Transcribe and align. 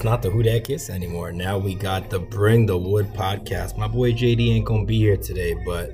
that's 0.00 0.06
not 0.06 0.22
the 0.22 0.30
Who 0.30 0.42
Dat 0.42 0.64
Kiss 0.64 0.88
anymore. 0.88 1.30
Now 1.30 1.58
we 1.58 1.74
got 1.74 2.08
the 2.08 2.18
Bring 2.18 2.64
the 2.64 2.78
Wood 2.78 3.12
podcast. 3.12 3.76
My 3.76 3.86
boy 3.86 4.14
JD 4.14 4.48
ain't 4.48 4.64
gonna 4.64 4.86
be 4.86 4.96
here 4.96 5.18
today, 5.18 5.52
but 5.52 5.90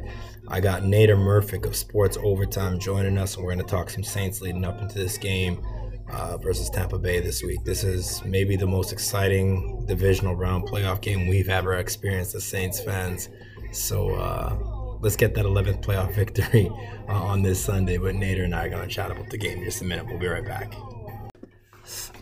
I 0.47 0.61
got 0.61 0.83
Nader 0.83 1.19
Murphic 1.19 1.67
of 1.67 1.75
Sports 1.75 2.16
Overtime 2.23 2.79
joining 2.79 3.19
us, 3.19 3.35
and 3.35 3.45
we're 3.45 3.51
gonna 3.51 3.65
talk 3.65 3.91
some 3.91 4.05
Saints 4.05 4.41
leading 4.41 4.65
up 4.65 4.80
into 4.80 4.95
this 4.97 5.19
game 5.19 5.61
uh, 6.09 6.37
versus 6.37 6.71
Tampa 6.71 7.01
Bay 7.01 7.19
this 7.19 7.43
week. 7.43 7.65
This 7.65 7.83
is 7.83 8.25
maybe 8.25 8.55
the 8.55 8.69
most 8.69 8.93
exciting 8.93 9.85
divisional 9.87 10.37
round 10.37 10.69
playoff 10.69 11.01
game 11.01 11.27
we've 11.27 11.49
ever 11.49 11.75
experienced 11.75 12.33
as 12.37 12.45
Saints 12.45 12.79
fans. 12.79 13.29
So 13.73 14.11
uh, 14.11 14.99
let's 15.01 15.16
get 15.16 15.35
that 15.35 15.47
11th 15.47 15.83
playoff 15.83 16.15
victory 16.15 16.71
uh, 17.09 17.13
on 17.13 17.43
this 17.43 17.61
Sunday. 17.61 17.97
But 17.97 18.15
Nader 18.15 18.45
and 18.45 18.55
I 18.55 18.66
are 18.66 18.69
gonna 18.69 18.87
chat 18.87 19.11
about 19.11 19.30
the 19.30 19.37
game 19.37 19.59
in 19.59 19.65
just 19.65 19.83
a 19.83 19.85
minute. 19.85 20.07
We'll 20.07 20.21
be 20.21 20.29
right 20.29 20.47
back. 20.47 20.73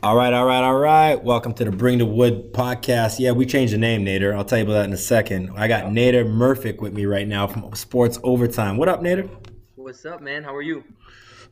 All 0.04 0.16
right, 0.16 0.34
all 0.34 0.44
right, 0.44 0.62
all 0.62 0.76
right. 0.76 1.24
Welcome 1.24 1.54
to 1.54 1.64
the 1.64 1.70
Bring 1.70 1.96
the 1.96 2.04
Wood 2.04 2.52
podcast. 2.52 3.18
Yeah, 3.18 3.30
we 3.30 3.46
changed 3.46 3.72
the 3.72 3.78
name, 3.78 4.04
Nader. 4.04 4.36
I'll 4.36 4.44
tell 4.44 4.58
you 4.58 4.64
about 4.64 4.74
that 4.74 4.84
in 4.84 4.92
a 4.92 4.98
second. 4.98 5.52
I 5.56 5.66
got 5.66 5.84
Nader 5.84 6.30
Murphic 6.30 6.82
with 6.82 6.92
me 6.92 7.06
right 7.06 7.26
now 7.26 7.46
from 7.46 7.74
Sports 7.74 8.18
Overtime. 8.22 8.76
What 8.76 8.90
up, 8.90 9.00
Nader? 9.00 9.30
What's 9.76 10.04
up, 10.04 10.20
man? 10.20 10.44
How 10.44 10.54
are 10.54 10.60
you? 10.60 10.84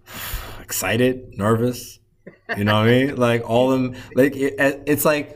Excited, 0.60 1.38
nervous. 1.38 1.98
You 2.54 2.64
know 2.64 2.74
what 2.74 2.88
I 2.88 3.04
mean? 3.06 3.16
Like 3.16 3.48
all 3.48 3.70
them, 3.70 3.96
like 4.14 4.36
it, 4.36 4.54
it's 4.86 5.06
like. 5.06 5.34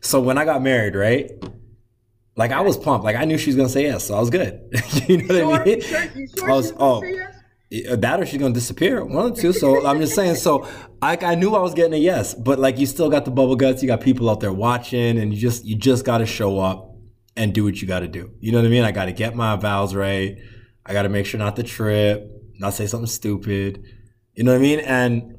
So 0.00 0.20
when 0.20 0.36
I 0.36 0.44
got 0.44 0.60
married, 0.60 0.96
right? 0.96 1.30
Like 2.34 2.50
I 2.50 2.62
was 2.62 2.76
pumped. 2.76 3.04
Like 3.04 3.14
I 3.14 3.26
knew 3.26 3.38
she 3.38 3.50
was 3.50 3.56
gonna 3.56 3.68
say 3.68 3.84
yes, 3.84 4.08
so 4.08 4.16
I 4.16 4.18
was 4.18 4.30
good. 4.30 4.60
you 5.06 5.18
know 5.18 5.34
sure, 5.34 5.46
what 5.46 5.60
I 5.60 5.64
mean? 5.66 5.80
Sure, 5.82 6.04
you 6.16 6.26
sure 6.26 6.50
I 6.50 6.56
was 6.56 6.72
oh. 6.80 7.04
Yes? 7.04 7.29
That 7.70 8.20
or 8.20 8.26
she's 8.26 8.40
gonna 8.40 8.52
disappear. 8.52 9.04
One 9.04 9.26
of 9.26 9.36
the 9.36 9.42
two. 9.42 9.52
So 9.52 9.86
i'm 9.86 10.00
just 10.00 10.14
saying 10.14 10.34
so 10.34 10.66
I, 11.00 11.16
I 11.20 11.34
knew 11.36 11.54
i 11.54 11.60
was 11.60 11.74
getting 11.74 11.94
a 11.94 11.98
yes 11.98 12.34
but 12.34 12.58
like 12.58 12.78
you 12.78 12.86
still 12.86 13.08
got 13.08 13.24
the 13.24 13.30
bubble 13.30 13.56
guts 13.56 13.80
you 13.82 13.86
got 13.86 14.00
people 14.00 14.28
out 14.28 14.40
there 14.40 14.52
watching 14.52 15.18
and 15.18 15.32
you 15.32 15.40
just 15.40 15.64
you 15.64 15.76
just 15.76 16.04
got 16.04 16.18
to 16.18 16.26
show 16.26 16.58
up 16.58 16.96
and 17.36 17.54
do 17.54 17.64
what 17.64 17.80
you 17.80 17.86
got 17.86 18.00
to 18.00 18.08
do. 18.08 18.32
You 18.40 18.52
know 18.52 18.58
what 18.58 18.66
i 18.66 18.70
mean? 18.70 18.82
I 18.84 18.92
got 18.92 19.06
to 19.06 19.12
get 19.12 19.36
my 19.36 19.56
vows 19.56 19.94
right. 19.94 20.36
I 20.84 20.92
got 20.92 21.02
to 21.02 21.08
make 21.08 21.26
sure 21.26 21.38
not 21.38 21.56
to 21.56 21.62
trip 21.62 22.28
not 22.58 22.74
say 22.74 22.86
something 22.86 23.06
stupid. 23.06 23.82
You 24.34 24.44
know 24.44 24.52
what 24.52 24.58
i 24.58 24.62
mean? 24.62 24.80
And 24.80 25.36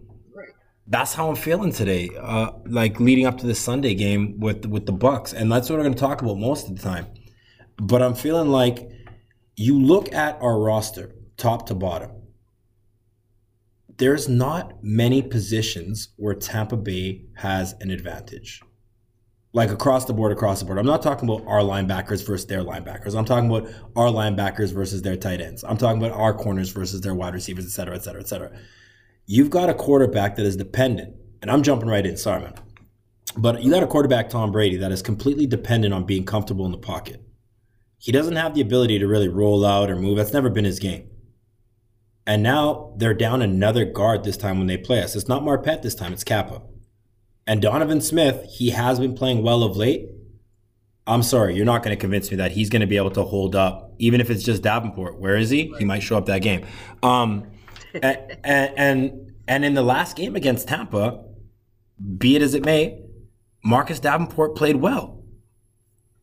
that's 0.88 1.14
how 1.14 1.30
i'm 1.30 1.36
feeling 1.36 1.72
today 1.72 2.10
uh, 2.20 2.52
like 2.66 3.00
leading 3.00 3.26
up 3.26 3.38
to 3.38 3.45
this 3.45 3.60
sunday 3.60 3.94
game 3.94 4.40
with 4.40 4.66
with 4.66 4.86
the 4.86 4.92
bucks 4.92 5.32
and 5.32 5.50
that's 5.50 5.70
what 5.70 5.80
we're 5.80 5.88
to 5.88 5.95
talk 5.95 6.22
about 6.22 6.38
most 6.38 6.70
of 6.70 6.76
the 6.76 6.82
time. 6.82 7.08
But 7.78 8.02
i'm 8.02 8.16
feeling 8.16 8.50
like 8.50 8.90
you 9.56 9.80
look 9.80 10.14
at 10.14 10.42
our 10.42 10.60
roster 10.60 11.14
top 11.42 11.66
to 11.67 11.75
bottom 11.75 12.11
there's 14.02 14.28
not 14.28 14.84
many 14.84 15.22
positions 15.22 16.09
where 16.16 16.33
Tampa 16.33 16.75
Bay 16.75 17.25
has 17.36 17.75
an 17.81 17.92
advantage. 17.92 18.59
Like 19.53 19.70
across 19.70 20.06
the 20.06 20.14
board, 20.14 20.31
across 20.31 20.59
the 20.59 20.66
board. 20.66 20.80
I'm 20.80 20.88
not 20.88 21.03
talking 21.03 21.30
about 21.30 21.45
our 21.45 21.59
linebackers 21.59 22.25
versus 22.25 22.48
their 22.48 22.64
linebackers. 22.64 23.16
I'm 23.16 23.25
talking 23.25 23.48
about 23.53 23.72
our 23.95 24.08
linebackers 24.08 24.73
versus 24.73 25.03
their 25.03 25.17
tight 25.17 25.39
ends. 25.39 25.64
I'm 25.64 25.78
talking 25.78 26.02
about 26.02 26.17
our 26.17 26.33
corners 26.33 26.72
versus 26.72 27.02
their 27.02 27.14
wide 27.14 27.36
receivers, 27.36 27.64
et 27.64 27.70
cetera, 27.70 27.93
et 27.93 28.04
cetera, 28.04 28.21
et 28.21 28.27
cetera. 28.27 28.52
You've 29.27 29.52
got 29.52 29.70
a 29.70 29.76
quarterback 29.76 30.36
that 30.37 30.48
is 30.48 30.58
dependent, 30.58 31.16
and 31.43 31.52
I'm 31.52 31.61
jumping 31.61 31.87
right 31.87 32.04
in, 32.04 32.17
sorry, 32.17 32.42
man. 32.42 32.55
But 33.37 33.61
you 33.61 33.70
got 33.70 33.83
a 33.83 33.87
quarterback, 33.87 34.30
Tom 34.30 34.52
Brady, 34.52 34.77
that 34.77 34.92
is 34.92 35.04
completely 35.04 35.45
dependent 35.45 35.93
on 35.93 36.05
being 36.05 36.26
comfortable 36.26 36.66
in 36.66 36.71
the 36.71 36.80
pocket. 36.80 37.21
He 37.99 38.11
doesn't 38.11 38.36
have 38.36 38.55
the 38.55 38.61
ability 38.61 38.98
to 38.98 39.08
really 39.08 39.27
roll 39.27 39.64
out 39.64 39.92
or 39.92 39.95
move. 39.95 40.17
That's 40.17 40.33
never 40.33 40.49
been 40.49 40.66
his 40.66 40.80
game. 40.80 41.11
And 42.26 42.43
now 42.43 42.93
they're 42.98 43.14
down 43.14 43.42
another 43.42 43.86
guard 43.86 44.23
this 44.23 44.37
time 44.37 44.58
when 44.58 44.67
they 44.67 44.77
play 44.77 45.02
us. 45.02 45.15
It's 45.15 45.27
not 45.27 45.43
Marpet 45.43 45.82
this 45.82 45.95
time, 45.95 46.14
it's 46.14 46.23
Cappa. 46.23 46.61
And 47.48 47.61
Donovan 47.61 48.02
Smith, 48.02 48.45
he 48.58 48.70
has 48.70 48.99
been 48.99 49.15
playing 49.15 49.42
well 49.42 49.64
of 49.64 49.76
late. 49.76 50.08
I'm 51.08 51.23
sorry, 51.23 51.55
you're 51.55 51.65
not 51.65 51.83
going 51.83 51.95
to 51.95 51.99
convince 51.99 52.30
me 52.30 52.37
that 52.37 52.52
he's 52.52 52.70
going 52.70 52.81
to 52.81 52.87
be 52.87 52.98
able 52.98 53.11
to 53.11 53.23
hold 53.23 53.55
up, 53.55 53.95
even 53.98 54.21
if 54.21 54.30
it's 54.30 54.43
just 54.43 54.61
Davenport. 54.61 55.20
Where 55.20 55.36
is 55.36 55.49
he? 55.49 55.73
He 55.80 55.86
might 55.86 56.04
show 56.04 56.17
up 56.17 56.27
that 56.27 56.39
game. 56.39 56.65
Um, 57.02 57.48
and, 57.93 58.17
and 58.43 59.31
and 59.48 59.65
in 59.65 59.73
the 59.73 59.81
last 59.81 60.15
game 60.15 60.36
against 60.36 60.67
Tampa, 60.67 61.26
be 62.17 62.36
it 62.36 62.42
as 62.42 62.54
it 62.54 62.64
may, 62.64 63.02
Marcus 63.64 63.99
Davenport 63.99 64.55
played 64.55 64.77
well. 64.77 65.20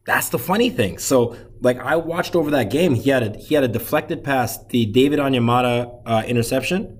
That's 0.08 0.30
the 0.30 0.38
funny 0.38 0.70
thing. 0.70 0.96
So, 0.96 1.36
like, 1.60 1.78
I 1.80 1.96
watched 1.96 2.34
over 2.34 2.50
that 2.52 2.70
game. 2.70 2.94
He 2.94 3.10
had 3.10 3.22
a 3.22 3.38
he 3.38 3.54
had 3.54 3.62
a 3.62 3.68
deflected 3.68 4.24
pass, 4.24 4.58
the 4.68 4.86
David 4.86 5.18
Onyemata 5.18 6.00
uh, 6.06 6.22
interception. 6.26 6.98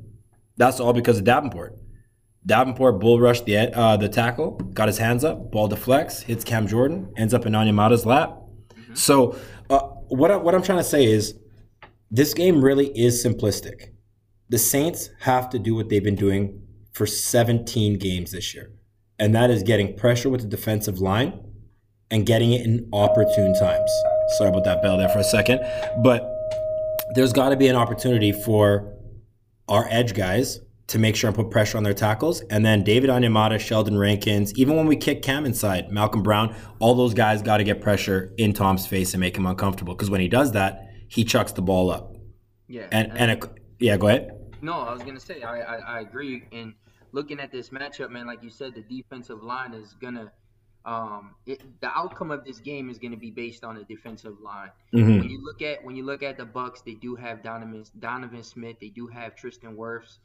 That's 0.59 0.79
all 0.79 0.93
because 0.93 1.17
of 1.17 1.25
Davenport. 1.25 1.75
Davenport 2.45 3.01
bull 3.01 3.19
rushed 3.19 3.47
the 3.47 3.75
uh, 3.75 3.97
the 3.97 4.11
tackle, 4.11 4.57
got 4.75 4.89
his 4.89 4.99
hands 4.99 5.25
up, 5.25 5.51
ball 5.51 5.69
deflects, 5.69 6.21
hits 6.21 6.45
Cam 6.45 6.67
Jordan, 6.67 7.11
ends 7.17 7.33
up 7.33 7.47
in 7.47 7.55
Onyemata's 7.55 8.05
lap. 8.05 8.29
Mm-hmm. 8.75 8.95
So, 8.95 9.39
uh, 9.71 9.79
what 10.09 10.31
I, 10.31 10.37
what 10.37 10.55
I'm 10.55 10.63
trying 10.63 10.77
to 10.77 10.85
say 10.85 11.07
is, 11.07 11.35
this 12.11 12.35
game 12.35 12.63
really 12.63 12.89
is 12.89 13.25
simplistic. 13.25 13.95
The 14.51 14.59
Saints 14.59 15.09
have 15.21 15.49
to 15.49 15.59
do 15.59 15.75
what 15.75 15.89
they've 15.89 16.05
been 16.05 16.15
doing 16.15 16.61
for 16.93 17.07
17 17.07 17.97
games 17.97 18.33
this 18.33 18.55
year, 18.55 18.71
and 19.19 19.35
that 19.35 19.49
is 19.49 19.63
getting 19.63 19.97
pressure 19.97 20.29
with 20.29 20.43
the 20.43 20.47
defensive 20.47 20.99
line 20.99 21.48
and 22.11 22.27
getting 22.27 22.53
it 22.53 22.65
in 22.65 22.89
opportune 22.93 23.55
times. 23.55 23.91
Sorry 24.37 24.51
about 24.51 24.65
that 24.65 24.83
bell 24.83 24.99
there 24.99 25.09
for 25.09 25.19
a 25.19 25.25
second, 25.25 25.61
but 26.03 26.29
there's 27.15 27.33
got 27.33 27.51
to 27.51 27.57
be 27.57 27.69
an 27.69 27.77
opportunity 27.77 28.33
for 28.33 28.95
our 29.69 29.87
edge 29.91 30.15
guys 30.15 30.61
to 30.89 30.99
make 30.99 31.15
sure 31.15 31.29
and 31.29 31.37
put 31.37 31.51
pressure 31.51 31.77
on 31.77 31.85
their 31.85 31.95
tackles. 31.95 32.41
And 32.51 32.65
then 32.65 32.83
David 32.83 33.11
Onyemata, 33.11 33.61
Sheldon 33.61 33.99
Rankins, 33.99 34.55
even 34.55 34.77
when 34.77 34.87
we 34.87 34.97
kick 34.97 35.23
Cam 35.23 35.45
inside, 35.45 35.91
Malcolm 35.91 36.23
Brown, 36.23 36.55
all 36.79 36.95
those 36.95 37.13
guys 37.15 37.43
got 37.43 37.59
to 37.59 37.65
get 37.65 37.81
pressure 37.81 38.33
in 38.39 38.55
Tom's 38.55 38.87
face 38.87 39.13
and 39.13 39.21
make 39.21 39.37
him 39.37 39.47
uncomfortable. 39.47 39.95
Because 39.95 40.09
when 40.11 40.21
he 40.21 40.29
does 40.29 40.53
that, 40.53 40.89
he 41.09 41.25
chucks 41.25 41.53
the 41.53 41.63
ball 41.63 41.91
up. 41.91 42.17
Yeah. 42.69 42.87
And 42.91 43.11
and, 43.13 43.31
and 43.31 43.45
a, 43.45 43.51
yeah, 43.79 43.97
go 43.97 44.09
ahead. 44.09 44.31
No, 44.61 44.75
I 44.75 44.93
was 44.93 45.03
gonna 45.03 45.21
say 45.21 45.43
I, 45.43 45.61
I 45.61 45.77
I 45.77 46.01
agree. 46.01 46.45
And 46.53 46.75
looking 47.13 47.39
at 47.41 47.53
this 47.53 47.71
matchup, 47.71 48.11
man, 48.11 48.27
like 48.27 48.43
you 48.43 48.51
said, 48.51 48.75
the 48.75 48.83
defensive 48.83 49.43
line 49.43 49.73
is 49.73 49.95
gonna 50.01 50.33
um, 50.89 51.35
it, 51.45 51.61
the 51.83 51.89
outcome 51.89 52.31
of 52.31 52.47
this 52.47 52.61
game 52.61 52.89
is 52.89 52.99
going 52.99 53.11
to 53.11 53.19
be 53.19 53.31
based 53.31 53.63
on 53.63 53.75
the 53.75 53.85
defensive 53.85 54.41
line. 54.41 54.71
Mm-hmm. 54.95 55.19
When 55.19 55.29
you 55.29 55.45
look 55.45 55.61
at 55.61 55.85
when 55.85 55.97
you 55.97 56.03
look 56.03 56.23
at 56.23 56.39
the 56.39 56.47
Bucks, 56.47 56.81
they 56.81 56.95
do 56.95 57.15
have 57.15 57.43
Donovan 57.43 57.85
Donovan 57.99 58.43
Smith, 58.43 58.77
they 58.81 58.89
do 58.89 59.07
have 59.07 59.37
Tristan 59.37 59.77
Wirfs. 59.77 60.17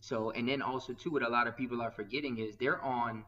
So 0.00 0.30
and 0.30 0.48
then 0.48 0.62
also 0.62 0.94
too, 0.94 1.10
what 1.10 1.22
a 1.22 1.28
lot 1.28 1.46
of 1.46 1.54
people 1.54 1.82
are 1.82 1.90
forgetting 1.90 2.38
is 2.38 2.56
they're 2.56 2.82
on 2.82 3.26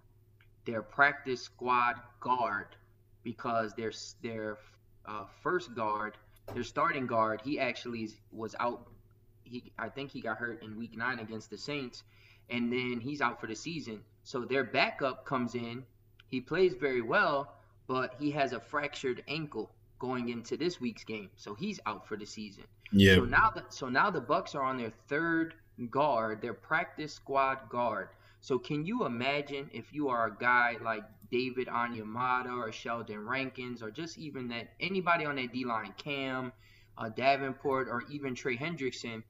their 0.64 0.80
practice 0.80 1.42
squad 1.42 1.96
guard 2.20 2.68
because 3.22 3.74
their 3.74 3.92
their 4.22 4.56
uh, 5.04 5.24
first 5.42 5.74
guard, 5.74 6.16
their 6.54 6.64
starting 6.64 7.06
guard, 7.06 7.42
he 7.44 7.60
actually 7.60 8.08
was 8.32 8.56
out. 8.60 8.88
He 9.44 9.72
I 9.78 9.90
think 9.90 10.10
he 10.10 10.22
got 10.22 10.38
hurt 10.38 10.62
in 10.62 10.78
Week 10.78 10.96
Nine 10.96 11.18
against 11.18 11.50
the 11.50 11.58
Saints, 11.58 12.02
and 12.48 12.72
then 12.72 12.98
he's 12.98 13.20
out 13.20 13.42
for 13.42 13.46
the 13.46 13.56
season. 13.56 14.00
So 14.22 14.46
their 14.46 14.64
backup 14.64 15.26
comes 15.26 15.54
in 15.54 15.84
he 16.30 16.40
plays 16.40 16.74
very 16.74 17.02
well, 17.02 17.54
but 17.86 18.14
he 18.18 18.30
has 18.32 18.52
a 18.52 18.60
fractured 18.60 19.22
ankle 19.28 19.70
going 19.98 20.28
into 20.28 20.56
this 20.56 20.80
week's 20.80 21.04
game, 21.04 21.30
so 21.36 21.54
he's 21.54 21.80
out 21.86 22.06
for 22.06 22.16
the 22.16 22.26
season. 22.26 22.64
Yeah. 22.92 23.16
So 23.16 23.24
now 23.24 23.50
the 23.54 23.64
so 23.68 23.88
now 23.88 24.10
the 24.10 24.20
Bucks 24.20 24.54
are 24.54 24.62
on 24.62 24.78
their 24.78 24.92
third 25.08 25.54
guard, 25.90 26.40
their 26.40 26.54
practice 26.54 27.12
squad 27.12 27.68
guard. 27.68 28.08
So 28.40 28.58
can 28.58 28.86
you 28.86 29.04
imagine 29.04 29.68
if 29.72 29.92
you 29.92 30.08
are 30.08 30.28
a 30.28 30.36
guy 30.36 30.76
like 30.82 31.02
David 31.30 31.66
Onyemata 31.66 32.56
or 32.56 32.72
Sheldon 32.72 33.26
Rankins 33.26 33.82
or 33.82 33.90
just 33.90 34.16
even 34.16 34.48
that 34.48 34.68
anybody 34.80 35.24
on 35.24 35.36
that 35.36 35.52
D 35.52 35.64
line, 35.64 35.92
Cam, 35.98 36.52
uh, 36.96 37.08
Davenport, 37.08 37.88
or 37.88 38.04
even 38.10 38.34
Trey 38.34 38.56
Hendrickson, 38.56 39.22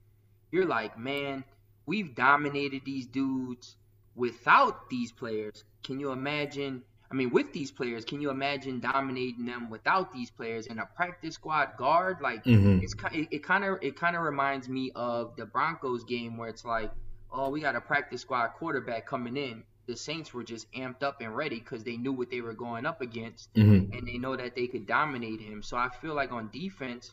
you're 0.51 0.67
like, 0.67 0.99
man, 0.99 1.43
we've 1.87 2.15
dominated 2.15 2.83
these 2.85 3.07
dudes 3.07 3.77
without 4.15 4.91
these 4.91 5.11
players. 5.11 5.65
Can 5.83 5.99
you 5.99 6.13
imagine 6.13 6.83
I 7.11 7.15
mean, 7.15 7.31
with 7.31 7.53
these 7.53 7.71
players, 7.71 8.05
can 8.05 8.21
you 8.21 8.31
imagine 8.31 8.81
dominating 8.81 9.47
them 9.47 9.71
without 9.71 10.13
these 10.13 10.31
players 10.31 10.67
in 10.67 10.79
a 10.79 10.85
practice 10.85 11.35
squad 11.35 11.77
guard? 11.79 12.19
Like, 12.21 12.45
mm-hmm. 12.45 12.81
it's 12.83 12.95
it 13.13 13.43
kind 13.43 13.65
of 13.65 13.79
it 13.81 13.97
kind 13.97 14.15
of 14.15 14.23
reminds 14.23 14.69
me 14.69 14.93
of 14.95 15.35
the 15.37 15.47
Broncos 15.47 16.05
game 16.05 16.37
where 16.37 16.51
it's 16.51 16.67
like, 16.67 16.91
oh, 17.33 17.49
we 17.49 17.61
got 17.61 17.77
a 17.77 17.81
practice 17.81 18.21
squad 18.21 18.49
quarterback 18.49 19.07
coming 19.07 19.39
in. 19.39 19.65
The 19.87 19.97
Saints 19.97 20.35
were 20.35 20.45
just 20.45 20.71
amped 20.73 21.03
up 21.03 21.23
and 21.23 21.35
ready 21.35 21.59
because 21.59 21.83
they 21.83 21.97
knew 21.97 22.13
what 22.13 22.31
they 22.31 22.43
were 22.43 22.53
going 22.53 22.85
up 22.85 23.01
against, 23.01 23.55
mm-hmm. 23.55 23.91
and 23.97 24.07
they 24.07 24.19
know 24.19 24.37
that 24.37 24.55
they 24.55 24.67
could 24.67 24.87
dominate 24.87 25.41
him. 25.41 25.63
So 25.63 25.79
I 25.79 25.89
feel 26.03 26.15
like 26.15 26.31
on 26.31 26.51
defense, 26.53 27.13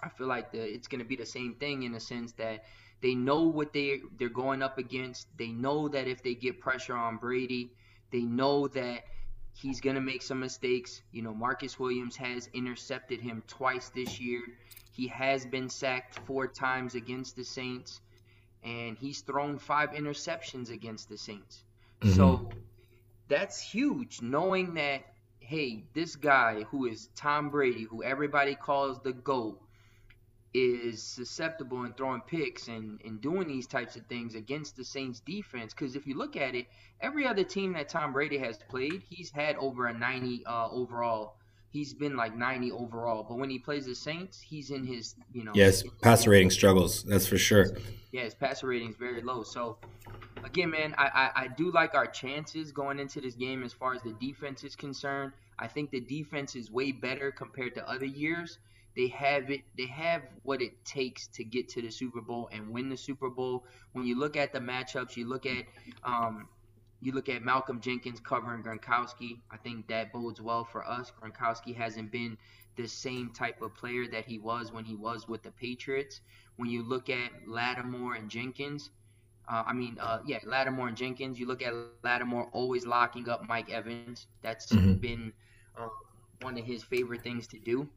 I 0.00 0.08
feel 0.08 0.28
like 0.28 0.50
the, 0.50 0.62
it's 0.62 0.88
going 0.88 1.00
to 1.00 1.04
be 1.04 1.16
the 1.16 1.26
same 1.26 1.56
thing 1.56 1.82
in 1.82 1.92
the 1.92 2.00
sense 2.00 2.32
that 2.32 2.64
they 3.02 3.14
know 3.14 3.42
what 3.42 3.74
they 3.74 4.00
they're 4.18 4.30
going 4.30 4.62
up 4.62 4.78
against. 4.78 5.26
They 5.36 5.48
know 5.48 5.88
that 5.88 6.08
if 6.08 6.22
they 6.22 6.34
get 6.34 6.58
pressure 6.58 6.96
on 6.96 7.18
Brady 7.18 7.72
they 8.10 8.22
know 8.22 8.68
that 8.68 9.04
he's 9.54 9.80
going 9.80 9.96
to 9.96 10.00
make 10.00 10.22
some 10.22 10.40
mistakes. 10.40 11.02
You 11.12 11.22
know, 11.22 11.34
Marcus 11.34 11.78
Williams 11.78 12.16
has 12.16 12.48
intercepted 12.54 13.20
him 13.20 13.42
twice 13.46 13.90
this 13.90 14.20
year. 14.20 14.42
He 14.92 15.08
has 15.08 15.46
been 15.46 15.68
sacked 15.68 16.18
four 16.26 16.46
times 16.46 16.94
against 16.94 17.36
the 17.36 17.44
Saints, 17.44 18.00
and 18.62 18.96
he's 18.98 19.20
thrown 19.20 19.58
five 19.58 19.90
interceptions 19.90 20.70
against 20.70 21.08
the 21.08 21.16
Saints. 21.16 21.64
Mm-hmm. 22.00 22.14
So 22.16 22.50
that's 23.28 23.60
huge 23.60 24.20
knowing 24.22 24.74
that 24.74 25.04
hey, 25.50 25.82
this 25.94 26.14
guy 26.14 26.62
who 26.70 26.86
is 26.86 27.08
Tom 27.16 27.50
Brady, 27.50 27.82
who 27.82 28.04
everybody 28.04 28.54
calls 28.54 29.00
the 29.00 29.12
GOAT, 29.12 29.60
is 30.52 31.02
susceptible 31.02 31.84
in 31.84 31.92
throwing 31.92 32.20
picks 32.22 32.68
and, 32.68 33.00
and 33.04 33.20
doing 33.20 33.46
these 33.46 33.66
types 33.66 33.96
of 33.96 34.04
things 34.06 34.34
against 34.34 34.76
the 34.76 34.84
Saints 34.84 35.20
defense. 35.20 35.72
Because 35.72 35.94
if 35.94 36.06
you 36.06 36.16
look 36.16 36.36
at 36.36 36.54
it, 36.54 36.66
every 37.00 37.26
other 37.26 37.44
team 37.44 37.72
that 37.74 37.88
Tom 37.88 38.12
Brady 38.12 38.38
has 38.38 38.58
played, 38.68 39.02
he's 39.08 39.30
had 39.30 39.56
over 39.56 39.86
a 39.86 39.92
90 39.92 40.44
uh, 40.46 40.68
overall. 40.70 41.36
He's 41.70 41.94
been 41.94 42.16
like 42.16 42.36
90 42.36 42.72
overall. 42.72 43.22
But 43.22 43.38
when 43.38 43.48
he 43.48 43.60
plays 43.60 43.86
the 43.86 43.94
Saints, 43.94 44.40
he's 44.40 44.70
in 44.70 44.84
his, 44.84 45.14
you 45.32 45.44
know. 45.44 45.52
Yes, 45.54 45.84
passer 46.02 46.30
rating 46.30 46.50
struggles. 46.50 47.04
That's 47.04 47.28
for 47.28 47.38
sure. 47.38 47.66
Yeah, 48.10 48.22
his 48.22 48.34
passer 48.34 48.66
rating 48.66 48.90
is 48.90 48.96
very 48.96 49.22
low. 49.22 49.44
So, 49.44 49.78
again, 50.42 50.70
man, 50.70 50.96
I, 50.98 51.04
I, 51.04 51.42
I 51.42 51.48
do 51.48 51.70
like 51.70 51.94
our 51.94 52.08
chances 52.08 52.72
going 52.72 52.98
into 52.98 53.20
this 53.20 53.36
game 53.36 53.62
as 53.62 53.72
far 53.72 53.94
as 53.94 54.02
the 54.02 54.14
defense 54.14 54.64
is 54.64 54.74
concerned. 54.74 55.32
I 55.60 55.68
think 55.68 55.92
the 55.92 56.00
defense 56.00 56.56
is 56.56 56.72
way 56.72 56.90
better 56.90 57.30
compared 57.30 57.76
to 57.76 57.88
other 57.88 58.06
years. 58.06 58.58
They 58.96 59.08
have 59.08 59.50
it. 59.50 59.62
They 59.76 59.86
have 59.86 60.22
what 60.42 60.60
it 60.60 60.84
takes 60.84 61.28
to 61.28 61.44
get 61.44 61.68
to 61.70 61.82
the 61.82 61.90
Super 61.90 62.20
Bowl 62.20 62.48
and 62.52 62.70
win 62.70 62.88
the 62.88 62.96
Super 62.96 63.30
Bowl. 63.30 63.64
When 63.92 64.04
you 64.06 64.18
look 64.18 64.36
at 64.36 64.52
the 64.52 64.58
matchups, 64.58 65.16
you 65.16 65.28
look 65.28 65.46
at 65.46 65.64
um, 66.04 66.48
you 67.00 67.12
look 67.12 67.28
at 67.28 67.42
Malcolm 67.42 67.80
Jenkins 67.80 68.20
covering 68.20 68.62
Gronkowski. 68.62 69.40
I 69.50 69.56
think 69.56 69.88
that 69.88 70.12
bodes 70.12 70.40
well 70.40 70.64
for 70.64 70.86
us. 70.86 71.12
Gronkowski 71.20 71.74
hasn't 71.74 72.10
been 72.10 72.36
the 72.76 72.86
same 72.86 73.30
type 73.30 73.62
of 73.62 73.74
player 73.74 74.06
that 74.08 74.26
he 74.26 74.38
was 74.38 74.72
when 74.72 74.84
he 74.84 74.96
was 74.96 75.28
with 75.28 75.42
the 75.42 75.50
Patriots. 75.52 76.20
When 76.56 76.68
you 76.68 76.82
look 76.82 77.08
at 77.08 77.30
Lattimore 77.46 78.14
and 78.14 78.28
Jenkins, 78.28 78.90
uh, 79.48 79.64
I 79.66 79.72
mean, 79.72 79.96
uh, 80.00 80.20
yeah, 80.26 80.38
Lattimore 80.44 80.88
and 80.88 80.96
Jenkins. 80.96 81.38
You 81.40 81.46
look 81.46 81.62
at 81.62 81.72
Lattimore 82.04 82.48
always 82.52 82.86
locking 82.86 83.28
up 83.28 83.48
Mike 83.48 83.70
Evans. 83.70 84.26
That's 84.42 84.66
mm-hmm. 84.66 84.94
been 84.94 85.32
uh, 85.78 85.88
one 86.42 86.58
of 86.58 86.64
his 86.64 86.84
favorite 86.84 87.22
things 87.22 87.46
to 87.48 87.58
do. 87.58 87.88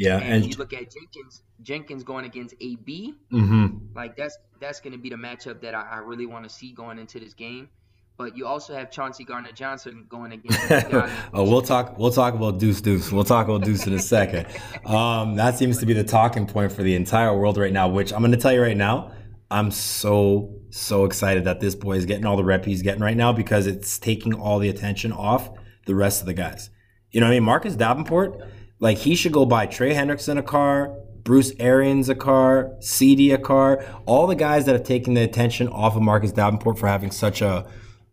Yeah, 0.00 0.16
and, 0.16 0.32
and 0.32 0.46
you 0.46 0.56
look 0.56 0.72
at 0.72 0.90
Jenkins, 0.90 1.42
Jenkins 1.60 2.02
going 2.02 2.24
against 2.24 2.54
AB, 2.58 3.12
mm-hmm. 3.30 3.94
like 3.94 4.16
that's 4.16 4.38
that's 4.58 4.80
going 4.80 4.94
to 4.94 4.98
be 4.98 5.10
the 5.10 5.16
matchup 5.16 5.60
that 5.60 5.74
I, 5.74 5.82
I 5.82 5.98
really 5.98 6.24
want 6.24 6.44
to 6.44 6.48
see 6.48 6.72
going 6.72 6.98
into 6.98 7.20
this 7.20 7.34
game. 7.34 7.68
But 8.16 8.34
you 8.34 8.46
also 8.46 8.74
have 8.74 8.90
Chauncey 8.90 9.24
Gardner 9.24 9.52
Johnson 9.52 10.06
going 10.08 10.32
against. 10.32 10.58
oh, 11.34 11.44
we'll 11.44 11.60
talk. 11.60 11.98
We'll 11.98 12.12
talk 12.12 12.32
about 12.32 12.58
Deuce 12.58 12.80
Deuce. 12.80 13.12
We'll 13.12 13.24
talk 13.24 13.46
about 13.46 13.62
Deuce 13.62 13.86
in 13.86 13.92
a 13.92 13.98
second. 13.98 14.46
Um, 14.86 15.36
that 15.36 15.58
seems 15.58 15.78
to 15.78 15.86
be 15.86 15.92
the 15.92 16.02
talking 16.02 16.46
point 16.46 16.72
for 16.72 16.82
the 16.82 16.94
entire 16.94 17.36
world 17.36 17.58
right 17.58 17.72
now. 17.72 17.86
Which 17.88 18.14
I'm 18.14 18.20
going 18.20 18.32
to 18.32 18.38
tell 18.38 18.52
you 18.52 18.62
right 18.62 18.76
now, 18.76 19.12
I'm 19.50 19.70
so 19.70 20.54
so 20.70 21.04
excited 21.04 21.44
that 21.44 21.60
this 21.60 21.74
boy 21.74 21.96
is 21.96 22.06
getting 22.06 22.24
all 22.24 22.38
the 22.38 22.44
rep 22.44 22.64
he's 22.64 22.80
getting 22.80 23.02
right 23.02 23.16
now 23.16 23.34
because 23.34 23.66
it's 23.66 23.98
taking 23.98 24.32
all 24.32 24.58
the 24.58 24.70
attention 24.70 25.12
off 25.12 25.50
the 25.84 25.94
rest 25.94 26.20
of 26.20 26.26
the 26.26 26.34
guys. 26.34 26.70
You 27.10 27.20
know 27.20 27.26
what 27.26 27.32
I 27.32 27.36
mean? 27.36 27.44
Marcus 27.44 27.76
Davenport 27.76 28.42
like 28.80 28.98
he 28.98 29.14
should 29.14 29.32
go 29.32 29.46
buy 29.46 29.66
Trey 29.66 29.94
Hendrickson 29.94 30.38
a 30.38 30.42
car, 30.42 30.96
Bruce 31.22 31.52
Arians 31.60 32.08
a 32.08 32.14
car, 32.14 32.72
CD 32.80 33.30
a 33.30 33.38
car. 33.38 33.84
All 34.06 34.26
the 34.26 34.34
guys 34.34 34.64
that 34.64 34.72
have 34.72 34.84
taken 34.84 35.14
the 35.14 35.22
attention 35.22 35.68
off 35.68 35.94
of 35.94 36.02
Marcus 36.02 36.32
Davenport 36.32 36.78
for 36.78 36.88
having 36.88 37.10
such 37.10 37.42
a 37.42 37.66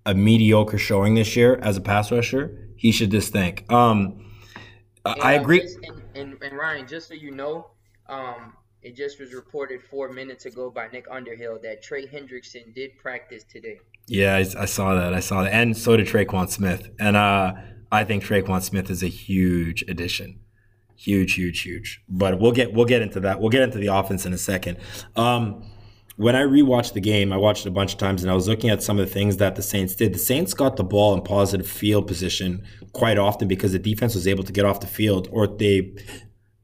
a 0.05 0.13
mediocre 0.13 0.77
showing 0.77 1.15
this 1.15 1.35
year 1.35 1.59
as 1.61 1.75
a 1.75 1.81
pass 1.81 2.11
rusher, 2.11 2.69
he 2.77 2.93
should 2.93 3.11
just 3.11 3.33
thank. 3.33 3.69
Um, 3.71 4.25
and, 5.05 5.21
I 5.21 5.33
agree. 5.33 5.61
Just, 5.61 5.79
and, 5.83 6.01
and, 6.15 6.41
and, 6.41 6.57
Ryan, 6.57 6.87
just 6.87 7.09
so 7.09 7.13
you 7.13 7.31
know, 7.31 7.71
um, 8.07 8.53
it 8.81 8.95
just 8.95 9.19
was 9.19 9.33
reported 9.33 9.81
four 9.83 10.09
minutes 10.09 10.45
ago 10.45 10.69
by 10.69 10.87
Nick 10.93 11.07
Underhill 11.11 11.59
that 11.61 11.83
Trey 11.83 12.07
Hendrickson 12.07 12.73
did 12.73 12.97
practice 12.97 13.43
today. 13.43 13.79
Yeah, 14.07 14.35
I, 14.35 14.61
I 14.61 14.65
saw 14.65 14.95
that. 14.95 15.13
I 15.13 15.19
saw 15.19 15.43
that, 15.43 15.51
and 15.51 15.75
so 15.75 15.97
did 15.97 16.07
Tre'Quan 16.07 16.49
Smith. 16.49 16.89
And 17.01 17.17
uh, 17.17 17.55
I 17.91 18.05
think 18.05 18.23
Tre'Quan 18.23 18.61
Smith 18.61 18.89
is 18.89 19.03
a 19.03 19.09
huge 19.09 19.83
addition 19.89 20.39
huge, 20.97 21.35
huge, 21.35 21.61
huge. 21.61 22.01
But 22.09 22.39
we'll 22.39 22.51
get 22.51 22.73
we'll 22.73 22.85
get 22.85 23.01
into 23.01 23.19
that. 23.21 23.39
We'll 23.39 23.49
get 23.49 23.61
into 23.61 23.77
the 23.77 23.87
offense 23.87 24.25
in 24.25 24.33
a 24.33 24.37
second. 24.37 24.77
Um, 25.15 25.63
when 26.17 26.35
I 26.35 26.41
rewatched 26.41 26.93
the 26.93 26.99
game, 26.99 27.31
I 27.31 27.37
watched 27.37 27.67
it 27.67 27.69
a 27.69 27.71
bunch 27.71 27.93
of 27.93 27.99
times, 27.99 28.23
and 28.23 28.31
I 28.31 28.33
was 28.33 28.47
looking 28.47 28.71
at 28.71 28.81
some 28.81 28.99
of 28.99 29.05
the 29.05 29.13
things 29.13 29.37
that 29.37 29.55
the 29.55 29.61
Saints 29.61 29.93
did. 29.93 30.15
The 30.15 30.19
Saints 30.19 30.55
got 30.55 30.75
the 30.75 30.83
ball 30.83 31.13
in 31.13 31.21
positive 31.21 31.67
field 31.67 32.07
position 32.07 32.65
quite 32.91 33.19
often 33.19 33.47
because 33.47 33.71
the 33.71 33.79
defense 33.79 34.15
was 34.15 34.27
able 34.27 34.43
to 34.43 34.51
get 34.51 34.65
off 34.65 34.79
the 34.79 34.87
field, 34.87 35.29
or 35.31 35.45
they 35.45 35.93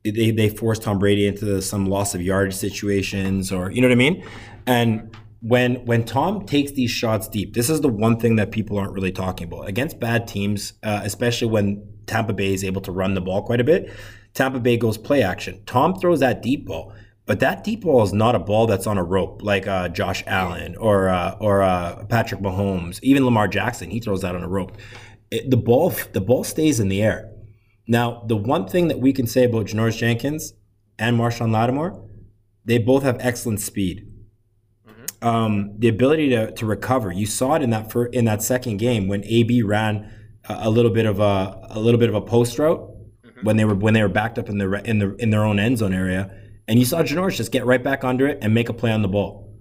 they 0.04 0.32
they 0.32 0.50
forced 0.50 0.82
Tom 0.82 1.00
Brady 1.00 1.28
into 1.28 1.62
some 1.62 1.86
loss 1.86 2.16
of 2.16 2.22
yardage 2.22 2.56
situations, 2.56 3.52
or 3.52 3.72
you 3.72 3.82
know 3.82 3.88
what 3.88 3.94
I 3.94 3.96
mean. 3.96 4.28
And 4.66 5.16
when 5.42 5.86
when 5.86 6.04
Tom 6.04 6.48
takes 6.48 6.72
these 6.72 6.90
shots 6.90 7.28
deep, 7.28 7.54
this 7.54 7.70
is 7.70 7.82
the 7.82 7.90
one 7.90 8.20
thing 8.20 8.38
that 8.38 8.50
people 8.52 8.80
aren't 8.80 8.94
really 8.94 9.12
talking 9.12 9.46
about 9.46 9.68
against 9.68 10.00
bad 10.00 10.28
teams, 10.28 10.74
uh, 10.82 11.02
especially 11.04 11.50
when 11.50 11.88
Tampa 12.08 12.34
Bay 12.34 12.54
is 12.54 12.64
able 12.64 12.82
to 12.82 12.92
run 12.92 13.14
the 13.14 13.22
ball 13.22 13.44
quite 13.44 13.62
a 13.62 13.64
bit 13.64 13.92
Tampa 14.34 14.60
Bay 14.60 14.78
goes 14.78 14.98
play 14.98 15.22
action. 15.22 15.62
Tom 15.66 15.96
throws 15.96 16.20
that 16.20 16.42
deep 16.42 16.66
ball, 16.66 16.94
but 17.26 17.40
that 17.40 17.64
deep 17.64 17.82
ball 17.82 18.04
is 18.04 18.14
not 18.14 18.36
a 18.36 18.40
ball 18.40 18.68
that's 18.68 18.88
on 18.88 18.98
a 18.98 19.04
rope 19.04 19.42
like 19.44 19.68
uh, 19.68 19.90
Josh 19.90 20.24
Allen 20.26 20.76
or 20.76 21.10
uh, 21.10 21.38
or 21.40 21.62
uh, 21.62 22.06
Patrick 22.06 22.42
Mahomes, 22.42 23.00
even 23.04 23.26
Lamar 23.26 23.48
Jackson. 23.48 23.90
He 23.90 24.00
throws 24.00 24.22
that 24.22 24.36
on 24.36 24.44
a 24.44 24.50
rope. 24.50 24.78
It, 25.32 25.50
the 25.50 25.58
ball 25.58 25.94
the 26.14 26.22
ball 26.22 26.44
stays 26.44 26.80
in 26.80 26.88
the 26.90 27.02
air. 27.02 27.30
Now, 27.88 28.24
the 28.28 28.38
one 28.38 28.68
thing 28.68 28.88
that 28.88 29.00
we 29.00 29.14
can 29.14 29.28
say 29.28 29.44
about 29.44 29.68
Janoris 29.68 29.98
Jenkins 29.98 30.54
and 30.98 31.18
Marshon 31.18 31.52
Lattimore, 31.52 32.08
they 32.64 32.78
both 32.78 33.04
have 33.04 33.18
excellent 33.20 33.60
speed. 33.60 34.10
Mm-hmm. 34.88 35.28
Um, 35.28 35.74
the 35.78 35.90
ability 35.90 36.30
to, 36.30 36.52
to 36.54 36.66
recover. 36.66 37.12
You 37.12 37.26
saw 37.26 37.56
it 37.56 37.62
in 37.62 37.70
that 37.72 37.92
fir- 37.92 38.08
in 38.08 38.26
that 38.26 38.42
second 38.42 38.78
game 38.78 39.08
when 39.08 39.24
AB 39.26 39.62
ran 39.64 40.12
a, 40.50 40.62
a 40.62 40.70
little 40.70 40.92
bit 40.92 41.06
of 41.06 41.20
a 41.20 41.68
a 41.70 41.80
little 41.80 42.00
bit 42.00 42.10
of 42.10 42.16
a 42.16 42.22
post 42.22 42.58
route 42.58 42.90
when 43.44 43.58
they 43.58 43.66
were 43.66 43.76
when 43.76 43.94
they 43.94 44.02
were 44.02 44.10
backed 44.10 44.40
up 44.40 44.50
in 44.50 44.58
the 44.58 44.72
in 44.90 45.00
the 45.00 45.16
in 45.16 45.30
their 45.30 45.44
own 45.44 45.60
end 45.60 45.78
zone 45.78 45.94
area, 45.94 46.36
and 46.68 46.80
you 46.80 46.86
saw 46.86 47.04
Janoris 47.04 47.36
just 47.36 47.52
get 47.52 47.66
right 47.66 47.84
back 47.84 48.04
under 48.04 48.28
it 48.28 48.40
and 48.42 48.54
make 48.54 48.70
a 48.70 48.74
play 48.74 48.92
on 48.92 49.02
the 49.02 49.08
ball. 49.08 49.54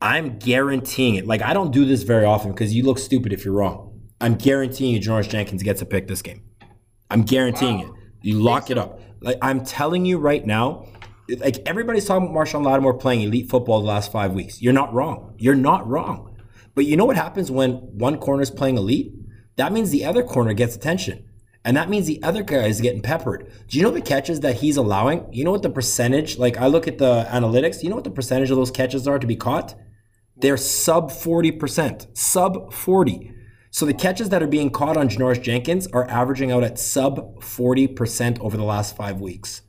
I'm 0.00 0.38
guaranteeing 0.38 1.14
it. 1.14 1.26
Like 1.26 1.42
I 1.42 1.54
don't 1.54 1.72
do 1.72 1.84
this 1.84 2.02
very 2.02 2.24
often 2.24 2.52
because 2.52 2.74
you 2.74 2.82
look 2.82 2.98
stupid 2.98 3.32
if 3.32 3.44
you're 3.44 3.54
wrong. 3.54 4.00
I'm 4.20 4.34
guaranteeing 4.34 4.94
you 4.94 5.00
Janoris 5.00 5.28
Jenkins 5.28 5.62
gets 5.62 5.82
a 5.82 5.86
pick 5.86 6.08
this 6.08 6.22
game. 6.22 6.42
I'm 7.10 7.22
guaranteeing 7.22 7.78
wow. 7.78 7.84
it. 7.84 7.90
You 8.22 8.40
lock 8.40 8.70
it 8.70 8.78
up. 8.78 9.00
Like 9.20 9.38
I'm 9.42 9.64
telling 9.64 10.04
you 10.04 10.18
right 10.18 10.44
now, 10.44 10.86
like 11.38 11.58
everybody's 11.66 12.04
talking 12.04 12.28
about 12.28 12.36
Marshon 12.36 12.64
Lattimore 12.64 12.94
playing 12.94 13.22
elite 13.22 13.48
football 13.48 13.80
the 13.80 13.86
last 13.86 14.12
five 14.12 14.32
weeks. 14.32 14.62
You're 14.62 14.72
not 14.72 14.92
wrong. 14.92 15.34
You're 15.38 15.54
not 15.54 15.86
wrong. 15.88 16.36
But 16.74 16.84
you 16.84 16.96
know 16.96 17.06
what 17.06 17.16
happens 17.16 17.50
when 17.50 17.72
one 17.72 18.18
corner 18.18 18.42
is 18.42 18.50
playing 18.50 18.76
elite? 18.76 19.12
That 19.56 19.72
means 19.72 19.90
the 19.90 20.04
other 20.04 20.22
corner 20.22 20.52
gets 20.52 20.76
attention. 20.76 21.25
And 21.66 21.76
that 21.76 21.90
means 21.90 22.06
the 22.06 22.22
other 22.22 22.44
guy 22.44 22.66
is 22.66 22.80
getting 22.80 23.02
peppered. 23.02 23.50
Do 23.66 23.76
you 23.76 23.82
know 23.82 23.90
the 23.90 24.00
catches 24.00 24.38
that 24.40 24.54
he's 24.54 24.76
allowing? 24.76 25.26
You 25.32 25.42
know 25.42 25.50
what 25.50 25.62
the 25.62 25.68
percentage, 25.68 26.38
like 26.38 26.56
I 26.58 26.68
look 26.68 26.86
at 26.86 26.98
the 26.98 27.26
analytics, 27.28 27.82
you 27.82 27.90
know 27.90 27.96
what 27.96 28.04
the 28.04 28.10
percentage 28.10 28.52
of 28.52 28.56
those 28.56 28.70
catches 28.70 29.08
are 29.08 29.18
to 29.18 29.26
be 29.26 29.34
caught? 29.34 29.74
They're 30.36 30.56
sub 30.56 31.10
40%. 31.10 32.16
Sub 32.16 32.72
40. 32.72 33.32
So 33.72 33.84
the 33.84 33.94
catches 33.94 34.28
that 34.28 34.44
are 34.44 34.46
being 34.46 34.70
caught 34.70 34.96
on 34.96 35.08
Janoris 35.08 35.42
Jenkins 35.42 35.88
are 35.88 36.08
averaging 36.08 36.52
out 36.52 36.62
at 36.62 36.78
sub 36.78 37.42
40% 37.42 38.38
over 38.38 38.56
the 38.56 38.62
last 38.62 38.94
five 38.94 39.20
weeks. 39.20 39.62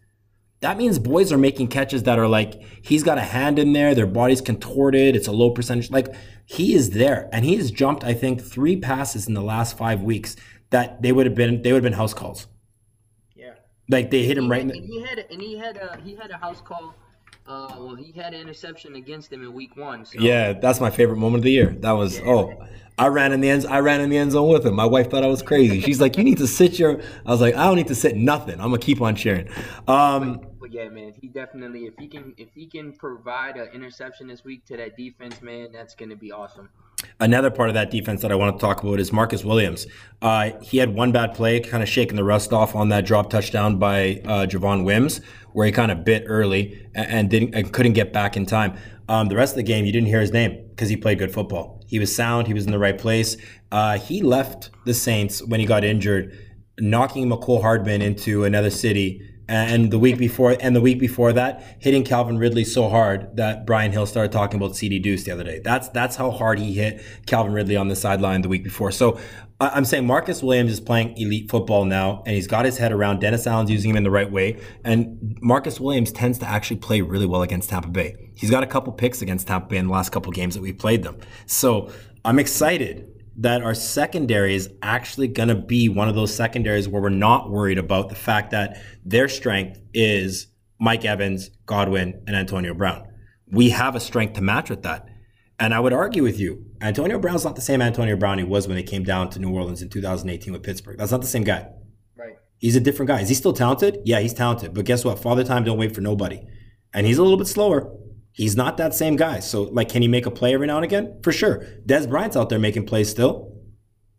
That 0.59 0.77
means 0.77 0.99
boys 0.99 1.31
are 1.31 1.37
making 1.37 1.69
catches 1.69 2.03
that 2.03 2.19
are 2.19 2.27
like 2.27 2.61
he's 2.83 3.03
got 3.03 3.17
a 3.17 3.21
hand 3.21 3.57
in 3.57 3.73
there, 3.73 3.95
their 3.95 4.07
body's 4.07 4.41
contorted, 4.41 5.15
it's 5.15 5.27
a 5.27 5.31
low 5.31 5.49
percentage. 5.49 5.89
Like 5.89 6.13
he 6.45 6.75
is 6.75 6.91
there, 6.91 7.27
and 7.31 7.43
he 7.43 7.55
has 7.57 7.71
jumped, 7.71 8.03
I 8.03 8.13
think, 8.13 8.41
three 8.41 8.77
passes 8.77 9.27
in 9.27 9.33
the 9.33 9.41
last 9.41 9.77
five 9.77 10.01
weeks 10.01 10.35
that 10.69 11.01
they 11.01 11.11
would 11.11 11.25
have 11.25 11.35
been 11.35 11.61
they 11.61 11.71
would 11.71 11.83
have 11.83 11.91
been 11.91 11.93
house 11.93 12.13
calls. 12.13 12.47
Yeah. 13.35 13.53
Like 13.89 14.11
they 14.11 14.23
hit 14.23 14.37
him 14.37 14.49
right. 14.49 14.61
And, 14.61 14.71
the- 14.71 14.77
and 14.77 14.85
he 14.85 15.01
had 15.01 15.19
a, 15.19 15.31
and 15.31 15.41
he 15.41 15.57
had 15.57 15.77
a 15.77 15.99
he 16.03 16.15
had 16.15 16.31
a 16.31 16.37
house 16.37 16.61
call. 16.61 16.95
Uh, 17.47 17.75
well, 17.77 17.95
he 17.95 18.11
had 18.11 18.33
an 18.33 18.41
interception 18.41 18.95
against 18.95 19.31
him 19.31 19.41
in 19.41 19.53
week 19.53 19.77
one. 19.77 20.05
So. 20.05 20.19
Yeah, 20.19 20.51
that's 20.51 20.81
my 20.81 20.89
favorite 20.89 21.15
moment 21.15 21.37
of 21.39 21.43
the 21.43 21.51
year. 21.51 21.77
That 21.79 21.91
was 21.91 22.19
yeah. 22.19 22.25
oh, 22.27 22.67
I 22.97 23.07
ran 23.07 23.31
in 23.31 23.39
the 23.39 23.49
end. 23.49 23.65
I 23.67 23.79
ran 23.79 24.01
in 24.01 24.09
the 24.09 24.17
end 24.17 24.33
zone 24.33 24.51
with 24.51 24.65
him. 24.65 24.75
My 24.75 24.85
wife 24.85 25.09
thought 25.09 25.23
I 25.23 25.27
was 25.27 25.41
crazy. 25.41 25.79
She's 25.79 26.01
like, 26.01 26.17
"You 26.17 26.25
need 26.25 26.39
to 26.39 26.47
sit 26.47 26.77
your." 26.77 26.99
I 27.25 27.31
was 27.31 27.39
like, 27.39 27.55
"I 27.55 27.65
don't 27.65 27.77
need 27.77 27.87
to 27.87 27.95
sit 27.95 28.17
nothing. 28.17 28.55
I'm 28.55 28.67
gonna 28.67 28.79
keep 28.79 28.99
on 29.01 29.15
cheering." 29.15 29.47
Um, 29.87 30.41
but 30.59 30.73
yeah, 30.73 30.89
man, 30.89 31.13
he 31.21 31.29
definitely 31.29 31.85
if 31.85 31.93
he 31.97 32.07
can 32.07 32.33
if 32.37 32.49
he 32.53 32.65
can 32.65 32.91
provide 32.91 33.55
an 33.55 33.69
interception 33.73 34.27
this 34.27 34.43
week 34.43 34.65
to 34.65 34.77
that 34.77 34.97
defense, 34.97 35.41
man, 35.41 35.71
that's 35.71 35.95
gonna 35.95 36.15
be 36.15 36.31
awesome. 36.31 36.69
Another 37.19 37.51
part 37.51 37.69
of 37.69 37.75
that 37.75 37.91
defense 37.91 38.21
that 38.21 38.31
I 38.31 38.35
want 38.35 38.57
to 38.57 38.61
talk 38.61 38.83
about 38.83 38.99
is 38.99 39.11
Marcus 39.11 39.43
Williams. 39.43 39.85
Uh, 40.21 40.51
he 40.61 40.77
had 40.77 40.95
one 40.95 41.11
bad 41.11 41.35
play, 41.35 41.59
kind 41.59 41.83
of 41.83 41.89
shaking 41.89 42.15
the 42.15 42.23
rust 42.23 42.53
off 42.53 42.75
on 42.75 42.89
that 42.89 43.05
drop 43.05 43.29
touchdown 43.29 43.77
by 43.77 44.21
uh, 44.25 44.45
Javon 44.47 44.83
Wims, 44.83 45.21
where 45.53 45.65
he 45.65 45.71
kind 45.71 45.91
of 45.91 46.03
bit 46.03 46.23
early 46.27 46.87
and, 46.95 47.07
and 47.07 47.29
didn't 47.29 47.55
and 47.55 47.71
couldn't 47.71 47.93
get 47.93 48.13
back 48.13 48.35
in 48.35 48.45
time. 48.45 48.77
Um, 49.09 49.27
the 49.27 49.35
rest 49.35 49.53
of 49.53 49.57
the 49.57 49.63
game, 49.63 49.85
you 49.85 49.91
didn't 49.91 50.07
hear 50.07 50.21
his 50.21 50.31
name 50.31 50.65
because 50.69 50.89
he 50.89 50.97
played 50.97 51.19
good 51.19 51.33
football. 51.33 51.83
He 51.87 51.99
was 51.99 52.13
sound. 52.13 52.47
He 52.47 52.53
was 52.53 52.65
in 52.65 52.71
the 52.71 52.79
right 52.79 52.97
place. 52.97 53.37
Uh, 53.71 53.97
he 53.97 54.21
left 54.21 54.71
the 54.85 54.93
Saints 54.93 55.41
when 55.43 55.59
he 55.59 55.65
got 55.65 55.83
injured, 55.83 56.37
knocking 56.79 57.29
Mecole 57.29 57.61
Hardman 57.61 58.01
into 58.01 58.43
another 58.43 58.69
city 58.69 59.21
and 59.47 59.91
the 59.91 59.99
week 59.99 60.17
before 60.17 60.55
and 60.59 60.75
the 60.75 60.81
week 60.81 60.99
before 60.99 61.33
that 61.33 61.77
hitting 61.79 62.03
Calvin 62.03 62.37
Ridley 62.37 62.63
so 62.63 62.89
hard 62.89 63.35
that 63.37 63.65
Brian 63.65 63.91
Hill 63.91 64.05
started 64.05 64.31
talking 64.31 64.59
about 64.59 64.75
CD 64.75 64.99
Deuce 64.99 65.23
the 65.23 65.31
other 65.31 65.43
day. 65.43 65.59
That's 65.59 65.89
that's 65.89 66.15
how 66.15 66.31
hard 66.31 66.59
he 66.59 66.73
hit 66.73 67.01
Calvin 67.25 67.53
Ridley 67.53 67.75
on 67.75 67.87
the 67.87 67.95
sideline 67.95 68.41
the 68.41 68.49
week 68.49 68.63
before. 68.63 68.91
So 68.91 69.19
I'm 69.59 69.85
saying 69.85 70.05
Marcus 70.05 70.43
Williams 70.43 70.71
is 70.71 70.79
playing 70.79 71.17
elite 71.17 71.49
football 71.49 71.85
now, 71.85 72.21
and 72.27 72.35
he's 72.35 72.45
got 72.45 72.65
his 72.65 72.77
head 72.77 72.91
around. 72.91 73.21
Dennis 73.21 73.47
Allen's 73.47 73.71
using 73.71 73.89
him 73.89 73.97
in 73.97 74.03
the 74.03 74.11
right 74.11 74.31
way, 74.31 74.59
and 74.83 75.37
Marcus 75.41 75.79
Williams 75.79 76.11
tends 76.11 76.37
to 76.39 76.45
actually 76.47 76.77
play 76.77 77.01
really 77.01 77.25
well 77.25 77.41
against 77.41 77.69
Tampa 77.69 77.87
Bay. 77.87 78.15
He's 78.35 78.51
got 78.51 78.61
a 78.61 78.67
couple 78.67 78.93
picks 78.93 79.23
against 79.23 79.47
Tampa 79.47 79.67
Bay 79.67 79.77
in 79.77 79.87
the 79.87 79.93
last 79.93 80.11
couple 80.11 80.31
games 80.31 80.53
that 80.53 80.61
we've 80.61 80.77
played 80.77 81.01
them. 81.01 81.17
So 81.47 81.91
I'm 82.23 82.37
excited 82.37 83.16
that 83.37 83.61
our 83.61 83.75
secondary 83.75 84.55
is 84.55 84.69
actually 84.81 85.27
going 85.27 85.49
to 85.49 85.55
be 85.55 85.87
one 85.89 86.09
of 86.09 86.15
those 86.15 86.33
secondaries 86.33 86.87
where 86.87 87.01
we're 87.01 87.09
not 87.09 87.51
worried 87.51 87.77
about 87.77 88.09
the 88.09 88.15
fact 88.15 88.51
that 88.51 88.81
their 89.05 89.29
strength 89.29 89.79
is 89.93 90.47
Mike 90.79 91.05
Evans, 91.05 91.51
Godwin, 91.65 92.21
and 92.25 92.35
Antonio 92.35 92.73
Brown. 92.73 93.07
We 93.51 93.69
have 93.69 93.95
a 93.95 93.99
strength 93.99 94.33
to 94.33 94.41
match 94.41 94.69
with 94.69 94.83
that. 94.83 95.07
And 95.59 95.73
I 95.73 95.79
would 95.79 95.93
argue 95.93 96.23
with 96.23 96.39
you, 96.39 96.65
Antonio 96.81 97.19
Brown's 97.19 97.43
not 97.43 97.55
the 97.55 97.61
same 97.61 97.81
Antonio 97.81 98.15
Brown 98.15 98.37
he 98.37 98.43
was 98.43 98.67
when 98.67 98.77
he 98.77 98.83
came 98.83 99.03
down 99.03 99.29
to 99.31 99.39
New 99.39 99.53
Orleans 99.53 99.81
in 99.81 99.89
2018 99.89 100.53
with 100.53 100.63
Pittsburgh. 100.63 100.97
That's 100.97 101.11
not 101.11 101.21
the 101.21 101.27
same 101.27 101.43
guy. 101.43 101.67
Right. 102.15 102.33
He's 102.57 102.75
a 102.75 102.79
different 102.79 103.07
guy. 103.07 103.21
Is 103.21 103.29
he 103.29 103.35
still 103.35 103.53
talented? 103.53 103.99
Yeah, 104.05 104.19
he's 104.19 104.33
talented. 104.33 104.73
But 104.73 104.85
guess 104.85 105.03
what? 105.03 105.19
Father 105.19 105.43
time 105.43 105.63
don't 105.63 105.77
wait 105.77 105.95
for 105.95 106.01
nobody. 106.01 106.41
And 106.93 107.07
he's 107.07 107.17
a 107.17 107.23
little 107.23 107.37
bit 107.37 107.47
slower. 107.47 107.91
He's 108.37 108.55
not 108.55 108.77
that 108.77 108.93
same 108.93 109.15
guy. 109.15 109.39
So, 109.39 109.63
like, 109.63 109.89
can 109.89 110.03
he 110.03 110.07
make 110.07 110.27
a 110.27 110.31
play 110.31 110.53
every 110.53 110.67
now 110.67 110.75
and 110.75 110.85
again? 110.85 111.19
For 111.23 111.31
sure. 111.31 111.65
Dez 111.87 112.07
Bryant's 112.07 112.37
out 112.37 112.49
there 112.49 112.59
making 112.59 112.85
plays 112.85 113.09
still. 113.09 113.51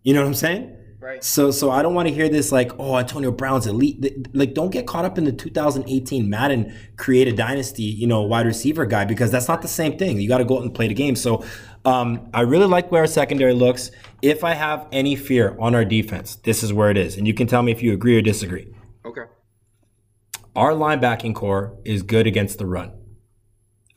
You 0.02 0.12
know 0.12 0.20
what 0.22 0.26
I'm 0.26 0.34
saying? 0.34 0.74
Right. 1.00 1.22
So, 1.22 1.52
so 1.52 1.70
I 1.70 1.82
don't 1.82 1.94
want 1.94 2.08
to 2.08 2.14
hear 2.14 2.28
this 2.28 2.50
like, 2.50 2.72
oh, 2.80 2.96
Antonio 2.96 3.30
Brown's 3.30 3.68
elite. 3.68 4.34
Like, 4.34 4.54
don't 4.54 4.70
get 4.70 4.88
caught 4.88 5.04
up 5.04 5.18
in 5.18 5.24
the 5.24 5.30
2018 5.30 6.28
Madden 6.28 6.76
create 6.96 7.28
a 7.28 7.32
dynasty, 7.32 7.84
you 7.84 8.08
know, 8.08 8.22
wide 8.22 8.44
receiver 8.44 8.86
guy 8.86 9.04
because 9.04 9.30
that's 9.30 9.46
not 9.46 9.62
the 9.62 9.68
same 9.68 9.96
thing. 9.96 10.20
You 10.20 10.26
got 10.26 10.38
to 10.38 10.44
go 10.44 10.58
out 10.58 10.64
and 10.64 10.74
play 10.74 10.88
the 10.88 10.94
game. 10.94 11.14
So, 11.14 11.44
um, 11.84 12.28
I 12.34 12.40
really 12.40 12.66
like 12.66 12.90
where 12.90 13.02
our 13.02 13.06
secondary 13.06 13.54
looks. 13.54 13.92
If 14.20 14.42
I 14.42 14.54
have 14.54 14.88
any 14.90 15.14
fear 15.14 15.56
on 15.60 15.76
our 15.76 15.84
defense, 15.84 16.34
this 16.34 16.64
is 16.64 16.72
where 16.72 16.90
it 16.90 16.96
is, 16.96 17.16
and 17.16 17.24
you 17.24 17.34
can 17.34 17.46
tell 17.46 17.62
me 17.62 17.70
if 17.70 17.84
you 17.84 17.92
agree 17.92 18.18
or 18.18 18.20
disagree. 18.20 18.74
Okay. 19.04 19.22
Our 20.56 20.72
linebacking 20.72 21.36
core 21.36 21.78
is 21.84 22.02
good 22.02 22.26
against 22.26 22.58
the 22.58 22.66
run. 22.66 22.97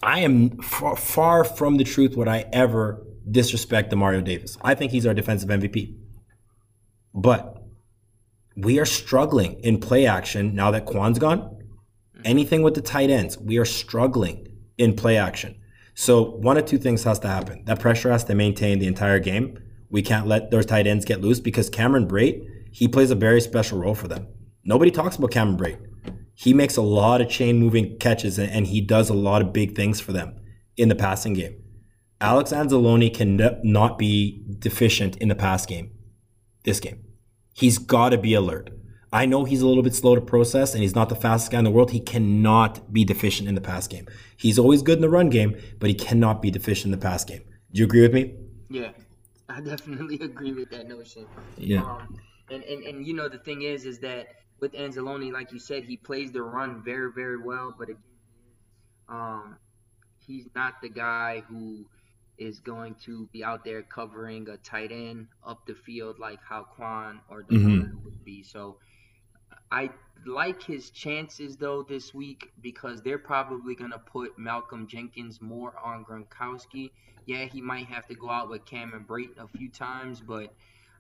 I 0.03 0.20
am 0.22 0.58
far, 0.62 0.96
far 0.96 1.43
from 1.43 1.77
the 1.77 1.84
truth 1.84 2.15
would 2.17 2.27
I 2.27 2.46
ever 2.51 3.05
disrespect 3.29 3.91
Demario 3.91 4.24
Davis. 4.24 4.58
I 4.62 4.75
think 4.75 4.91
he's 4.91 5.05
our 5.05 5.13
defensive 5.13 5.50
MVP. 5.50 5.96
But 7.13 7.63
we 8.55 8.79
are 8.79 8.86
struggling 8.86 9.60
in 9.62 9.79
play 9.79 10.05
action 10.05 10.55
now 10.55 10.72
that 10.72 10.86
Kwon's 10.86 11.20
gone. 11.20 11.41
Mm-hmm. 11.41 12.22
Anything 12.25 12.63
with 12.63 12.74
the 12.74 12.81
tight 12.81 13.10
ends, 13.10 13.38
we 13.38 13.58
are 13.58 13.65
struggling 13.65 14.48
in 14.77 14.96
play 14.96 15.17
action. 15.17 15.55
So 15.93 16.24
one 16.24 16.58
of 16.58 16.65
two 16.65 16.77
things 16.77 17.03
has 17.03 17.20
to 17.20 17.27
happen. 17.27 17.63
That 17.65 17.79
pressure 17.79 18.12
has 18.12 18.24
to 18.25 18.36
maintain 18.36 18.79
the 18.79 18.88
entire 18.88 19.20
game. 19.20 19.60
We 19.89 20.01
can't 20.01 20.25
let 20.25 20.50
those 20.50 20.65
tight 20.65 20.88
ends 20.88 21.05
get 21.05 21.22
loose 21.22 21.39
because 21.39 21.70
Cameron 21.70 22.08
Brate, 22.08 22.43
he 22.72 22.88
plays 22.88 23.12
a 23.12 23.15
very 23.15 23.41
special 23.41 23.79
role 23.79 23.93
for 23.93 24.08
them. 24.08 24.27
Nobody 24.63 24.89
talks 24.89 25.17
about 25.17 25.31
Cameron 25.31 25.58
Brate. 25.58 25.90
He 26.41 26.55
makes 26.55 26.75
a 26.75 26.81
lot 26.81 27.21
of 27.21 27.29
chain 27.29 27.60
moving 27.60 28.00
catches 28.00 28.39
and 28.39 28.65
he 28.65 28.81
does 28.81 29.12
a 29.12 29.13
lot 29.13 29.43
of 29.43 29.53
big 29.53 29.75
things 29.75 30.01
for 30.01 30.12
them 30.12 30.33
in 30.75 30.89
the 30.89 30.95
passing 30.95 31.33
game. 31.33 31.53
Alex 32.19 32.51
Anzalone 32.51 33.13
can 33.13 33.39
not 33.63 34.00
be 34.00 34.43
deficient 34.57 35.17
in 35.17 35.27
the 35.27 35.36
pass 35.36 35.67
game 35.67 35.91
this 36.63 36.79
game. 36.79 37.03
He's 37.53 37.77
got 37.77 38.10
to 38.10 38.17
be 38.17 38.33
alert. 38.33 38.71
I 39.13 39.27
know 39.27 39.43
he's 39.43 39.62
a 39.62 39.67
little 39.67 39.83
bit 39.83 39.93
slow 39.93 40.15
to 40.15 40.21
process 40.21 40.74
and 40.74 40.81
he's 40.81 40.95
not 40.95 41.10
the 41.10 41.15
fastest 41.15 41.51
guy 41.51 41.60
in 41.60 41.63
the 41.63 41.69
world. 41.69 41.91
He 41.91 42.00
cannot 42.00 42.91
be 42.91 43.05
deficient 43.05 43.48
in 43.48 43.53
the 43.53 43.62
pass 43.62 43.88
game. 43.88 44.07
He's 44.36 44.57
always 44.57 44.81
good 44.81 44.98
in 44.98 45.03
the 45.03 45.10
run 45.12 45.29
game, 45.29 45.55
but 45.77 45.89
he 45.91 45.93
cannot 45.93 46.41
be 46.41 46.50
deficient 46.50 46.91
in 46.91 47.00
the 47.00 47.05
pass 47.05 47.24
game. 47.24 47.43
Do 47.71 47.77
you 47.77 47.86
agree 47.86 48.01
with 48.01 48.15
me? 48.15 48.33
Yeah, 48.67 48.93
I 49.50 49.62
definitely 49.62 50.15
agree 50.21 50.53
with 50.53 50.71
that 50.71 50.88
notion. 50.88 51.27
Yeah. 51.55 51.83
Um, 51.83 52.17
and, 52.50 52.63
and, 52.63 52.83
and 52.83 53.05
you 53.05 53.13
know, 53.13 53.29
the 53.29 53.38
thing 53.38 53.62
is, 53.62 53.86
is 53.86 54.00
that 54.00 54.40
with 54.62 54.74
Anzalone, 54.74 55.32
like 55.34 55.51
you 55.51 55.60
said, 55.60 55.84
he 55.86 55.98
plays 55.98 56.32
the 56.32 56.44
run 56.44 56.84
very, 56.84 57.12
very 57.13 57.38
well, 57.39 57.74
but 57.77 57.89
again, 57.89 58.03
um, 59.10 59.58
he's 60.25 60.50
not 60.56 60.75
the 60.82 60.89
guy 60.89 61.44
who 61.48 61.86
is 62.38 62.60
going 62.60 62.96
to 63.06 63.27
be 63.34 63.44
out 63.44 63.63
there 63.65 63.84
covering 63.84 64.48
a 64.50 64.58
tight 64.58 64.91
end 64.91 65.27
up 65.46 65.65
the 65.68 65.75
field 65.75 66.20
like 66.20 66.39
how 66.48 66.65
Kwon 66.77 67.20
or 67.30 67.44
Mhm. 67.50 67.91
would 68.03 68.24
be. 68.24 68.44
So 68.44 68.77
I 69.72 69.91
like 70.25 70.62
his 70.63 70.89
chances 70.91 71.58
though 71.58 71.84
this 71.84 72.13
week 72.13 72.51
because 72.62 73.01
they're 73.01 73.18
probably 73.20 73.75
gonna 73.75 74.00
put 74.00 74.38
Malcolm 74.38 74.88
Jenkins 74.88 75.41
more 75.41 75.74
on 75.84 76.06
Gronkowski. 76.06 76.91
Yeah, 77.25 77.46
he 77.46 77.62
might 77.62 77.88
have 77.88 78.08
to 78.08 78.15
go 78.15 78.30
out 78.30 78.50
with 78.50 78.65
Cameron 78.65 79.06
Brate 79.06 79.38
a 79.38 79.48
few 79.48 79.70
times, 79.72 80.22
but 80.22 80.50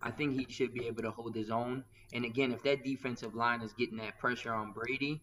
I 0.03 0.11
think 0.11 0.33
he 0.39 0.51
should 0.51 0.73
be 0.73 0.87
able 0.87 1.03
to 1.03 1.11
hold 1.11 1.35
his 1.35 1.49
own. 1.49 1.83
And 2.13 2.25
again, 2.25 2.51
if 2.51 2.63
that 2.63 2.83
defensive 2.83 3.35
line 3.35 3.61
is 3.61 3.73
getting 3.73 3.97
that 3.97 4.17
pressure 4.19 4.53
on 4.53 4.71
Brady, 4.73 5.21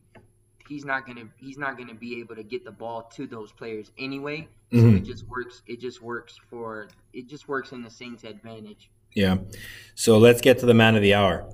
he's 0.69 0.85
not 0.85 1.07
gonna 1.07 1.29
he's 1.37 1.59
not 1.59 1.77
gonna 1.79 1.95
be 1.95 2.21
able 2.21 2.37
to 2.37 2.43
get 2.43 2.65
the 2.65 2.71
ball 2.71 3.11
to 3.17 3.27
those 3.27 3.53
players 3.53 3.91
anyway. 3.99 4.49
So 4.73 4.79
Mhm. 4.79 4.97
it 4.99 5.05
just 5.05 5.27
works. 5.27 5.63
It 5.67 5.81
just 5.81 6.03
works 6.03 6.39
for 6.51 6.89
it 7.13 7.29
just 7.29 7.49
works 7.49 7.73
in 7.73 7.83
the 7.83 7.91
Saints' 7.91 8.25
advantage. 8.25 8.91
Yeah. 9.15 9.39
So 9.95 10.19
let's 10.19 10.41
get 10.41 10.59
to 10.61 10.67
the 10.67 10.75
man 10.75 10.95
of 10.95 11.03
the 11.03 11.15
hour. 11.15 11.51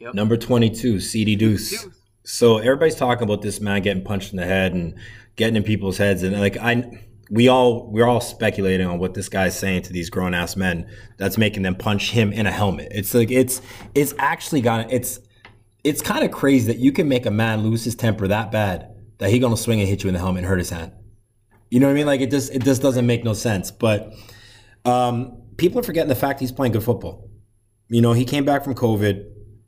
Yep. 0.00 0.14
Number 0.14 0.36
22, 0.36 1.00
CD 1.00 1.34
Deuce. 1.34 1.70
Deuce. 1.70 2.00
So 2.24 2.58
everybody's 2.58 2.94
talking 2.94 3.24
about 3.24 3.40
this 3.42 3.58
man 3.60 3.82
getting 3.82 4.04
punched 4.04 4.32
in 4.32 4.36
the 4.36 4.44
head 4.44 4.74
and 4.74 4.94
getting 5.36 5.56
in 5.56 5.62
people's 5.62 5.96
heads, 5.96 6.22
and 6.22 6.38
like 6.38 6.56
I, 6.58 7.07
we 7.30 7.48
all 7.48 7.90
we're 7.90 8.06
all 8.06 8.20
speculating 8.20 8.86
on 8.86 8.98
what 8.98 9.14
this 9.14 9.28
guy's 9.28 9.58
saying 9.58 9.82
to 9.82 9.92
these 9.92 10.10
grown 10.10 10.34
ass 10.34 10.56
men 10.56 10.90
that's 11.18 11.36
making 11.36 11.62
them 11.62 11.74
punch 11.74 12.10
him 12.10 12.32
in 12.32 12.46
a 12.46 12.50
helmet. 12.50 12.88
It's 12.90 13.12
like 13.14 13.30
it's 13.30 13.60
it's 13.94 14.14
actually 14.18 14.60
got 14.60 14.90
it's 14.92 15.20
it's 15.84 16.02
kind 16.02 16.24
of 16.24 16.30
crazy 16.30 16.66
that 16.72 16.78
you 16.78 16.92
can 16.92 17.08
make 17.08 17.26
a 17.26 17.30
man 17.30 17.62
lose 17.62 17.84
his 17.84 17.94
temper 17.94 18.28
that 18.28 18.50
bad 18.50 18.94
that 19.18 19.30
he 19.30 19.38
gonna 19.38 19.56
swing 19.56 19.80
and 19.80 19.88
hit 19.88 20.02
you 20.02 20.08
in 20.08 20.14
the 20.14 20.20
helmet 20.20 20.40
and 20.40 20.46
hurt 20.46 20.58
his 20.58 20.70
hand. 20.70 20.92
You 21.70 21.80
know 21.80 21.86
what 21.86 21.92
I 21.92 21.96
mean? 21.96 22.06
Like 22.06 22.20
it 22.20 22.30
just 22.30 22.52
it 22.52 22.64
just 22.64 22.80
doesn't 22.80 23.06
make 23.06 23.24
no 23.24 23.34
sense. 23.34 23.70
But 23.70 24.14
um, 24.84 25.42
people 25.56 25.80
are 25.80 25.82
forgetting 25.82 26.08
the 26.08 26.14
fact 26.14 26.40
he's 26.40 26.52
playing 26.52 26.72
good 26.72 26.82
football. 26.82 27.30
You 27.88 28.00
know, 28.00 28.12
he 28.12 28.24
came 28.24 28.44
back 28.44 28.64
from 28.64 28.74
COVID 28.74 29.26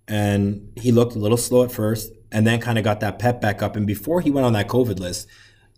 and 0.09 0.73
he 0.77 0.93
looked 0.93 1.15
a 1.15 1.19
little 1.19 1.37
slow 1.37 1.65
at 1.65 1.73
first 1.73 2.13
and 2.33 2.47
then 2.47 2.61
kind 2.61 2.79
of 2.79 2.85
got 2.85 3.01
that 3.01 3.19
pep 3.19 3.41
back 3.41 3.63
up. 3.63 3.77
And 3.77 3.87
before 3.87 4.21
he 4.21 4.31
went 4.31 4.47
on 4.47 4.53
that 4.55 4.69
COVID 4.69 4.99
list, 4.99 5.27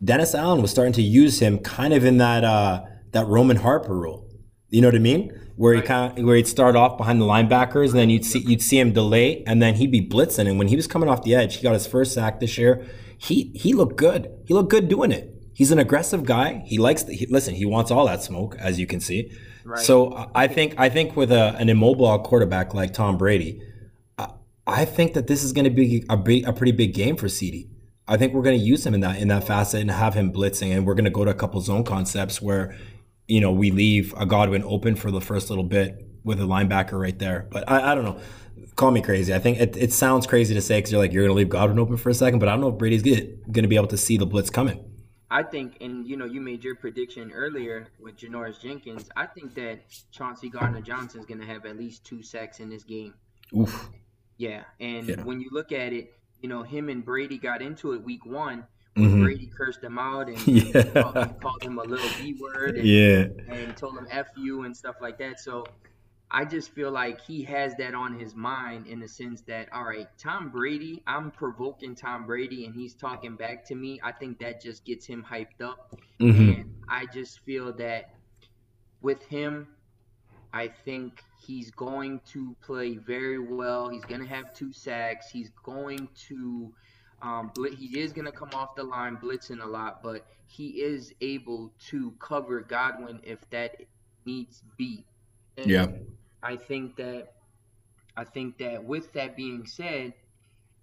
Dennis 0.04 0.34
Allen 0.34 0.62
was 0.62 0.70
starting 0.70 0.92
to 0.94 1.02
use 1.02 1.38
him 1.40 1.58
kind 1.58 1.94
of 1.94 2.04
in 2.04 2.18
that 2.18 2.44
uh, 2.44 2.82
that 3.12 3.26
Roman 3.26 3.58
Harper 3.58 3.96
role. 3.96 4.28
You 4.68 4.80
know 4.80 4.88
what 4.88 4.94
I 4.94 5.00
mean? 5.00 5.38
Where 5.56 5.74
he 5.74 5.82
kind 5.82 6.18
of, 6.18 6.24
where 6.24 6.34
he'd 6.36 6.48
start 6.48 6.76
off 6.76 6.96
behind 6.96 7.20
the 7.20 7.26
linebackers, 7.26 7.90
and 7.90 7.98
then 7.98 8.10
you'd 8.10 8.24
see 8.24 8.40
you'd 8.40 8.62
see 8.62 8.78
him 8.78 8.92
delay, 8.92 9.44
and 9.46 9.62
then 9.62 9.74
he'd 9.74 9.92
be 9.92 10.00
blitzing. 10.06 10.48
And 10.48 10.58
when 10.58 10.68
he 10.68 10.76
was 10.76 10.86
coming 10.86 11.08
off 11.08 11.22
the 11.22 11.34
edge, 11.34 11.56
he 11.56 11.62
got 11.62 11.74
his 11.74 11.86
first 11.86 12.14
sack 12.14 12.40
this 12.40 12.56
year. 12.58 12.84
He 13.18 13.52
he 13.54 13.74
looked 13.74 13.96
good. 13.96 14.30
He 14.46 14.54
looked 14.54 14.70
good 14.70 14.88
doing 14.88 15.12
it. 15.12 15.28
He's 15.54 15.70
an 15.70 15.78
aggressive 15.78 16.24
guy. 16.24 16.62
He 16.66 16.78
likes. 16.78 17.02
The, 17.04 17.14
he, 17.14 17.26
listen, 17.26 17.54
he 17.54 17.66
wants 17.66 17.90
all 17.90 18.06
that 18.06 18.22
smoke, 18.22 18.56
as 18.58 18.80
you 18.80 18.86
can 18.86 19.00
see. 19.00 19.30
Right. 19.64 19.78
So 19.78 20.28
I- 20.34 20.48
think 20.48 20.74
I 20.78 20.88
think 20.88 21.16
with 21.16 21.30
a, 21.30 21.54
an 21.58 21.68
immobile 21.68 22.18
quarterback 22.20 22.74
like 22.74 22.92
Tom 22.94 23.16
Brady, 23.18 23.60
I, 24.18 24.30
I 24.66 24.84
think 24.84 25.12
that 25.14 25.26
this 25.26 25.44
is 25.44 25.52
going 25.52 25.64
to 25.66 25.70
be 25.70 26.04
a 26.08 26.16
big, 26.16 26.48
a 26.48 26.52
pretty 26.52 26.72
big 26.72 26.94
game 26.94 27.16
for 27.16 27.28
CD. 27.28 27.68
I 28.08 28.16
think 28.16 28.32
we're 28.34 28.42
going 28.42 28.58
to 28.58 28.64
use 28.64 28.84
him 28.84 28.94
in 28.94 29.00
that 29.00 29.18
in 29.20 29.28
that 29.28 29.46
facet 29.46 29.80
and 29.80 29.90
have 29.90 30.14
him 30.14 30.32
blitzing, 30.32 30.74
and 30.74 30.86
we're 30.86 30.94
going 30.94 31.04
to 31.04 31.10
go 31.10 31.24
to 31.24 31.30
a 31.30 31.34
couple 31.34 31.60
zone 31.60 31.84
concepts 31.84 32.42
where, 32.42 32.76
you 33.28 33.40
know, 33.40 33.52
we 33.52 33.70
leave 33.70 34.12
a 34.16 34.26
Godwin 34.26 34.62
open 34.64 34.96
for 34.96 35.10
the 35.10 35.20
first 35.20 35.50
little 35.50 35.64
bit 35.64 36.06
with 36.24 36.40
a 36.40 36.44
linebacker 36.44 37.00
right 37.00 37.18
there. 37.18 37.46
But 37.50 37.70
I, 37.70 37.92
I 37.92 37.94
don't 37.94 38.04
know. 38.04 38.18
Call 38.76 38.90
me 38.90 39.02
crazy. 39.02 39.34
I 39.34 39.38
think 39.38 39.60
it, 39.60 39.76
it 39.76 39.92
sounds 39.92 40.26
crazy 40.26 40.54
to 40.54 40.60
say 40.62 40.78
because 40.78 40.92
you're 40.92 41.00
like 41.00 41.12
you're 41.12 41.22
going 41.24 41.34
to 41.34 41.36
leave 41.38 41.48
Godwin 41.48 41.78
open 41.78 41.96
for 41.96 42.10
a 42.10 42.14
second, 42.14 42.38
but 42.38 42.48
I 42.48 42.52
don't 42.52 42.60
know 42.60 42.68
if 42.68 42.78
Brady's 42.78 43.02
going 43.02 43.52
to 43.52 43.68
be 43.68 43.76
able 43.76 43.88
to 43.88 43.96
see 43.98 44.16
the 44.16 44.26
blitz 44.26 44.50
coming. 44.50 44.84
I 45.30 45.42
think, 45.42 45.78
and 45.80 46.06
you 46.06 46.16
know, 46.16 46.26
you 46.26 46.40
made 46.42 46.62
your 46.62 46.74
prediction 46.74 47.32
earlier 47.32 47.88
with 47.98 48.18
Janoris 48.18 48.60
Jenkins. 48.60 49.08
I 49.16 49.26
think 49.26 49.54
that 49.54 49.78
Chauncey 50.10 50.50
Gardner 50.50 50.82
Johnson 50.82 51.20
is 51.20 51.26
going 51.26 51.40
to 51.40 51.46
have 51.46 51.64
at 51.64 51.78
least 51.78 52.04
two 52.04 52.22
sacks 52.22 52.60
in 52.60 52.68
this 52.68 52.82
game. 52.84 53.14
Oof. 53.56 53.88
Yeah, 54.36 54.64
and 54.80 55.08
Yeah. 55.08 55.22
when 55.22 55.40
you 55.40 55.48
look 55.50 55.72
at 55.72 55.92
it, 55.94 56.12
you 56.42 56.48
know, 56.48 56.62
him 56.62 56.88
and 56.88 57.04
Brady 57.04 57.38
got 57.38 57.62
into 57.62 57.92
it 57.92 58.02
week 58.02 58.26
one. 58.26 58.66
Mhm. 58.96 59.22
Brady 59.22 59.46
cursed 59.46 59.82
him 59.82 59.98
out 59.98 60.28
and 60.28 60.36
Yeah. 60.46 60.82
called, 60.82 61.40
called 61.40 61.62
him 61.62 61.78
a 61.78 61.82
little 61.82 62.10
B 62.18 62.34
word 62.38 62.76
and, 62.76 62.86
Yeah. 62.86 63.26
and 63.48 63.74
told 63.76 63.96
him 63.96 64.06
F 64.10 64.26
you 64.36 64.64
and 64.64 64.76
stuff 64.76 64.96
like 65.00 65.16
that. 65.18 65.40
So 65.40 65.64
I 66.30 66.44
just 66.44 66.70
feel 66.72 66.90
like 66.90 67.20
he 67.20 67.42
has 67.44 67.74
that 67.76 67.94
on 67.94 68.18
his 68.18 68.34
mind 68.34 68.86
in 68.86 69.00
the 69.00 69.08
sense 69.08 69.40
that, 69.42 69.72
all 69.72 69.84
right, 69.84 70.08
Tom 70.18 70.50
Brady, 70.50 71.02
I'm 71.06 71.30
provoking 71.30 71.94
Tom 71.94 72.26
Brady 72.26 72.66
and 72.66 72.74
he's 72.74 72.94
talking 72.94 73.36
back 73.36 73.64
to 73.66 73.74
me. 73.74 74.00
I 74.02 74.12
think 74.12 74.38
that 74.40 74.60
just 74.60 74.84
gets 74.84 75.06
him 75.06 75.24
hyped 75.30 75.60
up. 75.62 75.94
Mhm. 76.20 76.60
And 76.60 76.74
I 76.88 77.06
just 77.06 77.40
feel 77.40 77.72
that 77.74 78.14
with 79.00 79.22
him, 79.24 79.68
I 80.52 80.68
think 80.68 81.22
he's 81.42 81.70
going 81.70 82.20
to 82.32 82.56
play 82.62 82.96
very 82.96 83.38
well. 83.38 83.88
He's 83.88 84.04
going 84.04 84.20
to 84.22 84.28
have 84.28 84.54
two 84.54 84.72
sacks. 84.72 85.30
He's 85.30 85.50
going 85.62 86.08
to, 86.28 86.72
um, 87.22 87.52
he 87.76 88.00
is 88.00 88.12
going 88.12 88.26
to 88.26 88.32
come 88.32 88.50
off 88.54 88.74
the 88.76 88.84
line 88.84 89.16
blitzing 89.16 89.62
a 89.62 89.66
lot, 89.66 90.02
but 90.02 90.26
he 90.46 90.82
is 90.82 91.12
able 91.20 91.72
to 91.90 92.12
cover 92.20 92.60
Godwin 92.60 93.20
if 93.24 93.48
that 93.50 93.76
needs 94.24 94.62
be. 94.76 95.06
And 95.56 95.70
Yeah. 95.70 95.86
I 96.42 96.56
think 96.56 96.96
that 96.96 97.34
I 98.16 98.24
think 98.24 98.58
that 98.58 98.84
with 98.84 99.12
that 99.14 99.36
being 99.36 99.66
said, 99.66 100.14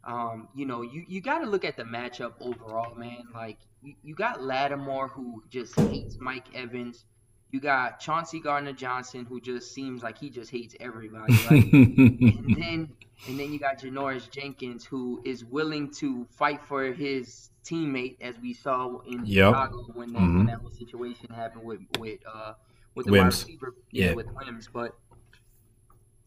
um, 0.03 0.49
you 0.55 0.65
know, 0.65 0.81
you, 0.81 1.03
you 1.07 1.21
got 1.21 1.39
to 1.39 1.45
look 1.49 1.65
at 1.65 1.77
the 1.77 1.83
matchup 1.83 2.33
overall, 2.39 2.95
man. 2.95 3.23
Like, 3.33 3.59
you, 3.81 3.95
you 4.03 4.15
got 4.15 4.41
Lattimore, 4.41 5.09
who 5.09 5.43
just 5.49 5.77
hates 5.81 6.17
Mike 6.19 6.47
Evans. 6.55 7.05
You 7.51 7.59
got 7.59 7.99
Chauncey 7.99 8.39
Gardner 8.39 8.73
Johnson, 8.73 9.25
who 9.25 9.41
just 9.41 9.73
seems 9.73 10.03
like 10.03 10.17
he 10.17 10.29
just 10.29 10.51
hates 10.51 10.75
everybody. 10.79 11.33
Right? 11.49 11.73
and 11.73 12.55
then 12.55 12.89
and 13.27 13.39
then 13.39 13.51
you 13.51 13.59
got 13.59 13.79
Janoris 13.79 14.29
Jenkins, 14.29 14.85
who 14.85 15.21
is 15.25 15.43
willing 15.43 15.91
to 15.95 16.25
fight 16.29 16.61
for 16.61 16.93
his 16.93 17.49
teammate, 17.65 18.17
as 18.21 18.35
we 18.39 18.53
saw 18.53 18.99
in 18.99 19.25
yep. 19.25 19.49
Chicago 19.49 19.85
when 19.93 20.13
that, 20.13 20.19
mm-hmm. 20.19 20.37
when 20.37 20.45
that 20.47 20.59
whole 20.59 20.71
situation 20.71 21.27
happened 21.33 21.63
with 21.63 21.81
with 21.97 22.19
uh, 22.31 22.53
with 22.95 23.07
the 23.07 23.11
Wims. 23.11 23.23
wide 23.23 23.47
receiver, 23.47 23.75
yeah, 23.91 24.13
with 24.13 24.27
Wims. 24.33 24.69
But 24.71 24.95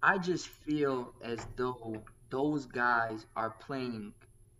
I 0.02 0.18
just 0.18 0.48
feel 0.48 1.14
as 1.22 1.46
though 1.56 2.02
those 2.30 2.66
guys 2.66 3.26
are 3.36 3.50
playing 3.50 4.12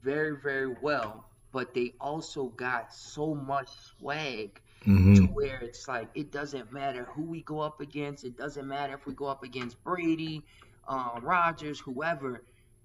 very, 0.03 0.37
very 0.37 0.75
well, 0.81 1.25
but 1.53 1.75
they 1.75 1.95
also 2.01 2.47
got 2.49 2.95
so 2.95 3.35
much 3.35 3.69
swag 3.99 4.61
mm-hmm. 4.87 5.15
to 5.15 5.23
where 5.33 5.59
it's 5.61 5.89
like 5.89 6.09
it 6.15 6.31
doesn't 6.31 6.73
matter 6.73 7.09
who 7.15 7.23
we 7.23 7.43
go 7.43 7.61
up 7.61 7.81
against. 7.81 8.25
It 8.25 8.37
doesn't 8.37 8.67
matter 8.67 8.95
if 8.95 9.07
we 9.07 9.15
go 9.15 9.27
up 9.27 9.43
against 9.43 9.83
Brady, 9.85 10.43
um, 10.89 11.21
Rodgers, 11.23 11.81
whoever. 11.81 12.43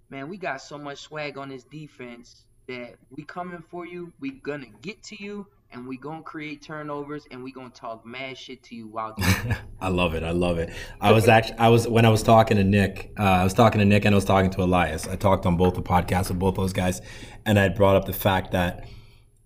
Man, 0.09 0.29
we 0.29 0.37
got 0.37 0.61
so 0.61 0.77
much 0.77 0.99
swag 0.99 1.37
on 1.37 1.49
this 1.49 1.63
defense 1.65 2.45
that 2.67 2.95
we 3.11 3.23
coming 3.23 3.63
for 3.69 3.85
you. 3.85 4.13
We 4.19 4.31
gonna 4.31 4.67
get 4.81 5.01
to 5.03 5.21
you 5.21 5.47
and 5.71 5.87
we 5.87 5.97
gonna 5.97 6.21
create 6.21 6.61
turnovers 6.61 7.25
and 7.31 7.43
we 7.43 7.51
gonna 7.51 7.69
talk 7.69 8.05
mad 8.05 8.37
shit 8.37 8.63
to 8.63 8.75
you 8.75 8.87
while 8.87 9.15
I 9.81 9.89
love 9.89 10.13
it. 10.13 10.23
I 10.23 10.31
love 10.31 10.57
it. 10.59 10.73
I 11.01 11.11
was 11.11 11.27
actually 11.27 11.57
I 11.57 11.69
was 11.69 11.87
when 11.87 12.05
I 12.05 12.09
was 12.09 12.23
talking 12.23 12.57
to 12.57 12.63
Nick, 12.63 13.11
uh, 13.19 13.23
I 13.23 13.43
was 13.43 13.53
talking 13.53 13.79
to 13.79 13.85
Nick 13.85 14.05
and 14.05 14.13
I 14.13 14.17
was 14.17 14.25
talking 14.25 14.49
to 14.51 14.63
Elias. 14.63 15.07
I 15.07 15.15
talked 15.15 15.45
on 15.45 15.57
both 15.57 15.75
the 15.75 15.81
podcasts 15.81 16.29
with 16.29 16.39
both 16.39 16.55
those 16.55 16.73
guys, 16.73 17.01
and 17.45 17.59
I 17.59 17.69
brought 17.69 17.95
up 17.95 18.05
the 18.05 18.13
fact 18.13 18.51
that 18.51 18.87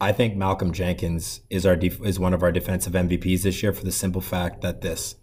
I 0.01 0.11
think 0.11 0.35
Malcolm 0.35 0.73
Jenkins 0.73 1.41
is 1.51 1.63
our 1.63 1.75
def- 1.75 2.03
is 2.03 2.19
one 2.19 2.33
of 2.33 2.41
our 2.41 2.51
defensive 2.51 2.93
MVPs 2.93 3.43
this 3.43 3.61
year 3.61 3.71
for 3.71 3.85
the 3.85 3.91
simple 3.91 4.19
fact 4.19 4.61
that 4.61 4.81
this 4.81 5.15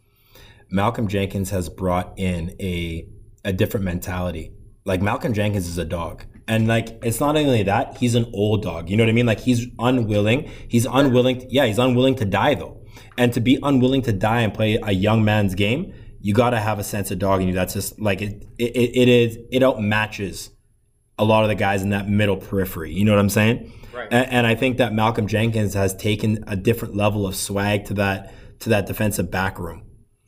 Malcolm 0.70 1.08
Jenkins 1.08 1.50
has 1.50 1.68
brought 1.68 2.16
in 2.16 2.54
a 2.60 3.08
a 3.44 3.52
different 3.52 3.84
mentality. 3.84 4.52
Like 4.84 5.02
Malcolm 5.02 5.34
Jenkins 5.34 5.66
is 5.66 5.78
a 5.78 5.84
dog. 5.84 6.24
And 6.46 6.68
like, 6.68 6.98
it's 7.04 7.20
not 7.20 7.36
only 7.36 7.64
that, 7.64 7.98
he's 7.98 8.14
an 8.14 8.30
old 8.32 8.62
dog. 8.62 8.88
You 8.88 8.96
know 8.96 9.02
what 9.02 9.10
I 9.10 9.12
mean? 9.12 9.26
Like, 9.26 9.40
he's 9.40 9.66
unwilling. 9.78 10.50
He's 10.68 10.86
unwilling. 10.86 11.40
To, 11.40 11.46
yeah, 11.50 11.66
he's 11.66 11.78
unwilling 11.78 12.14
to 12.16 12.24
die 12.24 12.54
though. 12.54 12.80
And 13.18 13.32
to 13.34 13.40
be 13.40 13.58
unwilling 13.62 14.02
to 14.02 14.12
die 14.12 14.40
and 14.42 14.54
play 14.54 14.78
a 14.82 14.92
young 14.92 15.24
man's 15.24 15.54
game, 15.56 15.92
you 16.20 16.34
got 16.34 16.50
to 16.50 16.60
have 16.60 16.78
a 16.78 16.84
sense 16.84 17.10
of 17.10 17.18
dog 17.18 17.42
in 17.42 17.48
you. 17.48 17.54
That's 17.54 17.74
just 17.74 18.00
like 18.00 18.22
it, 18.22 18.44
it, 18.58 18.76
it 18.76 19.08
is, 19.08 19.38
it 19.50 19.62
outmatches 19.62 20.50
a 21.18 21.24
lot 21.24 21.42
of 21.42 21.48
the 21.48 21.56
guys 21.56 21.82
in 21.82 21.90
that 21.90 22.08
middle 22.08 22.36
periphery. 22.36 22.92
You 22.92 23.04
know 23.04 23.12
what 23.12 23.20
I'm 23.20 23.28
saying? 23.28 23.72
Right. 23.98 24.08
And, 24.10 24.32
and 24.32 24.46
I 24.46 24.54
think 24.54 24.78
that 24.78 24.92
Malcolm 24.92 25.26
Jenkins 25.26 25.74
has 25.74 25.94
taken 25.94 26.44
a 26.46 26.56
different 26.56 26.96
level 26.96 27.26
of 27.26 27.34
swag 27.36 27.84
to 27.86 27.94
that, 27.94 28.32
to 28.60 28.68
that 28.70 28.86
defensive 28.86 29.30
back 29.30 29.58
room. 29.58 29.82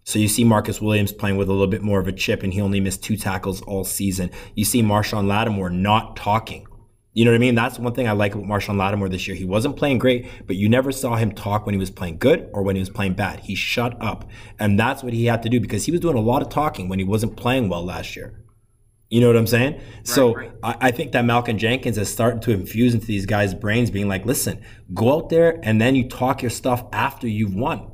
So 0.04 0.18
you 0.18 0.28
see 0.28 0.44
Marcus 0.44 0.80
Williams 0.80 1.12
playing 1.12 1.36
with 1.36 1.48
a 1.48 1.52
little 1.52 1.68
bit 1.68 1.82
more 1.82 2.00
of 2.00 2.08
a 2.08 2.12
chip, 2.12 2.42
and 2.42 2.52
he 2.52 2.60
only 2.60 2.80
missed 2.80 3.04
two 3.04 3.16
tackles 3.16 3.62
all 3.62 3.84
season. 3.84 4.30
You 4.54 4.64
see 4.64 4.82
Marshon 4.82 5.26
Lattimore 5.26 5.70
not 5.70 6.16
talking. 6.16 6.66
You 7.12 7.24
know 7.24 7.32
what 7.32 7.36
I 7.36 7.40
mean? 7.40 7.54
That's 7.54 7.78
one 7.78 7.92
thing 7.92 8.08
I 8.08 8.12
like 8.12 8.34
about 8.34 8.46
Marshon 8.46 8.76
Lattimore 8.76 9.08
this 9.08 9.26
year. 9.26 9.36
He 9.36 9.44
wasn't 9.44 9.76
playing 9.76 9.98
great, 9.98 10.28
but 10.46 10.56
you 10.56 10.68
never 10.68 10.90
saw 10.92 11.16
him 11.16 11.32
talk 11.32 11.66
when 11.66 11.74
he 11.74 11.78
was 11.78 11.90
playing 11.90 12.18
good 12.18 12.48
or 12.52 12.62
when 12.62 12.76
he 12.76 12.80
was 12.80 12.90
playing 12.90 13.14
bad. 13.14 13.40
He 13.40 13.54
shut 13.54 14.00
up. 14.00 14.28
And 14.58 14.78
that's 14.78 15.02
what 15.02 15.12
he 15.12 15.26
had 15.26 15.42
to 15.42 15.48
do 15.48 15.60
because 15.60 15.86
he 15.86 15.92
was 15.92 16.00
doing 16.00 16.16
a 16.16 16.20
lot 16.20 16.40
of 16.40 16.48
talking 16.48 16.88
when 16.88 16.98
he 16.98 17.04
wasn't 17.04 17.36
playing 17.36 17.68
well 17.68 17.84
last 17.84 18.14
year. 18.14 18.44
You 19.10 19.20
know 19.20 19.26
what 19.26 19.36
I'm 19.36 19.46
saying? 19.48 19.74
Right, 19.74 19.84
so 20.06 20.34
right. 20.34 20.52
I, 20.62 20.76
I, 20.80 20.90
think 20.92 21.10
that 21.12 21.24
Malcolm 21.24 21.58
Jenkins 21.58 21.98
is 21.98 22.08
starting 22.08 22.40
to 22.42 22.52
infuse 22.52 22.94
into 22.94 23.06
these 23.06 23.26
guys' 23.26 23.54
brains, 23.54 23.90
being 23.90 24.06
like, 24.06 24.24
listen, 24.24 24.62
go 24.94 25.16
out 25.16 25.30
there 25.30 25.58
and 25.64 25.80
then 25.80 25.96
you 25.96 26.08
talk 26.08 26.42
your 26.42 26.50
stuff 26.50 26.84
after 26.92 27.26
you've 27.26 27.54
won. 27.54 27.90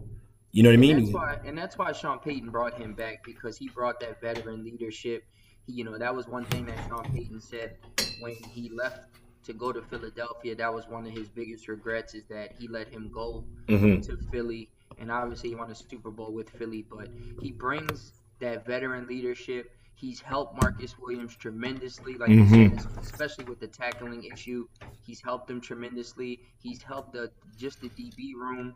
You 0.52 0.62
know 0.62 0.70
what 0.70 0.74
I 0.74 0.78
mean? 0.78 0.96
And 0.96 1.06
that's 1.06 1.14
why, 1.14 1.38
and 1.44 1.58
that's 1.58 1.78
why 1.78 1.92
Sean 1.92 2.18
Payton 2.18 2.50
brought 2.50 2.78
him 2.78 2.94
back 2.94 3.24
because 3.24 3.58
he 3.58 3.68
brought 3.68 3.98
that 4.00 4.20
veteran 4.20 4.64
leadership. 4.64 5.24
He, 5.66 5.74
you 5.74 5.84
know, 5.84 5.98
that 5.98 6.14
was 6.14 6.28
one 6.28 6.44
thing 6.46 6.66
that 6.66 6.78
Sean 6.88 7.04
Payton 7.12 7.40
said 7.40 7.76
when 8.20 8.34
he 8.34 8.70
left 8.70 9.06
to 9.44 9.52
go 9.52 9.72
to 9.72 9.82
Philadelphia. 9.82 10.54
That 10.54 10.72
was 10.72 10.86
one 10.88 11.06
of 11.06 11.12
his 11.12 11.28
biggest 11.28 11.68
regrets 11.68 12.14
is 12.14 12.24
that 12.26 12.52
he 12.58 12.68
let 12.68 12.88
him 12.88 13.10
go 13.12 13.44
mm-hmm. 13.68 14.00
to 14.02 14.16
Philly, 14.30 14.70
and 14.98 15.10
obviously 15.10 15.50
he 15.50 15.54
won 15.54 15.70
a 15.70 15.74
Super 15.74 16.10
Bowl 16.10 16.32
with 16.32 16.48
Philly. 16.48 16.86
But 16.90 17.08
he 17.40 17.52
brings 17.52 18.12
that 18.40 18.66
veteran 18.66 19.06
leadership. 19.06 19.75
He's 19.96 20.20
helped 20.20 20.60
Marcus 20.60 20.98
Williams 20.98 21.34
tremendously, 21.36 22.14
like 22.18 22.28
mm-hmm. 22.28 22.54
you 22.54 22.78
said, 22.78 22.90
especially 23.00 23.46
with 23.46 23.60
the 23.60 23.66
tackling 23.66 24.24
issue. 24.24 24.68
He's 25.00 25.22
helped 25.22 25.48
them 25.48 25.58
tremendously. 25.58 26.40
He's 26.58 26.82
helped 26.82 27.14
the 27.14 27.30
just 27.56 27.80
the 27.80 27.88
DB 27.88 28.34
room, 28.34 28.74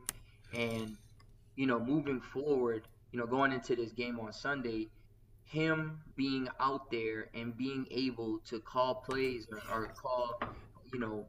and 0.54 0.96
you 1.56 1.66
know, 1.66 1.78
moving 1.78 2.22
forward, 2.22 2.88
you 3.12 3.18
know, 3.18 3.26
going 3.26 3.52
into 3.52 3.76
this 3.76 3.92
game 3.92 4.18
on 4.18 4.32
Sunday, 4.32 4.88
him 5.44 6.00
being 6.16 6.48
out 6.58 6.90
there 6.90 7.28
and 7.34 7.54
being 7.54 7.86
able 7.90 8.38
to 8.46 8.58
call 8.58 8.94
plays 8.94 9.46
or, 9.52 9.60
or 9.70 9.86
call, 9.88 10.40
you 10.90 10.98
know, 10.98 11.26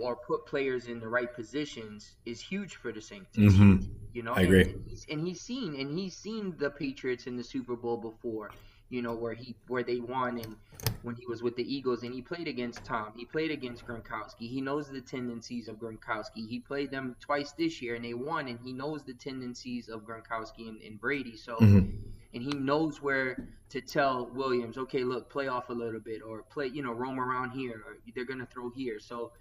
or 0.00 0.16
put 0.16 0.44
players 0.46 0.86
in 0.86 0.98
the 0.98 1.06
right 1.06 1.32
positions 1.32 2.16
is 2.26 2.40
huge 2.40 2.74
for 2.74 2.90
the 2.90 3.00
Saints. 3.00 3.36
Mm-hmm. 3.36 3.84
You 4.12 4.24
know, 4.24 4.32
I 4.32 4.40
agree. 4.40 4.62
And 4.62 4.84
he's, 4.88 5.06
and 5.08 5.24
he's 5.24 5.40
seen 5.40 5.78
and 5.78 5.96
he's 5.96 6.16
seen 6.16 6.56
the 6.58 6.70
Patriots 6.70 7.28
in 7.28 7.36
the 7.36 7.44
Super 7.44 7.76
Bowl 7.76 7.96
before 7.96 8.50
you 8.90 9.02
know, 9.02 9.14
where 9.14 9.34
he 9.34 9.54
where 9.68 9.82
they 9.82 10.00
won 10.00 10.38
and 10.38 10.56
when 11.02 11.14
he 11.14 11.26
was 11.26 11.42
with 11.42 11.56
the 11.56 11.74
Eagles 11.74 12.02
and 12.02 12.12
he 12.12 12.20
played 12.20 12.48
against 12.48 12.84
Tom. 12.84 13.12
He 13.16 13.24
played 13.24 13.50
against 13.50 13.86
Gronkowski. 13.86 14.48
He 14.48 14.60
knows 14.60 14.90
the 14.90 15.00
tendencies 15.00 15.68
of 15.68 15.76
Gronkowski. 15.76 16.48
He 16.48 16.58
played 16.58 16.90
them 16.90 17.16
twice 17.20 17.52
this 17.52 17.80
year 17.80 17.94
and 17.94 18.04
they 18.04 18.14
won 18.14 18.48
and 18.48 18.58
he 18.62 18.72
knows 18.72 19.02
the 19.04 19.14
tendencies 19.14 19.88
of 19.88 20.02
Gronkowski 20.02 20.68
and, 20.68 20.80
and 20.82 21.00
Brady. 21.00 21.36
So 21.36 21.56
mm-hmm. 21.56 21.96
and 22.34 22.42
he 22.42 22.52
knows 22.52 23.00
where 23.00 23.48
to 23.70 23.80
tell 23.80 24.30
Williams, 24.34 24.76
okay, 24.76 25.04
look, 25.04 25.30
play 25.30 25.48
off 25.48 25.70
a 25.70 25.72
little 25.72 26.00
bit 26.00 26.20
or 26.22 26.42
play, 26.42 26.66
you 26.66 26.82
know, 26.82 26.92
roam 26.92 27.18
around 27.18 27.52
here 27.52 27.82
or 27.86 27.96
they're 28.14 28.26
gonna 28.26 28.48
throw 28.52 28.70
here. 28.70 28.98
So 28.98 29.32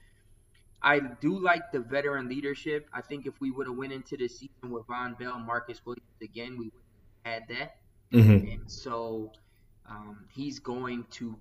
I 0.82 1.00
do 1.00 1.38
like 1.38 1.72
the 1.72 1.80
veteran 1.80 2.30
leadership. 2.30 2.88
I 2.94 3.02
think 3.02 3.26
if 3.26 3.42
we 3.42 3.52
would 3.52 3.68
have 3.68 3.76
went 3.76 3.92
into 3.92 4.16
the 4.16 4.30
season 4.30 4.70
with 4.70 4.88
Vonn 4.88 5.20
Bell, 5.20 5.38
Marcus 5.40 5.82
Williams 5.86 6.22
again, 6.22 6.58
we 6.58 6.66
would 6.66 6.84
have 7.26 7.34
had 7.34 7.44
that. 7.50 7.76
Mm-hmm. 8.14 8.52
And 8.52 8.72
so 8.72 9.32
um, 9.90 10.26
he's 10.32 10.60
going 10.60 11.06
to 11.12 11.36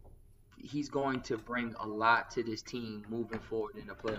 he's 0.56 0.88
going 0.88 1.20
to 1.20 1.38
bring 1.38 1.74
a 1.80 1.86
lot 1.86 2.30
to 2.32 2.42
this 2.42 2.62
team 2.62 3.06
moving 3.08 3.38
forward 3.38 3.76
in 3.76 3.86
the 3.86 3.94
playoffs. 3.94 4.18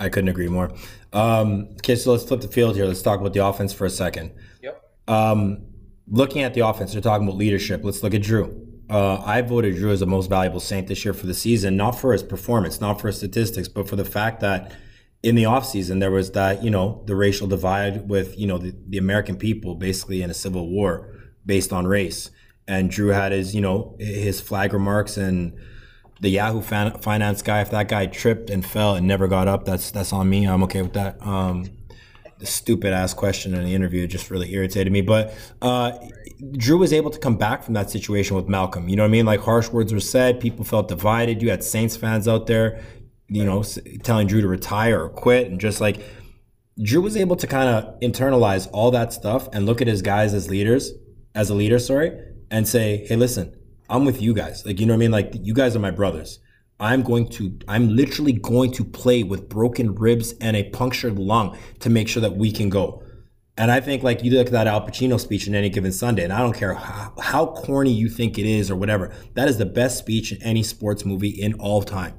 I 0.00 0.08
couldn't 0.08 0.28
agree 0.30 0.48
more. 0.48 0.70
Um, 1.12 1.68
okay, 1.72 1.96
so 1.96 2.12
let's 2.12 2.24
flip 2.24 2.40
the 2.40 2.48
field 2.48 2.76
here. 2.76 2.86
Let's 2.86 3.02
talk 3.02 3.20
about 3.20 3.34
the 3.34 3.44
offense 3.44 3.72
for 3.72 3.84
a 3.84 3.90
second. 3.90 4.32
Yep. 4.62 4.82
Um, 5.06 5.66
looking 6.08 6.42
at 6.42 6.54
the 6.54 6.66
offense, 6.66 6.92
they're 6.92 7.02
talking 7.02 7.26
about 7.26 7.36
leadership. 7.36 7.82
Let's 7.84 8.02
look 8.02 8.14
at 8.14 8.22
Drew. 8.22 8.68
Uh, 8.88 9.22
I 9.24 9.42
voted 9.42 9.76
Drew 9.76 9.90
as 9.90 10.00
the 10.00 10.06
most 10.06 10.28
valuable 10.28 10.60
Saint 10.60 10.86
this 10.86 11.04
year 11.04 11.14
for 11.14 11.26
the 11.26 11.34
season, 11.34 11.76
not 11.76 11.92
for 11.92 12.12
his 12.12 12.22
performance, 12.22 12.80
not 12.80 13.00
for 13.00 13.08
his 13.08 13.18
statistics, 13.18 13.68
but 13.68 13.88
for 13.88 13.96
the 13.96 14.04
fact 14.04 14.40
that 14.40 14.72
in 15.22 15.34
the 15.34 15.44
offseason 15.44 16.00
there 16.00 16.10
was 16.10 16.32
that, 16.32 16.62
you 16.62 16.70
know, 16.70 17.02
the 17.06 17.14
racial 17.14 17.46
divide 17.46 18.08
with, 18.08 18.38
you 18.38 18.46
know, 18.46 18.58
the, 18.58 18.74
the 18.88 18.98
American 18.98 19.36
people 19.36 19.74
basically 19.74 20.22
in 20.22 20.30
a 20.30 20.34
civil 20.34 20.68
war 20.68 21.14
based 21.44 21.72
on 21.72 21.86
race. 21.86 22.30
And 22.68 22.90
Drew 22.90 23.08
had 23.08 23.32
his, 23.32 23.54
you 23.54 23.60
know, 23.60 23.96
his 23.98 24.40
flag 24.40 24.72
remarks 24.72 25.16
and 25.16 25.58
the 26.20 26.30
Yahoo 26.30 26.62
fan, 26.62 26.96
finance 26.98 27.42
guy. 27.42 27.60
If 27.60 27.70
that 27.70 27.88
guy 27.88 28.06
tripped 28.06 28.48
and 28.48 28.64
fell 28.64 28.94
and 28.94 29.06
never 29.06 29.26
got 29.26 29.48
up, 29.48 29.64
that's 29.64 29.90
that's 29.90 30.12
on 30.12 30.30
me. 30.30 30.46
I'm 30.46 30.62
okay 30.64 30.82
with 30.82 30.92
that. 30.94 31.20
Um, 31.26 31.70
the 32.38 32.46
stupid 32.46 32.92
ass 32.92 33.14
question 33.14 33.54
in 33.54 33.64
the 33.64 33.74
interview 33.74 34.06
just 34.06 34.30
really 34.30 34.52
irritated 34.52 34.92
me. 34.92 35.00
But 35.00 35.34
uh, 35.60 35.98
Drew 36.52 36.78
was 36.78 36.92
able 36.92 37.10
to 37.10 37.18
come 37.18 37.36
back 37.36 37.62
from 37.62 37.74
that 37.74 37.90
situation 37.90 38.36
with 38.36 38.48
Malcolm. 38.48 38.88
You 38.88 38.96
know 38.96 39.04
what 39.04 39.08
I 39.08 39.12
mean? 39.12 39.26
Like 39.26 39.40
harsh 39.40 39.68
words 39.68 39.92
were 39.92 40.00
said, 40.00 40.40
people 40.40 40.64
felt 40.64 40.88
divided. 40.88 41.42
You 41.42 41.50
had 41.50 41.62
Saints 41.62 41.96
fans 41.96 42.26
out 42.26 42.46
there, 42.46 42.80
you 43.28 43.44
know, 43.44 43.62
telling 44.02 44.26
Drew 44.26 44.40
to 44.40 44.48
retire 44.48 45.04
or 45.04 45.08
quit, 45.08 45.48
and 45.48 45.60
just 45.60 45.80
like 45.80 46.00
Drew 46.82 47.00
was 47.00 47.16
able 47.16 47.36
to 47.36 47.46
kind 47.46 47.68
of 47.68 47.98
internalize 48.00 48.68
all 48.72 48.90
that 48.92 49.12
stuff 49.12 49.48
and 49.52 49.66
look 49.66 49.80
at 49.80 49.86
his 49.86 50.02
guys 50.02 50.34
as 50.34 50.48
leaders 50.48 50.92
as 51.34 51.50
a 51.50 51.54
leader, 51.54 51.78
sorry, 51.78 52.12
and 52.50 52.68
say, 52.68 53.06
hey, 53.08 53.16
listen, 53.16 53.56
I'm 53.88 54.04
with 54.04 54.20
you 54.20 54.34
guys. 54.34 54.64
Like, 54.64 54.80
you 54.80 54.86
know 54.86 54.92
what 54.92 54.98
I 54.98 55.00
mean? 55.00 55.10
Like, 55.10 55.32
you 55.34 55.54
guys 55.54 55.74
are 55.76 55.80
my 55.80 55.90
brothers. 55.90 56.38
I'm 56.80 57.02
going 57.02 57.28
to, 57.30 57.58
I'm 57.68 57.94
literally 57.94 58.32
going 58.32 58.72
to 58.72 58.84
play 58.84 59.22
with 59.22 59.48
broken 59.48 59.94
ribs 59.94 60.32
and 60.40 60.56
a 60.56 60.64
punctured 60.70 61.18
lung 61.18 61.56
to 61.80 61.90
make 61.90 62.08
sure 62.08 62.20
that 62.20 62.36
we 62.36 62.50
can 62.50 62.68
go. 62.68 63.02
And 63.56 63.70
I 63.70 63.80
think, 63.80 64.02
like, 64.02 64.24
you 64.24 64.30
look 64.30 64.46
at 64.46 64.52
that 64.52 64.66
Al 64.66 64.86
Pacino 64.86 65.20
speech 65.20 65.46
in 65.46 65.54
any 65.54 65.68
given 65.68 65.92
Sunday, 65.92 66.24
and 66.24 66.32
I 66.32 66.38
don't 66.38 66.56
care 66.56 66.74
how, 66.74 67.12
how 67.20 67.46
corny 67.46 67.92
you 67.92 68.08
think 68.08 68.38
it 68.38 68.46
is 68.46 68.70
or 68.70 68.76
whatever, 68.76 69.14
that 69.34 69.48
is 69.48 69.58
the 69.58 69.66
best 69.66 69.98
speech 69.98 70.32
in 70.32 70.42
any 70.42 70.62
sports 70.62 71.04
movie 71.04 71.28
in 71.28 71.54
all 71.54 71.82
time. 71.82 72.14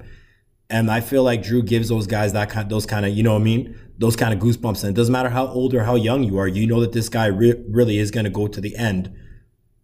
And 0.69 0.89
I 0.89 1.01
feel 1.01 1.23
like 1.23 1.43
Drew 1.43 1.61
gives 1.61 1.89
those 1.89 2.07
guys 2.07 2.33
that 2.33 2.49
kind, 2.49 2.69
those 2.69 2.85
kind 2.85 3.05
of, 3.05 3.13
you 3.13 3.21
know 3.21 3.33
what 3.33 3.41
I 3.41 3.43
mean? 3.43 3.77
those 3.97 4.15
kind 4.15 4.33
of 4.33 4.39
goosebumps. 4.39 4.83
And 4.83 4.91
it 4.91 4.95
doesn't 4.95 5.11
matter 5.11 5.29
how 5.29 5.47
old 5.47 5.73
or 5.73 5.83
how 5.83 5.95
young 5.95 6.23
you 6.23 6.37
are, 6.37 6.47
you 6.47 6.67
know 6.67 6.81
that 6.81 6.91
this 6.91 7.09
guy 7.09 7.27
re- 7.27 7.63
really 7.69 7.97
is 7.97 8.11
going 8.11 8.25
to 8.25 8.29
go 8.29 8.47
to 8.47 8.59
the 8.59 8.75
end, 8.75 9.13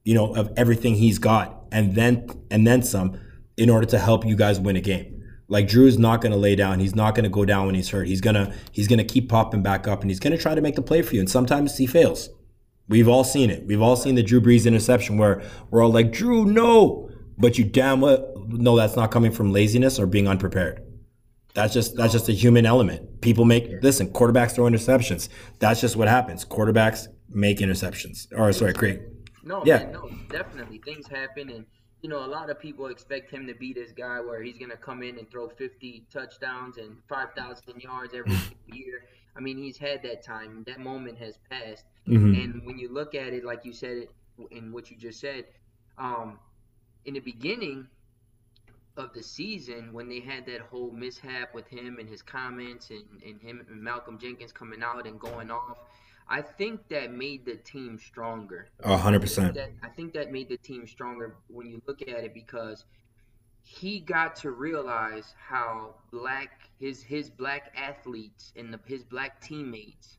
you 0.03 0.13
know, 0.13 0.35
of 0.35 0.51
everything 0.57 0.95
he's 0.95 1.19
got 1.19 1.63
and 1.71 1.95
then 1.95 2.27
and 2.49 2.65
then 2.65 2.81
some 2.81 3.19
in 3.57 3.69
order 3.69 3.85
to 3.85 3.99
help 3.99 4.25
you 4.25 4.35
guys 4.35 4.59
win 4.59 4.75
a 4.75 4.81
game. 4.81 5.23
Like 5.47 5.67
Drew's 5.67 5.97
not 5.97 6.21
going 6.21 6.31
to 6.31 6.37
lay 6.37 6.55
down. 6.55 6.79
He's 6.79 6.95
not 6.95 7.15
going 7.15 7.23
to 7.23 7.29
go 7.29 7.45
down 7.45 7.67
when 7.67 7.75
he's 7.75 7.89
hurt. 7.89 8.07
He's 8.07 8.21
gonna 8.21 8.53
he's 8.71 8.87
gonna 8.87 9.03
keep 9.03 9.29
popping 9.29 9.63
back 9.63 9.87
up, 9.87 10.01
and 10.01 10.11
he's 10.11 10.19
to 10.19 10.37
try 10.37 10.53
to 10.53 10.61
make 10.61 10.75
the 10.75 10.81
play 10.81 11.01
for 11.01 11.15
you. 11.15 11.21
And 11.21 11.29
sometimes 11.29 11.77
he 11.77 11.87
fails. 11.87 12.29
We've 12.87 13.07
all 13.07 13.23
seen 13.23 13.49
it. 13.49 13.65
We've 13.65 13.81
all 13.81 13.95
seen 13.95 14.15
the 14.15 14.23
Drew 14.23 14.41
Brees 14.41 14.65
interception 14.65 15.17
where 15.17 15.43
we're 15.69 15.83
all 15.83 15.91
like, 15.91 16.11
Drew, 16.11 16.45
no, 16.45 17.08
but 17.39 17.57
you 17.57 17.63
damn 17.63 18.01
well 18.01 18.45
know 18.47 18.75
that's 18.75 18.95
not 18.95 19.11
coming 19.11 19.31
from 19.31 19.51
laziness 19.51 19.99
or 19.99 20.05
being 20.05 20.27
unprepared. 20.27 20.83
That's 21.53 21.73
just 21.73 21.95
that's 21.95 22.13
just 22.13 22.29
a 22.29 22.33
human 22.33 22.65
element. 22.65 23.21
People 23.21 23.45
make 23.45 23.81
listen. 23.81 24.09
Quarterbacks 24.11 24.51
throw 24.53 24.65
interceptions. 24.65 25.29
That's 25.59 25.81
just 25.81 25.95
what 25.95 26.07
happens. 26.07 26.45
Quarterbacks 26.45 27.07
make 27.29 27.57
interceptions. 27.59 28.27
Or 28.37 28.51
sorry, 28.53 28.73
create. 28.73 29.01
No, 29.43 29.63
Yeah. 29.65 29.77
man, 29.79 29.91
no, 29.93 30.09
definitely 30.29 30.79
things 30.85 31.07
happen, 31.07 31.49
and 31.49 31.65
you 32.01 32.09
know 32.09 32.23
a 32.23 32.27
lot 32.27 32.49
of 32.49 32.59
people 32.59 32.87
expect 32.87 33.31
him 33.31 33.47
to 33.47 33.53
be 33.55 33.73
this 33.73 33.91
guy 33.91 34.19
where 34.19 34.41
he's 34.43 34.57
gonna 34.57 34.77
come 34.77 35.01
in 35.01 35.17
and 35.17 35.29
throw 35.31 35.49
50 35.49 36.05
touchdowns 36.11 36.77
and 36.77 36.97
5,000 37.07 37.81
yards 37.81 38.13
every 38.13 38.35
year. 38.71 39.05
I 39.35 39.39
mean, 39.41 39.57
he's 39.57 39.77
had 39.77 40.03
that 40.03 40.23
time. 40.23 40.63
That 40.67 40.79
moment 40.79 41.17
has 41.19 41.37
passed. 41.49 41.85
Mhm. 42.07 42.43
And 42.43 42.65
when 42.65 42.77
you 42.77 42.89
look 42.93 43.15
at 43.15 43.33
it, 43.33 43.43
like 43.43 43.63
you 43.65 43.73
said 43.73 43.97
it 43.97 44.09
in 44.51 44.71
what 44.71 44.91
you 44.91 44.97
just 44.97 45.19
said, 45.19 45.45
um, 45.97 46.37
in 47.05 47.13
the 47.13 47.19
beginning 47.19 47.87
of 48.97 49.13
the 49.13 49.23
season, 49.23 49.93
when 49.93 50.09
they 50.09 50.19
had 50.19 50.45
that 50.45 50.61
whole 50.61 50.91
mishap 50.91 51.53
with 51.53 51.67
him 51.67 51.97
and 51.99 52.09
his 52.09 52.21
comments 52.21 52.89
and, 52.89 53.03
and 53.25 53.41
him 53.41 53.65
and 53.69 53.81
Malcolm 53.81 54.17
Jenkins 54.19 54.51
coming 54.51 54.83
out 54.83 55.07
and 55.07 55.19
going 55.19 55.49
off, 55.49 55.77
I 56.27 56.41
think 56.41 56.87
that 56.89 57.11
made 57.11 57.45
the 57.45 57.55
team 57.55 57.97
stronger. 57.97 58.67
A 58.83 58.97
hundred 58.97 59.17
I 59.17 59.19
think 59.19 59.21
percent. 59.21 59.53
that 59.55 59.71
I 59.81 59.87
think 59.89 60.13
that 60.13 60.31
made 60.31 60.49
the 60.49 60.57
team 60.57 60.85
stronger 60.85 61.35
when 61.47 61.67
you 61.67 61.81
look 61.87 62.01
at 62.01 62.23
it 62.23 62.33
because 62.33 62.85
he 63.63 63.99
got 63.99 64.35
to 64.37 64.51
realize 64.51 65.33
how 65.37 65.95
black 66.11 66.69
his 66.79 67.01
his 67.01 67.29
black 67.29 67.73
athletes 67.75 68.53
and 68.55 68.73
the, 68.73 68.79
his 68.85 69.03
black 69.03 69.41
teammates 69.41 70.17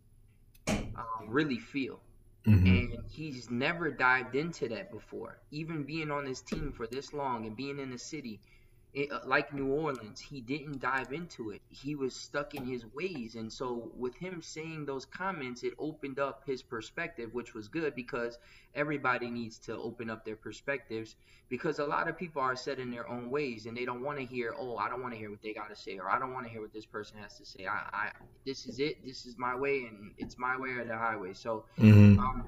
um, 0.68 1.28
really 1.28 1.58
feel. 1.58 2.00
Mhm. 2.46 2.82
And 2.82 2.98
he's 3.08 3.50
never 3.50 3.90
dived 3.90 4.34
into 4.34 4.68
that 4.68 4.90
before. 4.90 5.40
Even 5.50 5.84
being 5.84 6.10
on 6.10 6.24
this 6.24 6.42
team 6.42 6.72
for 6.72 6.86
this 6.86 7.12
long 7.12 7.46
and 7.46 7.56
being 7.56 7.78
in 7.78 7.90
the 7.90 7.98
city, 7.98 8.40
it, 8.92 9.10
uh, 9.12 9.20
like 9.26 9.52
New 9.52 9.66
Orleans, 9.66 10.20
he 10.20 10.40
didn't 10.40 10.80
dive 10.80 11.12
into 11.12 11.50
it. 11.50 11.62
He 11.68 11.94
was 11.94 12.14
stuck 12.14 12.54
in 12.54 12.64
his 12.64 12.84
ways. 12.94 13.34
And 13.36 13.52
so, 13.52 13.90
with 13.96 14.16
him 14.16 14.42
saying 14.42 14.86
those 14.86 15.04
comments, 15.04 15.62
it 15.62 15.74
opened 15.78 16.18
up 16.18 16.42
his 16.46 16.62
perspective, 16.62 17.32
which 17.34 17.54
was 17.54 17.68
good 17.68 17.94
because 17.94 18.38
everybody 18.74 19.30
needs 19.30 19.58
to 19.60 19.76
open 19.76 20.10
up 20.10 20.24
their 20.24 20.36
perspectives. 20.36 21.16
Because 21.48 21.78
a 21.78 21.84
lot 21.86 22.08
of 22.08 22.16
people 22.16 22.42
are 22.42 22.56
set 22.56 22.78
in 22.78 22.90
their 22.90 23.08
own 23.08 23.30
ways 23.30 23.66
and 23.66 23.76
they 23.76 23.84
don't 23.84 24.02
want 24.02 24.18
to 24.18 24.24
hear, 24.24 24.54
oh, 24.58 24.76
I 24.76 24.88
don't 24.88 25.02
want 25.02 25.14
to 25.14 25.18
hear 25.18 25.30
what 25.30 25.42
they 25.42 25.52
got 25.52 25.68
to 25.70 25.76
say, 25.76 25.98
or 25.98 26.08
I 26.10 26.18
don't 26.18 26.32
want 26.32 26.46
to 26.46 26.50
hear 26.50 26.60
what 26.62 26.72
this 26.72 26.86
person 26.86 27.18
has 27.18 27.36
to 27.38 27.44
say. 27.44 27.66
I, 27.66 27.82
I, 27.92 28.10
this 28.44 28.66
is 28.66 28.78
it. 28.80 29.04
This 29.04 29.26
is 29.26 29.36
my 29.38 29.54
way, 29.56 29.84
and 29.84 30.12
it's 30.18 30.38
my 30.38 30.58
way 30.58 30.70
or 30.70 30.84
the 30.84 30.96
highway. 30.96 31.32
So, 31.34 31.64
Mhm. 31.78 32.18
um, 32.18 32.44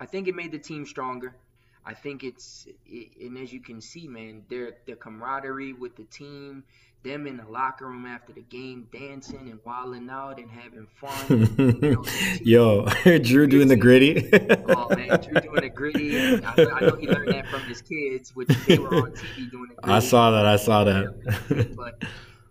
I 0.00 0.06
think 0.06 0.28
it 0.28 0.34
made 0.34 0.52
the 0.52 0.58
team 0.58 0.86
stronger. 0.86 1.36
I 1.86 1.94
think 1.94 2.24
it's, 2.24 2.66
it, 2.86 3.10
and 3.20 3.36
as 3.38 3.52
you 3.52 3.60
can 3.60 3.80
see, 3.80 4.08
man, 4.08 4.42
their 4.48 4.76
their 4.86 4.96
camaraderie 4.96 5.74
with 5.74 5.96
the 5.96 6.04
team, 6.04 6.64
them 7.04 7.26
in 7.26 7.36
the 7.36 7.44
locker 7.44 7.86
room 7.86 8.06
after 8.06 8.32
the 8.32 8.40
game, 8.40 8.88
dancing 8.90 9.50
and 9.50 9.60
wilding 9.64 10.08
out 10.10 10.38
and 10.38 10.50
having 10.50 10.86
fun. 10.86 11.78
you 11.82 11.92
know, 11.92 12.04
Yo, 12.40 12.86
Drew 13.18 13.46
doing 13.46 13.68
the 13.68 13.76
griddy. 13.76 14.30
Oh 14.68 14.88
man, 14.88 15.20
Drew 15.20 15.40
doing 15.40 15.60
the 15.60 15.68
griddy. 15.68 16.16
And 16.16 16.46
I, 16.46 16.52
I 16.52 16.80
know 16.80 16.96
he 16.96 17.06
learned 17.06 17.32
that 17.32 17.46
from 17.48 17.60
his 17.62 17.82
kids, 17.82 18.34
which 18.34 18.48
they 18.66 18.78
were 18.78 18.94
on 18.94 19.12
TV 19.12 19.50
doing 19.50 19.70
it. 19.70 19.78
I 19.84 19.98
saw 20.00 20.30
that. 20.30 20.46
I 20.46 20.56
saw 20.56 20.84
that. 20.84 21.74
but 21.76 22.02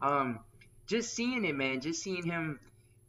um, 0.08 0.40
just 0.86 1.14
seeing 1.14 1.44
it, 1.46 1.56
man, 1.56 1.82
just 1.82 2.04
seeing 2.04 2.24
him 2.24 2.60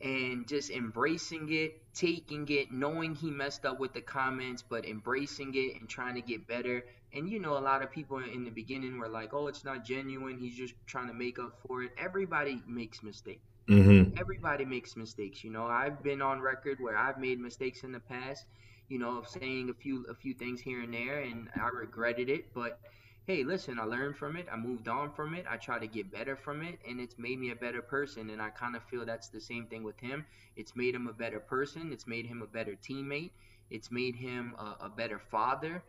and 0.01 0.49
just 0.49 0.71
embracing 0.71 1.53
it, 1.53 1.83
taking 1.95 2.47
it, 2.49 2.71
knowing 2.73 3.15
he 3.15 3.31
messed 3.31 3.65
up 3.67 3.79
with 3.81 3.95
the 3.95 4.03
comments, 4.03 4.63
but 4.63 4.85
embracing 4.87 5.55
it 5.55 5.81
and 5.81 5.89
trying 5.89 6.15
to 6.17 6.23
get 6.23 6.47
better. 6.47 6.85
And 7.13 7.29
you 7.31 7.39
know, 7.41 7.57
a 7.59 7.61
lot 7.61 7.83
of 7.83 7.91
people 7.91 8.19
in 8.19 8.45
the 8.45 8.51
beginning 8.51 8.99
were 8.99 9.09
like, 9.09 9.33
"Oh, 9.35 9.47
it's 9.49 9.65
not 9.65 9.85
genuine. 9.85 10.39
He's 10.39 10.57
just 10.57 10.75
trying 10.87 11.09
to 11.09 11.15
make 11.15 11.39
up 11.39 11.59
for 11.67 11.83
it." 11.83 11.93
Everybody 11.99 12.63
makes 12.67 13.03
mistakes. 13.03 13.45
hmm 13.69 14.05
Everybody 14.19 14.65
makes 14.65 14.97
mistakes. 14.97 15.45
You 15.45 15.51
know, 15.51 15.67
I've 15.67 16.03
been 16.03 16.23
on 16.23 16.41
record 16.41 16.79
where 16.81 16.97
I've 16.97 17.19
made 17.19 17.39
mistakes 17.41 17.83
in 17.85 17.93
the 17.93 18.01
past. 18.01 18.47
You 18.89 18.99
know, 18.99 19.19
of 19.19 19.29
saying 19.29 19.71
a 19.71 19.75
few 19.75 20.05
a 20.09 20.15
few 20.15 20.35
things 20.35 20.61
here 20.61 20.81
and 20.81 20.93
there, 20.93 21.21
and 21.21 21.49
I 21.55 21.69
regretted 21.69 22.29
it. 22.29 22.53
But 22.55 22.79
hey, 23.27 23.43
listen, 23.43 23.79
I 23.79 23.85
learned 23.85 24.17
from 24.17 24.37
it. 24.37 24.47
I 24.53 24.57
moved 24.57 24.89
on 24.89 25.11
from 25.11 25.35
it. 25.35 25.47
I 25.49 25.57
try 25.57 25.79
to 25.79 25.87
get 25.87 26.13
better 26.13 26.37
from 26.37 26.63
it, 26.63 26.79
and 26.87 27.01
it's 27.01 27.19
made 27.19 27.39
me 27.39 27.51
a 27.51 27.57
better 27.57 27.81
person. 27.83 28.31
And 28.31 28.41
I 28.41 28.51
kind 28.51 28.77
of 28.77 28.83
feel 28.85 29.05
that's 29.07 29.29
the 29.29 29.41
same 29.41 29.67
thing 29.67 29.83
with 29.83 29.99
him. 29.99 30.25
It's 30.57 30.77
made 30.77 30.95
him 30.95 31.07
a 31.07 31.13
better 31.13 31.41
person. 31.41 31.93
It's 31.93 32.07
made 32.07 32.27
him 32.27 32.43
a 32.43 32.47
better 32.47 32.77
teammate. 32.77 33.31
It's 33.71 33.91
made 33.91 34.17
him 34.17 34.55
a, 34.59 34.87
a 34.87 34.89
better 34.91 35.19
father. 35.19 35.83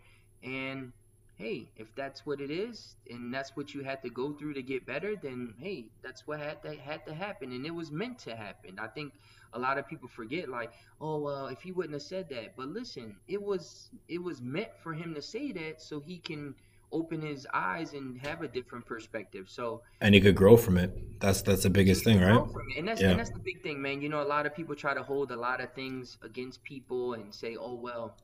And 0.44 0.94
hey, 1.38 1.70
if 1.76 1.94
that's 1.96 2.26
what 2.26 2.40
it 2.40 2.50
is, 2.50 2.96
and 3.10 3.34
that's 3.34 3.56
what 3.58 3.74
you 3.74 3.84
had 3.84 4.02
to 4.04 4.10
go 4.10 4.32
through 4.32 4.54
to 4.54 4.62
get 4.62 4.86
better, 4.86 5.16
then 5.16 5.54
hey, 5.60 5.86
that's 6.02 6.26
what 6.26 6.40
had 6.40 6.62
to 6.64 6.76
had 6.76 7.06
to 7.06 7.14
happen, 7.14 7.52
and 7.52 7.66
it 7.66 7.74
was 7.74 7.92
meant 7.92 8.20
to 8.20 8.36
happen. 8.36 8.80
I 8.80 8.88
think 8.88 9.14
a 9.54 9.60
lot 9.60 9.78
of 9.78 9.88
people 9.88 10.08
forget, 10.08 10.48
like, 10.50 10.72
oh 11.02 11.20
well, 11.20 11.48
if 11.48 11.62
he 11.62 11.72
wouldn't 11.74 11.94
have 11.94 12.02
said 12.02 12.30
that, 12.30 12.56
but 12.56 12.70
listen, 12.70 13.18
it 13.28 13.42
was 13.42 13.90
it 14.08 14.22
was 14.24 14.42
meant 14.42 14.72
for 14.82 14.94
him 14.94 15.14
to 15.16 15.22
say 15.22 15.52
that 15.52 15.82
so 15.82 16.00
he 16.00 16.18
can 16.20 16.56
open 17.00 17.22
his 17.22 17.46
eyes 17.54 17.94
and 17.94 18.20
have 18.22 18.42
a 18.42 18.48
different 18.48 18.86
perspective. 18.86 19.46
So 19.50 19.82
And 20.02 20.16
he 20.16 20.22
could 20.22 20.36
grow 20.36 20.56
from 20.58 20.78
it. 20.78 20.92
That's 21.20 21.42
that's 21.42 21.64
the 21.64 21.70
biggest 21.70 22.04
thing, 22.04 22.20
right? 22.22 22.34
grow 22.34 22.46
from 22.48 22.68
it. 22.72 22.78
And 22.80 22.88
that's 22.88 23.02
Yeah. 23.02 23.12
and 23.12 23.20
that's 23.20 23.32
the 23.40 23.46
big 23.50 23.62
thing, 23.62 23.82
man. 23.82 24.02
You 24.02 24.10
know, 24.10 24.22
a 24.22 24.32
lot 24.36 24.46
of 24.46 24.56
people 24.56 24.76
try 24.76 24.94
to 24.94 25.04
hold 25.04 25.32
a 25.32 25.36
lot 25.48 25.60
of 25.62 25.74
things 25.74 26.18
against 26.30 26.64
people 26.64 27.14
and 27.14 27.34
say, 27.34 27.56
"Oh 27.68 27.76
well, 27.88 28.18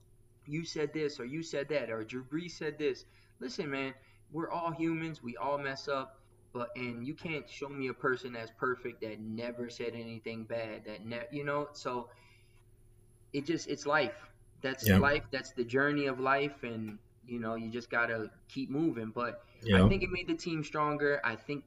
you 0.47 0.63
said 0.65 0.93
this 0.93 1.19
or 1.19 1.25
you 1.25 1.41
said 1.43 1.67
that 1.69 1.89
or 1.89 2.03
Drew 2.03 2.23
Brees 2.23 2.51
said 2.51 2.77
this." 2.77 3.05
Listen, 3.39 3.69
man, 3.69 3.93
we're 4.31 4.49
all 4.49 4.71
humans. 4.71 5.21
We 5.21 5.36
all 5.38 5.57
mess 5.57 5.88
up. 5.88 6.17
But 6.53 6.69
and 6.75 7.05
you 7.07 7.13
can't 7.13 7.47
show 7.49 7.69
me 7.69 7.88
a 7.88 7.93
person 7.93 8.34
that's 8.34 8.51
perfect 8.67 9.01
that 9.01 9.19
never 9.19 9.69
said 9.69 9.93
anything 9.95 10.43
bad. 10.43 10.84
That 10.86 11.05
ne- 11.05 11.29
you 11.31 11.43
know. 11.49 11.69
So 11.73 12.10
it 13.34 13.45
just 13.45 13.67
it's 13.69 13.86
life. 13.86 14.15
That's 14.62 14.88
Yeah. 14.88 14.97
life. 14.97 15.23
That's 15.31 15.51
the 15.53 15.63
journey 15.63 16.05
of 16.07 16.19
life, 16.19 16.63
and 16.63 16.99
you 17.27 17.39
know 17.39 17.55
you 17.55 17.69
just 17.69 17.89
gotta 17.89 18.29
keep 18.47 18.69
moving. 18.69 19.12
But 19.12 19.43
Yeah. 19.63 19.84
I 19.84 19.89
think 19.89 20.03
it 20.03 20.10
made 20.12 20.27
the 20.27 20.36
team 20.36 20.63
stronger. 20.63 21.21
I 21.23 21.36
think, 21.36 21.63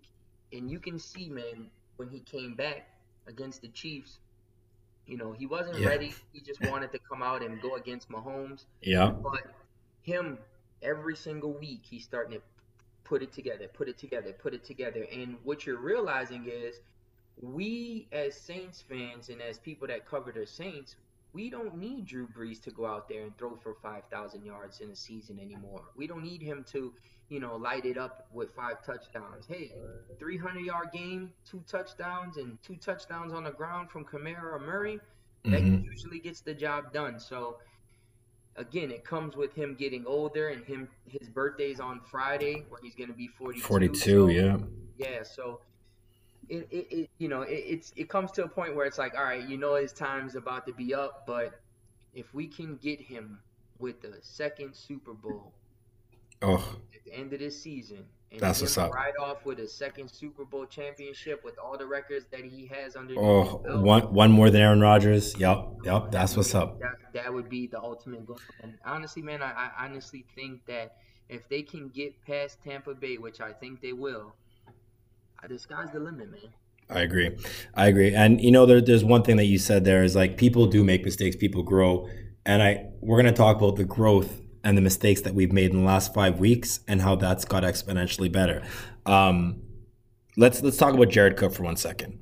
and 0.52 0.70
you 0.70 0.78
can 0.78 0.98
see, 0.98 1.28
man, 1.28 1.70
when 1.96 2.08
he 2.08 2.20
came 2.20 2.54
back 2.54 2.88
against 3.26 3.62
the 3.62 3.68
Chiefs, 3.68 4.18
you 5.06 5.16
know, 5.16 5.32
he 5.32 5.46
wasn't 5.46 5.78
Yeah. 5.78 5.88
ready. 5.88 6.12
He 6.32 6.40
just 6.40 6.60
wanted 6.62 6.90
to 6.92 6.98
come 6.98 7.22
out 7.22 7.42
and 7.42 7.60
go 7.60 7.76
against 7.76 8.08
Mahomes. 8.08 8.66
Yeah. 8.80 9.10
But 9.10 9.54
him, 10.02 10.38
every 10.82 11.16
single 11.16 11.52
week, 11.52 11.82
he's 11.84 12.04
starting 12.04 12.38
to 12.38 12.42
put 13.04 13.22
it 13.22 13.32
together, 13.32 13.68
put 13.68 13.88
it 13.88 13.98
together, 13.98 14.32
put 14.32 14.54
it 14.54 14.64
together. 14.64 15.06
And 15.12 15.36
what 15.44 15.66
you're 15.66 15.78
realizing 15.80 16.46
is, 16.46 16.80
we 17.40 18.06
as 18.12 18.34
Saints 18.34 18.80
fans 18.80 19.28
and 19.28 19.42
as 19.42 19.58
people 19.58 19.86
that 19.88 20.06
cover 20.06 20.32
the 20.32 20.46
Saints, 20.46 20.96
we 21.35 21.51
don't 21.51 21.77
need 21.77 22.07
Drew 22.07 22.29
Brees 22.29 22.62
to 22.62 22.70
go 22.70 22.87
out 22.87 23.09
there 23.09 23.23
and 23.25 23.37
throw 23.37 23.57
for 23.57 23.75
5,000 23.83 24.44
yards 24.44 24.81
in 24.81 24.90
a 24.90 24.97
season 24.97 25.40
anymore. 25.40 25.83
We 25.97 26.07
don't 26.07 26.23
need 26.23 26.40
him 26.40 26.64
to, 26.70 26.94
you 27.29 27.40
know, 27.40 27.57
light 27.57 27.85
it 27.85 27.99
up 27.99 28.29
with 28.33 28.53
five 28.55 28.85
touchdowns. 28.87 29.44
Hey, 29.47 29.73
300 30.20 30.61
yard 30.61 30.88
game, 30.92 31.33
two 31.44 31.62
touchdowns, 31.66 32.37
and 32.37 32.57
two 32.62 32.77
touchdowns 32.77 33.33
on 33.33 33.42
the 33.44 33.51
ground 33.51 33.90
from 33.90 34.05
Kamara 34.05 34.44
or 34.44 34.61
Murray, 34.61 35.01
that 35.44 35.61
Mhm. 35.61 35.85
usually 35.85 36.20
gets 36.20 36.40
the 36.40 36.55
job 36.55 36.92
done. 36.92 37.18
So, 37.18 37.59
again, 38.55 38.92
it 38.92 39.05
comes 39.05 39.35
with 39.35 39.53
him 39.55 39.75
getting 39.75 40.07
older 40.07 40.49
and 40.51 40.64
him 40.64 40.88
his 41.05 41.29
birthday's 41.29 41.81
on 41.81 42.01
Friday 42.01 42.64
where 42.68 42.81
he's 42.81 42.94
going 42.94 43.11
to 43.11 43.16
be 43.16 43.27
42. 43.27 43.61
42, 43.66 44.01
So- 44.20 44.29
yeah. 44.29 44.59
yeah, 44.97 45.23
so 45.25 45.61
it, 46.48 46.68
it, 46.70 46.87
it 46.90 47.11
you 47.18 47.28
know 47.28 47.42
it, 47.42 47.52
it's 47.54 47.92
it 47.96 48.09
comes 48.09 48.30
to 48.33 48.44
a 48.44 48.48
point 48.48 48.74
where 48.74 48.87
it's 48.87 48.98
like, 48.98 49.14
all 49.16 49.24
right, 49.24 49.46
you 49.48 49.57
know 49.57 49.74
his 49.74 49.92
time's 49.92 50.35
about 50.37 50.66
to 50.66 50.72
be 50.72 50.94
up, 50.94 51.24
but 51.26 51.61
if 52.14 52.33
we 52.35 52.46
can 52.46 52.76
get 52.76 53.00
him 53.00 53.40
with 53.78 54.00
the 54.02 54.14
second 54.22 54.74
Super 54.74 55.12
Bowl 55.12 55.52
Oh, 56.42 56.76
at 56.94 57.04
the 57.04 57.14
end 57.14 57.33
of 57.33 57.38
this 57.38 57.61
season, 57.61 58.04
and 58.30 58.40
That's 58.40 58.61
what's 58.61 58.76
up. 58.76 58.92
right 58.92 59.14
off 59.20 59.46
with 59.46 59.61
a 59.61 59.68
second 59.68 60.11
Super 60.11 60.44
Bowl 60.44 60.66
championship 60.66 61.42
with 61.44 61.59
all 61.59 61.78
the 61.78 61.87
records 61.87 62.26
that 62.33 62.44
he 62.44 62.66
has 62.66 62.96
under 62.96 63.14
oh, 63.16 63.62
one 63.80 64.12
one 64.12 64.30
more 64.33 64.50
than 64.50 64.61
Aaron 64.61 64.80
Rodgers. 64.80 65.35
Yep, 65.38 65.68
yep. 65.85 66.11
That's 66.11 66.37
what's 66.37 66.54
up. 66.54 66.80
That, 66.80 66.96
that 67.12 67.33
would 67.33 67.48
be 67.48 67.66
the 67.66 67.80
ultimate 67.80 68.26
goal. 68.26 68.40
And 68.61 68.74
honestly, 68.85 69.22
man, 69.22 69.40
I, 69.42 69.52
I 69.52 69.85
honestly 69.85 70.24
think 70.35 70.66
that 70.66 70.96
if 71.28 71.48
they 71.48 71.62
can 71.62 71.88
get 71.88 72.20
past 72.26 72.59
Tampa 72.62 72.94
Bay, 72.94 73.16
which 73.16 73.40
I 73.40 73.52
think 73.52 73.80
they 73.80 73.92
will, 73.92 74.35
the 75.48 75.59
sky's 75.59 75.90
the 75.92 76.00
limit, 76.00 76.30
man. 76.30 76.40
I 76.90 77.00
agree. 77.00 77.37
I 77.74 77.87
agree. 77.87 78.14
And 78.14 78.40
you 78.40 78.50
know, 78.50 78.66
there, 78.66 78.80
there's 78.80 79.04
one 79.04 79.22
thing 79.22 79.37
that 79.37 79.46
you 79.46 79.59
said 79.59 79.85
there 79.85 80.04
is 80.04 80.14
like 80.14 80.37
people 80.37 80.66
do 80.66 80.85
make 80.85 81.04
mistakes, 81.04 81.37
people 81.37 81.62
grow, 81.62 82.09
and 82.44 82.62
I 82.62 82.87
we're 83.00 83.16
gonna 83.16 83.33
talk 83.33 83.57
about 83.57 83.76
the 83.76 83.85
growth 83.85 84.40
and 84.62 84.76
the 84.76 84.83
mistakes 84.83 85.20
that 85.22 85.35
we've 85.35 85.52
made 85.52 85.70
in 85.70 85.78
the 85.78 85.85
last 85.85 86.14
five 86.14 86.38
weeks 86.38 86.80
and 86.88 87.02
how 87.02 87.14
that's 87.14 87.44
got 87.44 87.62
exponentially 87.62 88.30
better. 88.30 88.62
Um, 89.07 89.62
let's 90.37 90.62
let's 90.62 90.76
talk 90.76 90.94
about 90.94 91.09
Jared 91.11 91.37
Cook 91.37 91.52
for 91.52 91.62
one 91.62 91.76
second. 91.76 92.18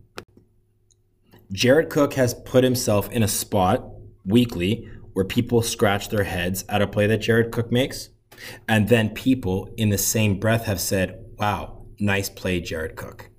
Jared 1.53 1.91
Cook 1.91 2.15
has 2.15 2.35
put 2.35 2.65
himself 2.65 3.11
in 3.11 3.23
a 3.23 3.29
spot 3.29 3.85
weekly 4.25 4.89
where 5.13 5.25
people 5.25 5.61
scratch 5.61 6.09
their 6.09 6.25
heads 6.25 6.65
at 6.69 6.81
a 6.81 6.87
play 6.87 7.07
that 7.07 7.19
Jared 7.19 7.53
Cook 7.53 7.71
makes, 7.71 8.09
and 8.69 8.89
then 8.89 9.11
people 9.11 9.69
in 9.77 9.91
the 9.91 9.99
same 9.99 10.39
breath 10.39 10.65
have 10.65 10.81
said, 10.81 11.25
"Wow, 11.37 11.82
nice 12.03 12.29
play, 12.29 12.61
Jared 12.61 12.97
Cook." 12.97 13.31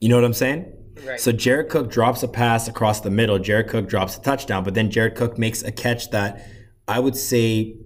You 0.00 0.08
know 0.08 0.16
what 0.16 0.24
I'm 0.24 0.34
saying? 0.34 0.72
Right. 1.04 1.20
So 1.20 1.32
Jared 1.32 1.68
Cook 1.68 1.90
drops 1.90 2.22
a 2.22 2.28
pass 2.28 2.68
across 2.68 3.00
the 3.00 3.10
middle. 3.10 3.38
Jared 3.38 3.68
Cook 3.68 3.88
drops 3.88 4.16
a 4.16 4.20
touchdown, 4.20 4.64
but 4.64 4.74
then 4.74 4.90
Jared 4.90 5.14
Cook 5.14 5.38
makes 5.38 5.62
a 5.62 5.72
catch 5.72 6.10
that 6.10 6.46
I 6.88 7.00
would 7.00 7.16
say 7.16 7.76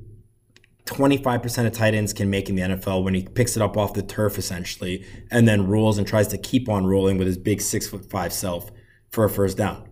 25% 0.86 1.66
of 1.66 1.72
tight 1.72 1.94
ends 1.94 2.12
can 2.12 2.30
make 2.30 2.48
in 2.48 2.56
the 2.56 2.62
NFL 2.62 3.04
when 3.04 3.14
he 3.14 3.22
picks 3.22 3.56
it 3.56 3.62
up 3.62 3.76
off 3.76 3.94
the 3.94 4.02
turf 4.02 4.38
essentially 4.38 5.04
and 5.30 5.46
then 5.46 5.66
rolls 5.66 5.98
and 5.98 6.06
tries 6.06 6.28
to 6.28 6.38
keep 6.38 6.68
on 6.68 6.86
rolling 6.86 7.16
with 7.16 7.26
his 7.26 7.38
big 7.38 7.60
six 7.60 7.86
foot 7.88 8.10
five 8.10 8.32
self 8.32 8.70
for 9.10 9.24
a 9.24 9.30
first 9.30 9.56
down. 9.56 9.88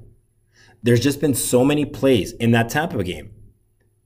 There's 0.82 1.00
just 1.00 1.20
been 1.20 1.34
so 1.34 1.64
many 1.64 1.84
plays 1.84 2.32
in 2.32 2.52
that 2.52 2.68
Tampa 2.68 3.02
game. 3.02 3.30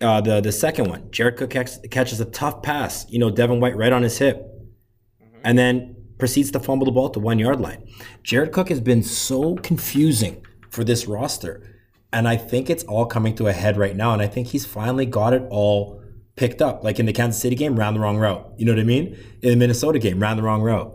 Uh, 0.00 0.20
the 0.20 0.40
the 0.40 0.52
second 0.52 0.88
one, 0.88 1.10
Jared 1.10 1.36
Cook 1.36 1.50
catches 1.50 2.20
a 2.20 2.24
tough 2.24 2.62
pass, 2.62 3.08
you 3.08 3.18
know, 3.18 3.30
Devin 3.30 3.60
White 3.60 3.76
right 3.76 3.92
on 3.92 4.02
his 4.02 4.18
hip. 4.18 4.51
And 5.44 5.58
then 5.58 5.96
proceeds 6.18 6.50
to 6.52 6.60
fumble 6.60 6.86
the 6.86 6.92
ball 6.92 7.06
at 7.06 7.12
the 7.12 7.20
one 7.20 7.38
yard 7.38 7.60
line. 7.60 7.86
Jared 8.22 8.52
Cook 8.52 8.68
has 8.68 8.80
been 8.80 9.02
so 9.02 9.56
confusing 9.56 10.44
for 10.70 10.84
this 10.84 11.06
roster, 11.06 11.80
and 12.12 12.28
I 12.28 12.36
think 12.36 12.70
it's 12.70 12.84
all 12.84 13.06
coming 13.06 13.34
to 13.36 13.48
a 13.48 13.52
head 13.52 13.76
right 13.76 13.96
now. 13.96 14.12
And 14.12 14.22
I 14.22 14.26
think 14.26 14.48
he's 14.48 14.66
finally 14.66 15.06
got 15.06 15.32
it 15.32 15.42
all 15.50 16.02
picked 16.36 16.62
up. 16.62 16.84
Like 16.84 16.98
in 16.98 17.06
the 17.06 17.12
Kansas 17.12 17.40
City 17.40 17.56
game, 17.56 17.78
ran 17.78 17.94
the 17.94 18.00
wrong 18.00 18.18
route. 18.18 18.52
You 18.56 18.66
know 18.66 18.72
what 18.72 18.80
I 18.80 18.84
mean? 18.84 19.16
In 19.42 19.50
the 19.50 19.56
Minnesota 19.56 19.98
game, 19.98 20.20
ran 20.20 20.36
the 20.36 20.42
wrong 20.42 20.62
route. 20.62 20.94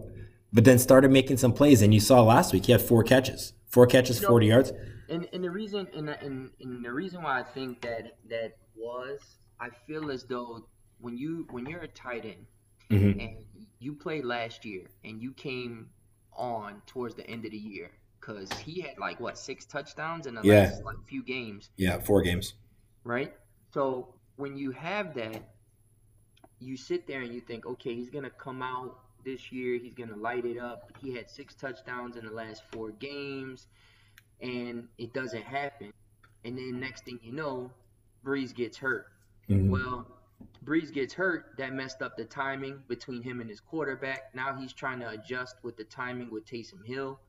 But 0.54 0.64
then 0.64 0.80
started 0.80 1.12
making 1.12 1.38
some 1.38 1.54
plays. 1.54 1.82
And 1.82 1.94
you 1.94 2.00
saw 2.00 2.22
last 2.22 2.54
week 2.54 2.66
he 2.66 2.72
had 2.72 2.82
four 2.82 3.04
catches. 3.04 3.54
Four 3.68 3.86
catches, 3.86 4.18
you 4.18 4.24
know, 4.24 4.30
40 4.30 4.46
yards. 4.46 4.72
And, 5.10 5.28
and 5.34 5.44
the 5.44 5.50
reason 5.50 5.88
and, 5.96 6.10
and, 6.10 6.50
and 6.60 6.84
the 6.84 6.92
reason 6.92 7.22
why 7.22 7.40
I 7.40 7.44
think 7.44 7.82
that 7.82 8.18
that 8.30 8.58
was 8.76 9.20
I 9.60 9.70
feel 9.86 10.12
as 10.12 10.24
though 10.24 10.68
when 11.00 11.18
you 11.18 11.48
when 11.52 11.66
you're 11.66 11.82
a 11.82 11.88
tight 11.88 12.26
end 12.26 12.46
mm-hmm. 12.92 13.20
and 13.20 13.38
you 13.80 13.94
played 13.94 14.26
last 14.26 14.66
year 14.66 14.84
and 15.04 15.22
you 15.22 15.34
came 15.34 15.90
on 16.34 16.82
towards 16.86 17.16
the 17.16 17.28
end 17.28 17.46
of 17.46 17.52
the 17.52 17.58
year 17.58 17.92
because 18.20 18.52
he 18.60 18.82
had 18.82 18.98
like 18.98 19.20
what 19.20 19.38
six 19.38 19.66
touchdowns 19.66 20.28
in 20.28 20.36
the 20.36 20.42
yeah. 20.44 20.62
last 20.62 20.84
like 20.84 20.98
few 21.06 21.24
games. 21.24 21.70
Yeah, 21.78 22.00
four 22.00 22.22
games. 22.22 22.54
Right. 23.04 23.34
So 23.74 24.16
when 24.36 24.58
you 24.58 24.72
have 24.72 25.14
that, 25.16 25.42
you 26.60 26.78
sit 26.78 27.08
there 27.08 27.22
and 27.22 27.34
you 27.34 27.42
think, 27.42 27.66
okay, 27.66 27.94
he's 27.94 28.10
gonna 28.10 28.30
come 28.30 28.62
out 28.62 29.00
this 29.24 29.52
year, 29.52 29.78
he's 29.78 29.94
gonna 29.94 30.16
light 30.16 30.46
it 30.46 30.58
up. 30.58 30.92
He 31.00 31.14
had 31.16 31.30
six 31.30 31.54
touchdowns 31.56 32.16
in 32.16 32.26
the 32.26 32.32
last 32.32 32.64
four 32.72 32.92
games, 32.92 33.68
and 34.42 34.88
it 34.98 35.14
doesn't 35.14 35.44
happen. 35.44 35.94
And 36.44 36.58
then 36.58 36.80
next 36.80 37.06
thing 37.06 37.20
you 37.22 37.34
know, 37.34 37.72
Brees 38.24 38.56
gets 38.56 38.78
hurt. 38.78 39.08
Mm-hmm. 39.50 39.70
Well, 39.70 40.08
Brees 40.64 40.92
gets 40.92 41.14
hurt, 41.14 41.56
that 41.58 41.74
messed 41.74 42.02
up 42.02 42.18
the 42.18 42.26
timing 42.26 42.84
between 42.88 43.22
him 43.22 43.40
and 43.40 43.50
his 43.50 43.62
quarterback. 43.62 44.36
Now 44.36 44.56
he's 44.56 44.74
trying 44.74 45.00
to 45.00 45.10
adjust 45.10 45.56
with 45.64 45.78
the 45.78 45.86
timing 45.86 46.30
with 46.30 46.46
Taysom 46.46 46.86
Hill. 46.86 47.20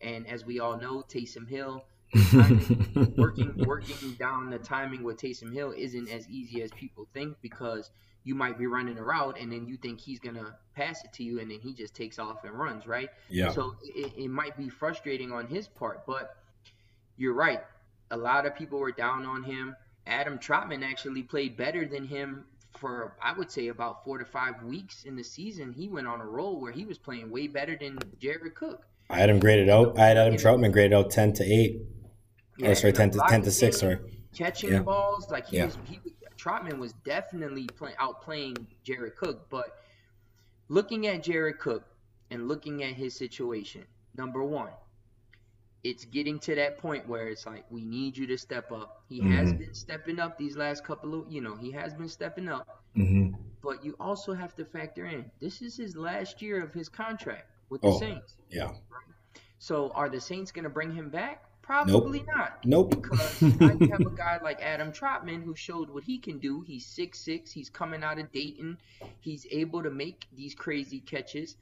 And 0.00 0.26
as 0.26 0.46
we 0.46 0.58
all 0.58 0.78
know, 0.78 1.02
Taysom 1.02 1.48
Hill 1.48 1.84
working 3.18 3.54
working 3.66 4.12
down 4.14 4.48
the 4.48 4.58
timing 4.58 5.02
with 5.02 5.18
Taysom 5.18 5.52
Hill 5.52 5.74
isn't 5.76 6.08
as 6.08 6.26
easy 6.28 6.62
as 6.62 6.70
people 6.70 7.06
think 7.12 7.36
because 7.42 7.90
you 8.24 8.34
might 8.34 8.58
be 8.58 8.66
running 8.66 8.96
a 8.98 9.02
route 9.02 9.38
and 9.38 9.52
then 9.52 9.66
you 9.66 9.76
think 9.76 10.00
he's 10.00 10.18
gonna 10.18 10.56
pass 10.74 11.04
it 11.04 11.12
to 11.14 11.22
you 11.22 11.40
and 11.40 11.50
then 11.50 11.60
he 11.60 11.74
just 11.74 11.94
takes 11.94 12.18
off 12.18 12.44
and 12.44 12.52
runs, 12.52 12.86
right? 12.86 13.10
Yeah. 13.28 13.50
So 13.50 13.76
it, 13.82 14.12
it 14.16 14.28
might 14.28 14.56
be 14.56 14.68
frustrating 14.70 15.32
on 15.32 15.46
his 15.46 15.68
part, 15.68 16.06
but 16.06 16.36
you're 17.16 17.34
right. 17.34 17.60
A 18.10 18.16
lot 18.16 18.46
of 18.46 18.54
people 18.54 18.78
were 18.78 18.92
down 18.92 19.26
on 19.26 19.42
him. 19.42 19.76
Adam 20.08 20.38
Trautman 20.38 20.82
actually 20.82 21.22
played 21.22 21.56
better 21.56 21.86
than 21.86 22.04
him 22.06 22.44
for 22.78 23.16
I 23.22 23.32
would 23.32 23.50
say 23.50 23.68
about 23.68 24.04
four 24.04 24.18
to 24.18 24.24
five 24.24 24.62
weeks 24.62 25.04
in 25.04 25.16
the 25.16 25.24
season. 25.24 25.72
He 25.72 25.88
went 25.88 26.06
on 26.06 26.20
a 26.20 26.24
roll 26.24 26.60
where 26.60 26.72
he 26.72 26.84
was 26.84 26.98
playing 26.98 27.30
way 27.30 27.46
better 27.46 27.76
than 27.76 27.98
Jared 28.18 28.54
Cook. 28.54 28.84
I 29.10 29.16
had 29.16 29.30
him 29.30 29.38
graded 29.38 29.68
out. 29.68 29.98
I 29.98 30.06
had 30.06 30.16
Adam 30.16 30.36
Trautman 30.36 30.72
graded 30.72 30.94
out 30.94 31.10
ten 31.10 31.32
to 31.34 31.44
eight. 31.44 31.80
Oh, 31.80 31.86
yeah, 32.58 32.68
oh, 32.70 32.74
sorry, 32.74 32.92
ten 32.92 33.10
to 33.10 33.22
ten 33.28 33.42
to 33.42 33.50
six. 33.50 33.80
Sorry, 33.80 33.98
catching 34.34 34.72
yeah. 34.72 34.80
balls 34.80 35.30
like 35.30 35.48
he 35.48 35.58
yeah. 35.58 35.66
was. 35.66 35.78
He, 35.84 36.00
Trautman 36.36 36.78
was 36.78 36.92
definitely 37.04 37.66
play, 37.66 37.94
outplaying 38.00 38.66
Jared 38.84 39.16
Cook, 39.16 39.50
but 39.50 39.78
looking 40.68 41.06
at 41.08 41.22
Jared 41.22 41.58
Cook 41.58 41.84
and 42.30 42.46
looking 42.46 42.84
at 42.84 42.94
his 42.94 43.14
situation, 43.14 43.84
number 44.16 44.44
one, 44.44 44.70
it's 45.84 46.04
getting 46.04 46.38
to 46.40 46.54
that 46.56 46.78
point 46.78 47.08
where 47.08 47.28
it's 47.28 47.46
like 47.46 47.64
we 47.70 47.84
need 47.84 48.16
you 48.16 48.26
to 48.26 48.36
step 48.36 48.72
up. 48.72 49.02
He 49.08 49.20
mm-hmm. 49.20 49.32
has 49.32 49.52
been 49.52 49.74
stepping 49.74 50.18
up 50.18 50.36
these 50.36 50.56
last 50.56 50.84
couple 50.84 51.20
of, 51.20 51.32
you 51.32 51.40
know, 51.40 51.56
he 51.56 51.70
has 51.72 51.94
been 51.94 52.08
stepping 52.08 52.48
up. 52.48 52.82
Mm-hmm. 52.96 53.34
But 53.62 53.84
you 53.84 53.94
also 54.00 54.34
have 54.34 54.54
to 54.56 54.64
factor 54.64 55.06
in 55.06 55.30
this 55.40 55.62
is 55.62 55.76
his 55.76 55.96
last 55.96 56.42
year 56.42 56.62
of 56.62 56.72
his 56.72 56.88
contract 56.88 57.50
with 57.70 57.82
the 57.82 57.88
oh, 57.88 57.98
Saints. 57.98 58.36
Yeah. 58.50 58.70
So 59.58 59.90
are 59.94 60.08
the 60.08 60.20
Saints 60.20 60.52
going 60.52 60.64
to 60.64 60.70
bring 60.70 60.92
him 60.92 61.10
back? 61.10 61.44
Probably 61.62 62.20
nope. 62.20 62.28
not. 62.34 62.64
Nope. 62.64 62.90
Because 63.02 63.42
now 63.60 63.76
you 63.78 63.90
have 63.90 64.00
a 64.00 64.16
guy 64.16 64.38
like 64.42 64.60
Adam 64.62 64.90
Trautman 64.90 65.44
who 65.44 65.54
showed 65.54 65.90
what 65.90 66.02
he 66.02 66.18
can 66.18 66.38
do. 66.38 66.62
He's 66.62 66.86
six 66.86 67.18
six. 67.18 67.52
He's 67.52 67.68
coming 67.68 68.02
out 68.02 68.18
of 68.18 68.32
Dayton. 68.32 68.78
He's 69.20 69.46
able 69.50 69.82
to 69.82 69.90
make 69.90 70.26
these 70.34 70.54
crazy 70.54 71.00
catches, 71.00 71.56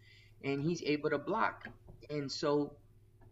and 0.45 0.63
he's 0.63 0.81
able 0.85 1.11
to 1.11 1.19
block. 1.19 1.67
And 2.09 2.31
so, 2.31 2.73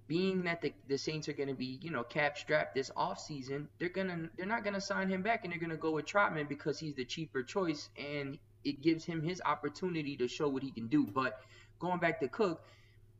being 0.06 0.42
that 0.44 0.60
the, 0.60 0.72
the 0.88 0.98
Saints 0.98 1.28
are 1.28 1.32
going 1.32 1.48
to 1.48 1.54
be, 1.54 1.78
you 1.82 1.90
know, 1.90 2.02
cap 2.02 2.36
strapped 2.36 2.74
this 2.74 2.90
offseason, 2.96 3.66
they're 3.78 3.88
gonna 3.88 4.28
they're 4.36 4.46
not 4.46 4.62
going 4.62 4.74
to 4.74 4.80
sign 4.80 5.08
him 5.08 5.22
back, 5.22 5.44
and 5.44 5.52
they're 5.52 5.60
going 5.60 5.70
to 5.70 5.76
go 5.76 5.92
with 5.92 6.06
Trautman 6.06 6.48
because 6.48 6.78
he's 6.78 6.94
the 6.94 7.04
cheaper 7.04 7.42
choice, 7.42 7.88
and 7.96 8.38
it 8.64 8.82
gives 8.82 9.04
him 9.04 9.22
his 9.22 9.40
opportunity 9.44 10.16
to 10.16 10.28
show 10.28 10.48
what 10.48 10.62
he 10.62 10.70
can 10.70 10.88
do. 10.88 11.06
But 11.06 11.40
going 11.78 12.00
back 12.00 12.20
to 12.20 12.28
Cook, 12.28 12.64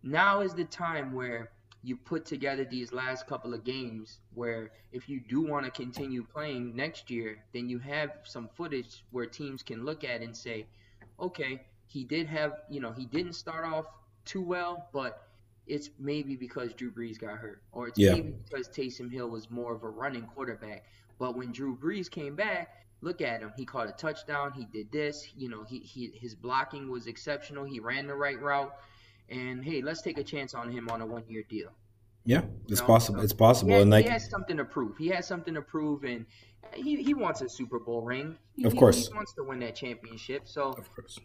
now 0.03 0.41
is 0.41 0.55
the 0.55 0.65
time 0.65 1.13
where 1.13 1.51
you 1.83 1.97
put 1.97 2.25
together 2.25 2.65
these 2.65 2.93
last 2.93 3.27
couple 3.27 3.53
of 3.53 3.63
games 3.63 4.19
where 4.33 4.71
if 4.93 5.07
you 5.07 5.21
do 5.21 5.43
want 5.43 5.67
to 5.67 5.71
continue 5.71 6.25
playing 6.25 6.75
next 6.75 7.11
year, 7.11 7.45
then 7.53 7.69
you 7.69 7.79
have 7.79 8.11
some 8.25 8.49
footage 8.55 9.05
where 9.11 9.27
teams 9.27 9.63
can 9.63 9.85
look 9.85 10.03
at 10.03 10.23
and 10.23 10.35
say, 10.35 10.67
okay, 11.21 11.61
he 11.87 12.03
did 12.05 12.27
have, 12.27 12.55
you 12.71 12.81
know, 12.81 12.91
he 12.93 13.05
didn't 13.05 13.35
start 13.35 13.67
off 13.67 13.85
too 14.25 14.41
well, 14.41 14.89
but 14.95 15.29
it's 15.67 15.91
maybe 15.99 16.37
because 16.37 16.73
Drew 16.75 16.91
Brees 16.91 17.19
got 17.19 17.39
hurt, 17.39 17.63
or 17.73 17.89
it's 17.89 17.99
yeah. 17.99 18.13
maybe 18.13 18.35
because 18.45 18.69
Taysom 18.69 19.11
Hill 19.11 19.29
was 19.29 19.51
more 19.51 19.75
of 19.75 19.83
a 19.83 19.89
running 19.89 20.27
quarterback. 20.27 20.85
But 21.19 21.37
when 21.37 21.53
Drew 21.53 21.77
Brees 21.77 22.11
came 22.11 22.35
back, 22.35 22.85
look 23.01 23.21
at 23.21 23.41
him. 23.41 23.53
He 23.57 23.65
caught 23.65 23.89
a 23.89 23.93
touchdown. 23.93 24.53
He 24.53 24.67
did 24.67 24.91
this. 24.91 25.29
You 25.37 25.49
know, 25.49 25.65
he, 25.65 25.79
he 25.79 26.13
his 26.15 26.35
blocking 26.35 26.91
was 26.91 27.07
exceptional. 27.07 27.65
He 27.65 27.81
ran 27.81 28.07
the 28.07 28.15
right 28.15 28.41
route. 28.41 28.75
And 29.31 29.65
hey, 29.65 29.81
let's 29.81 30.03
take 30.03 30.19
a 30.19 30.25
chance 30.25 30.55
on 30.55 30.71
him 30.71 30.89
on 30.91 31.01
a 31.01 31.07
one 31.07 31.25
year 31.29 31.45
deal. 31.49 31.71
Yeah, 32.27 32.43
it's 32.69 32.81
know? 32.81 32.87
possible. 32.87 33.21
It's 33.21 33.33
possible, 33.33 33.73
has, 33.73 33.83
and 33.83 33.91
like 33.91 34.07
he 34.07 34.11
has 34.11 34.29
something 34.29 34.57
to 34.57 34.65
prove. 34.65 34.97
He 34.97 35.09
has 35.09 35.27
something 35.27 35.55
to 35.55 35.63
prove, 35.63 36.05
and 36.05 36.25
he, 36.75 37.03
he 37.03 37.13
wants 37.13 37.43
a 37.43 37.49
Super 37.49 37.79
Bowl 37.79 38.01
ring. 38.01 38.37
He, 38.57 38.65
of 38.65 38.75
course, 38.75 39.09
he, 39.09 39.15
wants 39.15 39.35
to 39.35 39.45
win 39.45 39.61
that 39.61 39.75
championship. 39.75 40.43
So 40.47 40.73
of 40.73 40.91
course, 40.95 41.19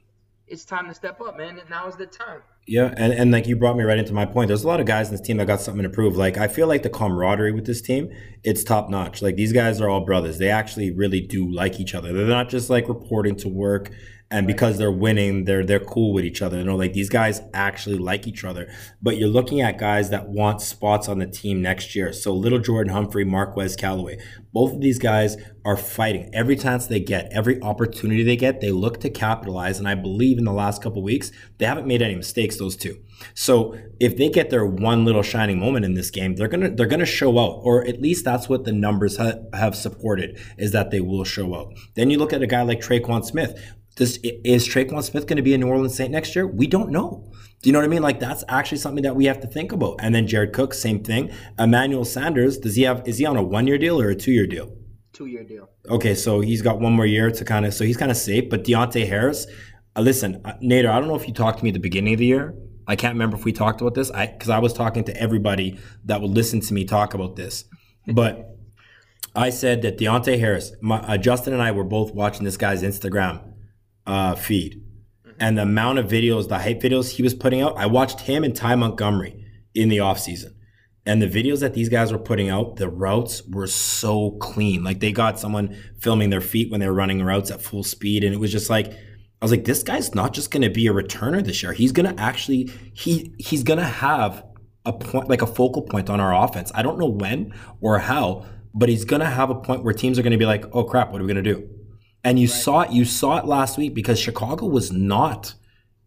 it's 0.49 0.65
time 0.65 0.88
to 0.88 0.93
step 0.93 1.21
up, 1.21 1.38
man. 1.38 1.59
And 1.59 1.69
now 1.69 1.88
is 1.88 1.95
the 1.95 2.05
time. 2.05 2.41
Yeah, 2.67 2.93
and, 2.97 3.12
and 3.13 3.31
like 3.31 3.47
you 3.47 3.55
brought 3.55 3.77
me 3.77 3.83
right 3.83 3.97
into 3.97 4.13
my 4.13 4.25
point. 4.25 4.47
There's 4.47 4.63
a 4.63 4.67
lot 4.67 4.79
of 4.79 4.85
guys 4.85 5.07
in 5.07 5.13
this 5.13 5.21
team 5.21 5.38
that 5.38 5.47
got 5.47 5.59
something 5.59 5.83
to 5.83 5.89
prove. 5.89 6.15
Like 6.15 6.38
I 6.38 6.47
feel 6.47 6.67
like 6.67 6.83
the 6.83 6.89
camaraderie 6.89 7.51
with 7.51 7.65
this 7.65 7.81
team, 7.81 8.12
it's 8.43 8.63
top 8.63 8.89
notch. 8.89 9.21
Like 9.21 9.35
these 9.35 9.53
guys 9.53 9.81
are 9.81 9.89
all 9.89 10.01
brothers. 10.05 10.38
They 10.38 10.49
actually 10.49 10.91
really 10.91 11.19
do 11.21 11.49
like 11.51 11.79
each 11.79 11.95
other. 11.95 12.13
They're 12.13 12.27
not 12.27 12.49
just 12.49 12.69
like 12.69 12.88
reporting 12.88 13.35
to 13.38 13.49
work 13.49 13.91
and 14.31 14.45
because 14.45 14.77
they're 14.77 14.91
winning, 14.91 15.45
they're 15.45 15.65
they're 15.65 15.79
cool 15.79 16.13
with 16.13 16.23
each 16.23 16.41
other. 16.41 16.57
You 16.57 16.63
know, 16.63 16.75
like 16.75 16.93
these 16.93 17.09
guys 17.09 17.41
actually 17.53 17.97
like 17.97 18.27
each 18.27 18.43
other. 18.43 18.71
But 19.01 19.17
you're 19.17 19.27
looking 19.27 19.61
at 19.61 19.79
guys 19.79 20.11
that 20.11 20.29
want 20.29 20.61
spots 20.61 21.09
on 21.09 21.17
the 21.17 21.25
team 21.25 21.61
next 21.61 21.95
year. 21.95 22.13
So 22.13 22.33
little 22.33 22.59
Jordan 22.59 22.93
Humphrey, 22.93 23.25
Marquez 23.25 23.75
Callaway, 23.75 24.19
both 24.53 24.73
of 24.73 24.81
these 24.81 24.99
guys 24.99 25.37
are 25.65 25.77
fighting 25.77 26.29
every 26.33 26.55
chance 26.55 26.85
they 26.85 26.99
get, 26.99 27.29
every 27.31 27.61
opportunity 27.61 28.23
they 28.23 28.35
get. 28.35 28.61
They 28.61 28.71
look 28.71 28.99
to 29.01 29.09
capitalize, 29.09 29.79
and 29.79 29.87
I 29.87 29.95
believe 29.95 30.37
in 30.37 30.45
the 30.45 30.53
last 30.53 30.81
couple 30.81 31.01
weeks 31.01 31.31
they 31.57 31.65
haven't 31.65 31.87
made 31.87 32.01
any 32.01 32.15
mistakes. 32.15 32.57
Those 32.57 32.75
two. 32.75 32.99
So 33.33 33.75
if 33.99 34.15
they 34.15 34.29
get 34.29 34.49
their 34.49 34.65
one 34.65 35.05
little 35.05 35.23
shining 35.23 35.59
moment 35.59 35.85
in 35.85 35.95
this 35.95 36.11
game, 36.11 36.35
they're 36.35 36.47
gonna 36.47 36.69
they're 36.69 36.85
gonna 36.85 37.05
show 37.05 37.39
out, 37.39 37.61
or 37.63 37.85
at 37.87 37.99
least 37.99 38.25
that's 38.25 38.47
what 38.47 38.63
the 38.63 38.71
numbers 38.71 39.17
ha- 39.17 39.39
have 39.53 39.75
supported 39.75 40.39
is 40.57 40.71
that 40.71 40.91
they 40.91 41.01
will 41.01 41.23
show 41.23 41.55
out. 41.55 41.73
Then 41.95 42.11
you 42.11 42.19
look 42.19 42.31
at 42.31 42.43
a 42.43 42.47
guy 42.47 42.61
like 42.61 42.79
Tre'Quan 42.79 43.25
Smith. 43.25 43.59
This 43.99 44.17
is 44.23 44.65
Tre'Quan 44.67 45.03
Smith 45.03 45.27
going 45.27 45.38
to 45.38 45.43
be 45.43 45.53
a 45.53 45.57
New 45.57 45.67
Orleans 45.67 45.93
Saint 45.93 46.09
next 46.09 46.33
year? 46.35 46.47
We 46.47 46.67
don't 46.67 46.89
know. 46.89 47.31
Do 47.62 47.69
you 47.69 47.73
know 47.73 47.79
what 47.79 47.85
I 47.85 47.89
mean? 47.89 48.01
Like 48.01 48.21
that's 48.21 48.45
actually 48.47 48.77
something 48.77 49.03
that 49.03 49.15
we 49.15 49.25
have 49.25 49.41
to 49.41 49.47
think 49.47 49.73
about. 49.73 49.97
And 49.99 50.15
then 50.15 50.25
Jared 50.25 50.53
Cook, 50.53 50.73
same 50.73 51.03
thing. 51.03 51.31
Emmanuel 51.59 52.05
Sanders, 52.05 52.57
does 52.57 52.77
he 52.77 52.83
have? 52.83 53.05
Is 53.05 53.17
he 53.17 53.25
on 53.25 53.35
a 53.35 53.43
one 53.43 53.67
year 53.67 53.77
deal 53.77 53.99
or 53.99 54.09
a 54.09 54.15
two 54.15 54.31
year 54.31 54.47
deal? 54.47 54.73
two 55.12 55.25
year 55.25 55.43
deal. 55.43 55.69
Okay, 55.89 56.15
so 56.15 56.39
he's 56.39 56.62
got 56.62 56.79
one 56.79 56.93
more 56.93 57.05
year 57.05 57.29
to 57.29 57.43
kind 57.43 57.65
of, 57.65 57.73
so 57.73 57.83
he's 57.83 57.97
kind 57.97 58.09
of 58.09 58.15
safe. 58.15 58.49
But 58.49 58.63
Deonte 58.63 59.05
Harris, 59.05 59.47
uh, 59.97 60.01
listen, 60.01 60.41
uh, 60.45 60.53
Nader, 60.63 60.89
I 60.89 60.97
don't 60.97 61.09
know 61.09 61.15
if 61.15 61.27
you 61.27 61.33
talked 61.33 61.57
to 61.57 61.63
me 61.65 61.71
at 61.71 61.73
the 61.73 61.79
beginning 61.81 62.13
of 62.13 62.19
the 62.19 62.25
year. 62.25 62.55
I 62.88 62.95
can't 62.95 63.15
remember 63.15 63.35
if 63.35 63.43
we 63.43 63.51
talked 63.51 63.81
about 63.81 63.95
this. 63.95 64.09
I 64.12 64.27
because 64.27 64.49
I 64.49 64.59
was 64.59 64.71
talking 64.71 65.03
to 65.03 65.17
everybody 65.21 65.77
that 66.05 66.21
would 66.21 66.31
listen 66.31 66.62
to 66.62 66.73
me 66.73 66.85
talk 66.85 67.13
about 67.13 67.35
this, 67.35 67.65
but 68.07 68.57
I 69.35 69.49
said 69.49 69.81
that 69.81 69.97
Deonte 69.97 70.39
Harris, 70.39 70.73
my, 70.81 70.99
uh, 70.99 71.17
Justin 71.17 71.53
and 71.53 71.62
I 71.62 71.71
were 71.71 71.83
both 71.83 72.13
watching 72.13 72.45
this 72.45 72.55
guy's 72.55 72.81
Instagram 72.81 73.48
uh, 74.09 74.35
feed, 74.35 74.83
and 75.39 75.57
the 75.57 75.61
amount 75.61 75.99
of 75.99 76.07
videos, 76.07 76.47
the 76.49 76.57
hype 76.57 76.81
videos 76.81 77.11
he 77.11 77.23
was 77.23 77.33
putting 77.33 77.61
out. 77.61 77.77
I 77.77 77.85
watched 77.85 78.21
him 78.21 78.43
and 78.43 78.55
Ty 78.55 78.75
Montgomery 78.75 79.45
in 79.75 79.89
the 79.89 79.97
offseason. 79.97 80.55
And 81.05 81.21
the 81.21 81.27
videos 81.27 81.61
that 81.61 81.73
these 81.73 81.89
guys 81.89 82.11
were 82.11 82.19
putting 82.19 82.49
out, 82.49 82.75
the 82.75 82.89
routes 82.89 83.41
were 83.47 83.67
so 83.67 84.31
clean. 84.41 84.83
Like 84.83 84.99
they 84.99 85.11
got 85.11 85.39
someone 85.39 85.77
filming 85.99 86.29
their 86.29 86.41
feet 86.41 86.69
when 86.69 86.79
they 86.79 86.87
were 86.87 86.93
running 86.93 87.23
routes 87.23 87.51
at 87.51 87.61
full 87.61 87.83
speed. 87.83 88.23
And 88.23 88.33
it 88.33 88.37
was 88.37 88.51
just 88.51 88.69
like, 88.69 88.91
I 88.91 89.45
was 89.45 89.51
like, 89.51 89.65
this 89.65 89.81
guy's 89.81 90.13
not 90.13 90.33
just 90.33 90.51
going 90.51 90.63
to 90.63 90.69
be 90.69 90.87
a 90.87 90.91
returner 90.91 91.43
this 91.43 91.63
year. 91.63 91.71
He's 91.71 91.91
going 91.91 92.13
to 92.13 92.21
actually, 92.21 92.69
he 92.93 93.33
he's 93.39 93.63
going 93.63 93.79
to 93.79 93.85
have 93.85 94.43
a 94.85 94.93
point, 94.93 95.29
like 95.29 95.41
a 95.41 95.47
focal 95.47 95.83
point 95.83 96.09
on 96.09 96.19
our 96.19 96.35
offense. 96.45 96.71
I 96.75 96.81
don't 96.81 96.99
know 96.99 97.09
when 97.09 97.53
or 97.79 97.99
how, 97.99 98.45
but 98.73 98.89
he's 98.89 99.05
going 99.05 99.21
to 99.21 99.29
have 99.29 99.49
a 99.49 99.55
point 99.55 99.83
where 99.83 99.93
teams 99.93 100.19
are 100.19 100.23
going 100.23 100.31
to 100.31 100.37
be 100.37 100.45
like, 100.45 100.65
oh 100.73 100.83
crap, 100.83 101.11
what 101.11 101.21
are 101.21 101.23
we 101.23 101.33
going 101.33 101.43
to 101.43 101.53
do? 101.55 101.78
And 102.23 102.39
you 102.39 102.47
right. 102.47 102.55
saw 102.55 102.82
it, 102.82 102.91
you 102.91 103.05
saw 103.05 103.38
it 103.38 103.45
last 103.45 103.77
week 103.77 103.93
because 103.93 104.19
Chicago 104.19 104.65
was 104.65 104.91
not 104.91 105.53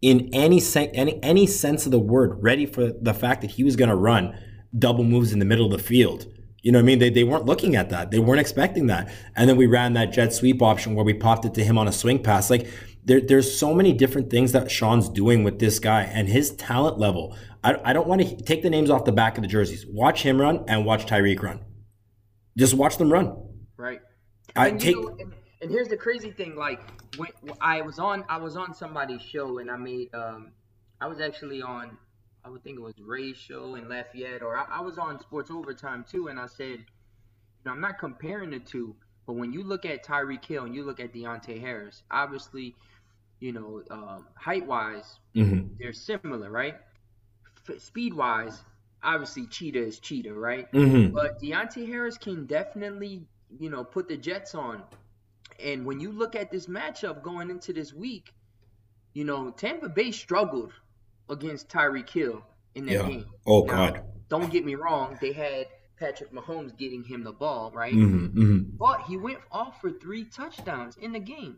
in 0.01 0.29
any, 0.33 0.61
any, 0.75 1.23
any 1.23 1.47
sense 1.47 1.85
of 1.85 1.91
the 1.91 1.99
word 1.99 2.43
ready 2.43 2.65
for 2.65 2.91
the 2.91 3.13
fact 3.13 3.41
that 3.41 3.51
he 3.51 3.63
was 3.63 3.75
going 3.75 3.89
to 3.89 3.95
run 3.95 4.37
double 4.77 5.03
moves 5.03 5.31
in 5.31 5.39
the 5.39 5.45
middle 5.45 5.65
of 5.65 5.71
the 5.71 5.83
field. 5.83 6.27
You 6.61 6.71
know 6.71 6.79
what 6.79 6.83
I 6.83 6.85
mean? 6.85 6.99
They, 6.99 7.09
they 7.09 7.23
weren't 7.23 7.45
looking 7.45 7.75
at 7.75 7.89
that. 7.89 8.11
They 8.11 8.19
weren't 8.19 8.39
expecting 8.39 8.87
that. 8.87 9.11
And 9.35 9.49
then 9.49 9.57
we 9.57 9.65
ran 9.65 9.93
that 9.93 10.13
jet 10.13 10.33
sweep 10.33 10.61
option 10.61 10.95
where 10.95 11.05
we 11.05 11.13
popped 11.13 11.45
it 11.45 11.53
to 11.55 11.63
him 11.63 11.77
on 11.77 11.87
a 11.87 11.91
swing 11.91 12.23
pass. 12.23 12.49
Like 12.49 12.67
there, 13.03 13.19
there's 13.19 13.57
so 13.57 13.73
many 13.73 13.91
different 13.91 14.29
things 14.29 14.53
that 14.53 14.71
Sean's 14.71 15.09
doing 15.09 15.43
with 15.43 15.59
this 15.59 15.79
guy 15.79 16.03
and 16.03 16.29
his 16.29 16.55
talent 16.55 16.97
level. 16.97 17.35
I, 17.63 17.77
I 17.83 17.93
don't 17.93 18.07
want 18.07 18.21
to 18.21 18.35
take 18.43 18.61
the 18.61 18.69
names 18.69 18.89
off 18.89 19.03
the 19.05 19.11
back 19.11 19.37
of 19.37 19.41
the 19.41 19.47
jerseys. 19.47 19.85
Watch 19.87 20.23
him 20.23 20.39
run 20.39 20.63
and 20.67 20.85
watch 20.85 21.05
Tyreek 21.05 21.41
run. 21.41 21.59
Just 22.57 22.75
watch 22.75 22.97
them 22.97 23.11
run. 23.11 23.35
Right. 23.75 23.99
I 24.55 24.71
take. 24.71 24.95
Know, 24.95 25.17
and, 25.19 25.33
and, 25.63 25.71
here's 25.71 25.87
the 25.87 25.97
crazy 25.97 26.31
thing. 26.31 26.55
Like 26.55 26.79
when 27.17 27.29
I 27.61 27.81
was 27.81 27.99
on, 27.99 28.23
I 28.29 28.37
was 28.37 28.55
on 28.55 28.73
somebody's 28.73 29.21
show 29.21 29.57
and 29.59 29.71
I 29.71 29.77
made. 29.77 30.13
um 30.13 30.51
I 31.01 31.07
was 31.07 31.19
actually 31.19 31.61
on 31.61 31.97
I 32.45 32.49
would 32.49 32.63
think 32.63 32.77
it 32.77 32.81
was 32.81 32.93
Ray's 32.99 33.37
show 33.37 33.75
in 33.75 33.87
Lafayette, 33.87 34.41
or 34.41 34.57
I, 34.57 34.65
I 34.69 34.81
was 34.81 34.97
on 34.97 35.19
Sports 35.19 35.49
Overtime 35.49 36.05
too, 36.09 36.27
and 36.27 36.39
I 36.39 36.47
said, 36.47 36.79
you 36.79 37.65
know, 37.65 37.71
I'm 37.71 37.79
not 37.81 37.97
comparing 37.97 38.49
the 38.49 38.59
two, 38.59 38.95
but 39.25 39.33
when 39.33 39.53
you 39.53 39.63
look 39.63 39.85
at 39.85 40.05
Tyreek 40.05 40.43
Hill 40.43 40.65
and 40.65 40.75
you 40.75 40.83
look 40.83 40.99
at 40.99 41.13
Deonte 41.13 41.59
Harris, 41.59 42.03
obviously, 42.11 42.75
you 43.39 43.53
know, 43.53 43.81
um, 43.89 44.27
height 44.35 44.65
wise, 44.65 45.19
mm-hmm. 45.35 45.73
they're 45.79 45.93
similar, 45.93 46.49
right? 46.49 46.75
F- 47.69 47.79
speed 47.79 48.13
wise, 48.13 48.61
obviously, 49.01 49.47
Cheetah 49.47 49.81
is 49.81 49.99
Cheetah, 49.99 50.33
right? 50.33 50.69
Mm-hmm. 50.73 51.13
But 51.13 51.41
Deonte 51.41 51.87
Harris 51.87 52.17
can 52.17 52.45
definitely, 52.45 53.25
you 53.57 53.69
know, 53.69 53.85
put 53.85 54.09
the 54.09 54.17
Jets 54.17 54.53
on. 54.53 54.83
And 55.59 55.85
when 55.85 55.99
you 55.99 56.11
look 56.11 56.35
at 56.35 56.51
this 56.51 56.67
matchup 56.67 57.21
going 57.21 57.49
into 57.49 57.73
this 57.73 57.93
week, 57.93 58.33
you 59.13 59.23
know, 59.23 59.51
Tampa 59.51 59.89
Bay 59.89 60.11
struggled 60.11 60.73
against 61.29 61.69
Tyreek 61.69 62.09
Hill 62.09 62.43
in 62.75 62.85
that 62.87 62.93
yeah. 62.93 63.07
game. 63.07 63.25
Oh 63.45 63.63
now, 63.63 63.91
God! 63.91 64.03
Don't 64.29 64.51
get 64.51 64.65
me 64.65 64.75
wrong; 64.75 65.17
they 65.21 65.31
had 65.31 65.67
Patrick 65.99 66.31
Mahomes 66.33 66.75
getting 66.77 67.03
him 67.03 67.23
the 67.23 67.31
ball, 67.31 67.71
right? 67.73 67.93
Mm-hmm, 67.93 68.39
mm-hmm. 68.39 68.77
But 68.77 69.01
he 69.01 69.17
went 69.17 69.39
off 69.51 69.79
for 69.79 69.91
three 69.91 70.25
touchdowns 70.25 70.97
in 70.97 71.11
the 71.11 71.19
game. 71.19 71.57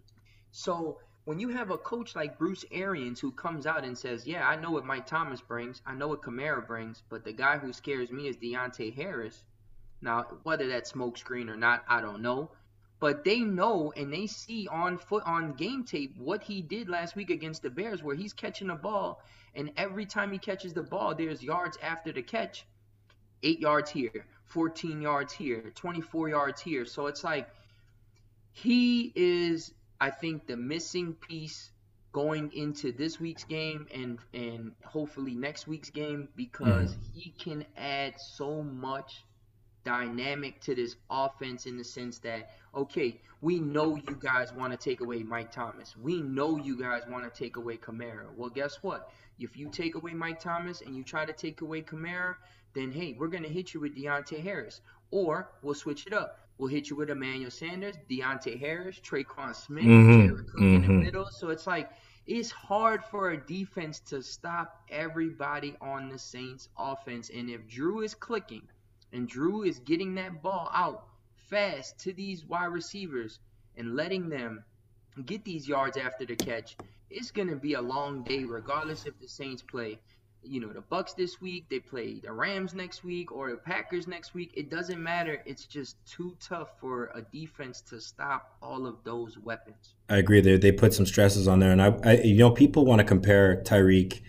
So 0.51 0.99
when 1.25 1.39
you 1.39 1.49
have 1.49 1.71
a 1.71 1.77
coach 1.77 2.15
like 2.15 2.38
Bruce 2.38 2.63
Arians 2.71 3.19
who 3.19 3.31
comes 3.31 3.65
out 3.65 3.84
and 3.84 3.97
says, 3.97 4.27
"Yeah, 4.27 4.47
I 4.47 4.55
know 4.55 4.71
what 4.71 4.86
Mike 4.86 5.08
Thomas 5.08 5.41
brings, 5.41 5.81
I 5.86 5.95
know 5.95 6.10
what 6.10 6.21
Kamara 6.21 6.65
brings, 6.65 7.03
but 7.10 7.23
the 7.23 7.34
guy 7.34 7.58
who 7.58 7.73
scares 7.73 8.12
me 8.12 8.27
is 8.27 8.38
Deonte 8.38 8.93
Harris." 8.93 9.43
Now, 10.01 10.25
whether 10.43 10.67
that's 10.67 10.91
smokescreen 10.91 11.49
or 11.49 11.55
not, 11.55 11.84
I 11.88 12.01
don't 12.01 12.21
know. 12.21 12.51
But 12.99 13.23
they 13.23 13.39
know 13.39 13.91
and 13.95 14.12
they 14.12 14.27
see 14.27 14.67
on 14.67 14.97
foot 14.97 15.23
on 15.25 15.53
game 15.53 15.84
tape 15.84 16.15
what 16.17 16.43
he 16.43 16.62
did 16.62 16.89
last 16.89 17.15
week 17.15 17.29
against 17.29 17.62
the 17.62 17.69
Bears, 17.69 18.01
where 18.01 18.15
he's 18.15 18.34
catching 18.34 18.67
the 18.67 18.75
ball 18.75 19.21
and 19.55 19.71
every 19.77 20.05
time 20.05 20.31
he 20.31 20.38
catches 20.38 20.73
the 20.73 20.84
ball, 20.84 21.15
there's 21.15 21.41
yards 21.41 21.77
after 21.81 22.12
the 22.12 22.21
catch. 22.21 22.65
Eight 23.41 23.60
yards 23.60 23.89
here, 23.89 24.25
14 24.45 25.01
yards 25.01 25.34
here, 25.34 25.71
24 25.75 26.29
yards 26.29 26.62
here. 26.62 26.86
So 26.86 27.08
it's 27.08 27.23
like 27.23 27.47
he 28.51 29.13
is, 29.15 29.73
I 30.01 30.10
think, 30.10 30.47
the 30.47 30.58
missing 30.58 31.13
piece 31.13 31.71
going 32.12 32.51
into 32.53 32.91
this 32.93 33.19
week's 33.19 33.43
game 33.43 33.88
and 33.93 34.19
and 34.34 34.71
hopefully 34.86 35.36
next 35.36 35.67
week's 35.67 35.89
game 35.89 36.29
because 36.38 36.95
mm. 36.95 36.97
he 37.13 37.29
can 37.31 37.65
add 37.75 38.13
so 38.17 38.63
much 38.63 39.25
dynamic 39.86 40.60
to 40.62 40.76
this 40.76 40.98
offense 41.10 41.65
in 41.65 41.78
the 41.78 41.84
sense 41.84 42.19
that 42.19 42.50
okay, 42.76 43.21
we 43.41 43.60
know 43.60 43.95
you 43.95 44.17
guys 44.19 44.52
want 44.52 44.74
to 44.74 44.78
take 44.78 45.00
away 45.00 45.24
Mike 45.24 45.52
Thomas. 45.52 45.95
We 45.95 46.21
know 46.21 46.58
you 46.58 46.78
guys 46.78 47.04
want 47.08 47.24
to 47.24 47.39
take 47.39 47.56
away 47.56 47.78
Kamara. 47.78 48.26
Well, 48.36 48.50
guess 48.50 48.80
what? 48.82 49.12
If 49.39 49.56
you 49.56 49.69
take 49.69 49.95
away 49.95 50.13
Mike 50.13 50.39
Thomas 50.41 50.82
and 50.82 50.95
you 50.95 51.04
try 51.04 51.26
to 51.26 51.32
take 51.32 51.62
away 51.62 51.82
Kamara, 51.82 52.36
then 52.74 52.91
hey, 52.91 53.15
we're 53.17 53.28
gonna 53.28 53.48
hit 53.48 53.74
you 53.74 53.80
with 53.80 53.95
Deonte 53.95 54.41
Harris, 54.41 54.82
or 55.12 55.52
we'll 55.62 55.74
switch 55.74 56.06
it 56.08 56.13
up. 56.13 56.39
We'll 56.58 56.69
hit 56.69 56.89
you 56.89 56.95
with 56.95 57.10
Emmanuel 57.10 57.52
Sanders, 57.52 57.95
Deonte 58.10 58.58
Harris, 58.60 59.00
Tre'Quan 59.00 59.54
Smith, 59.54 59.84
mm-hmm. 59.84 60.28
Jared 60.28 60.48
Cook 60.48 60.56
mm-hmm. 60.56 60.76
in 60.76 60.82
the 60.82 60.88
mm-hmm. 60.88 61.00
middle. 61.00 61.26
So 61.26 61.50
it's 61.50 61.67
like 61.67 61.91
it's 62.28 62.50
hard 62.50 63.04
for 63.04 63.32
a 63.32 63.38
defense 63.38 64.00
to 64.00 64.24
stop 64.24 64.82
everybody 64.89 65.76
on 65.82 66.10
the 66.10 66.17
Saints 66.17 66.69
offense. 66.78 67.30
And 67.30 67.50
if 67.50 67.67
Drew 67.67 68.02
is 68.02 68.15
clicking 68.15 68.63
and 69.15 69.30
Drew 69.30 69.63
is 69.63 69.80
getting 69.80 70.15
that 70.15 70.41
ball 70.41 70.69
out 70.73 71.08
fast 71.49 71.97
to 71.99 72.12
these 72.12 72.45
wide 72.45 72.65
receivers 72.65 73.39
and 73.78 73.95
letting 73.95 74.28
them 74.30 74.63
get 75.25 75.45
these 75.45 75.67
yards 75.67 75.95
after 75.97 76.25
the 76.25 76.36
catch, 76.36 76.75
it's 77.10 77.32
going 77.32 77.47
to 77.47 77.56
be 77.56 77.73
a 77.73 77.82
long 77.82 78.23
day 78.23 78.43
regardless 78.43 79.06
if 79.06 79.17
the 79.19 79.28
Saints 79.28 79.62
play 79.62 79.99
you 80.47 80.60
know 80.60 80.71
the 80.71 80.82
bucks 80.82 81.13
this 81.13 81.41
week, 81.41 81.65
they 81.69 81.80
play 81.80 82.19
the 82.19 82.32
Rams 82.32 82.75
next 82.75 83.04
week 83.04 83.32
or 83.32 83.49
the 83.49 83.58
Packers 83.58 84.08
next 84.08 84.34
week. 84.34 84.51
It 84.56 84.69
doesn't 84.69 85.01
matter. 85.01 85.41
It's 85.45 85.65
just 85.65 85.97
too 86.06 86.36
tough 86.39 86.80
for 86.80 87.12
a 87.15 87.21
defense 87.21 87.82
to 87.89 87.99
stop 87.99 88.56
all 88.62 88.86
of 88.86 89.04
those 89.04 89.39
weapons. 89.39 89.95
I 90.08 90.17
agree. 90.17 90.41
They 90.41 90.58
they 90.58 90.71
put 90.71 90.93
some 90.93 91.06
stresses 91.08 91.47
on 91.47 91.60
there, 91.60 91.71
and 91.71 91.82
I, 91.82 91.97
I 92.04 92.13
you 92.17 92.38
know 92.38 92.51
people 92.51 92.86
want 92.86 92.99
to 92.99 93.06
compare 93.06 93.63
Tyreek 93.63 94.21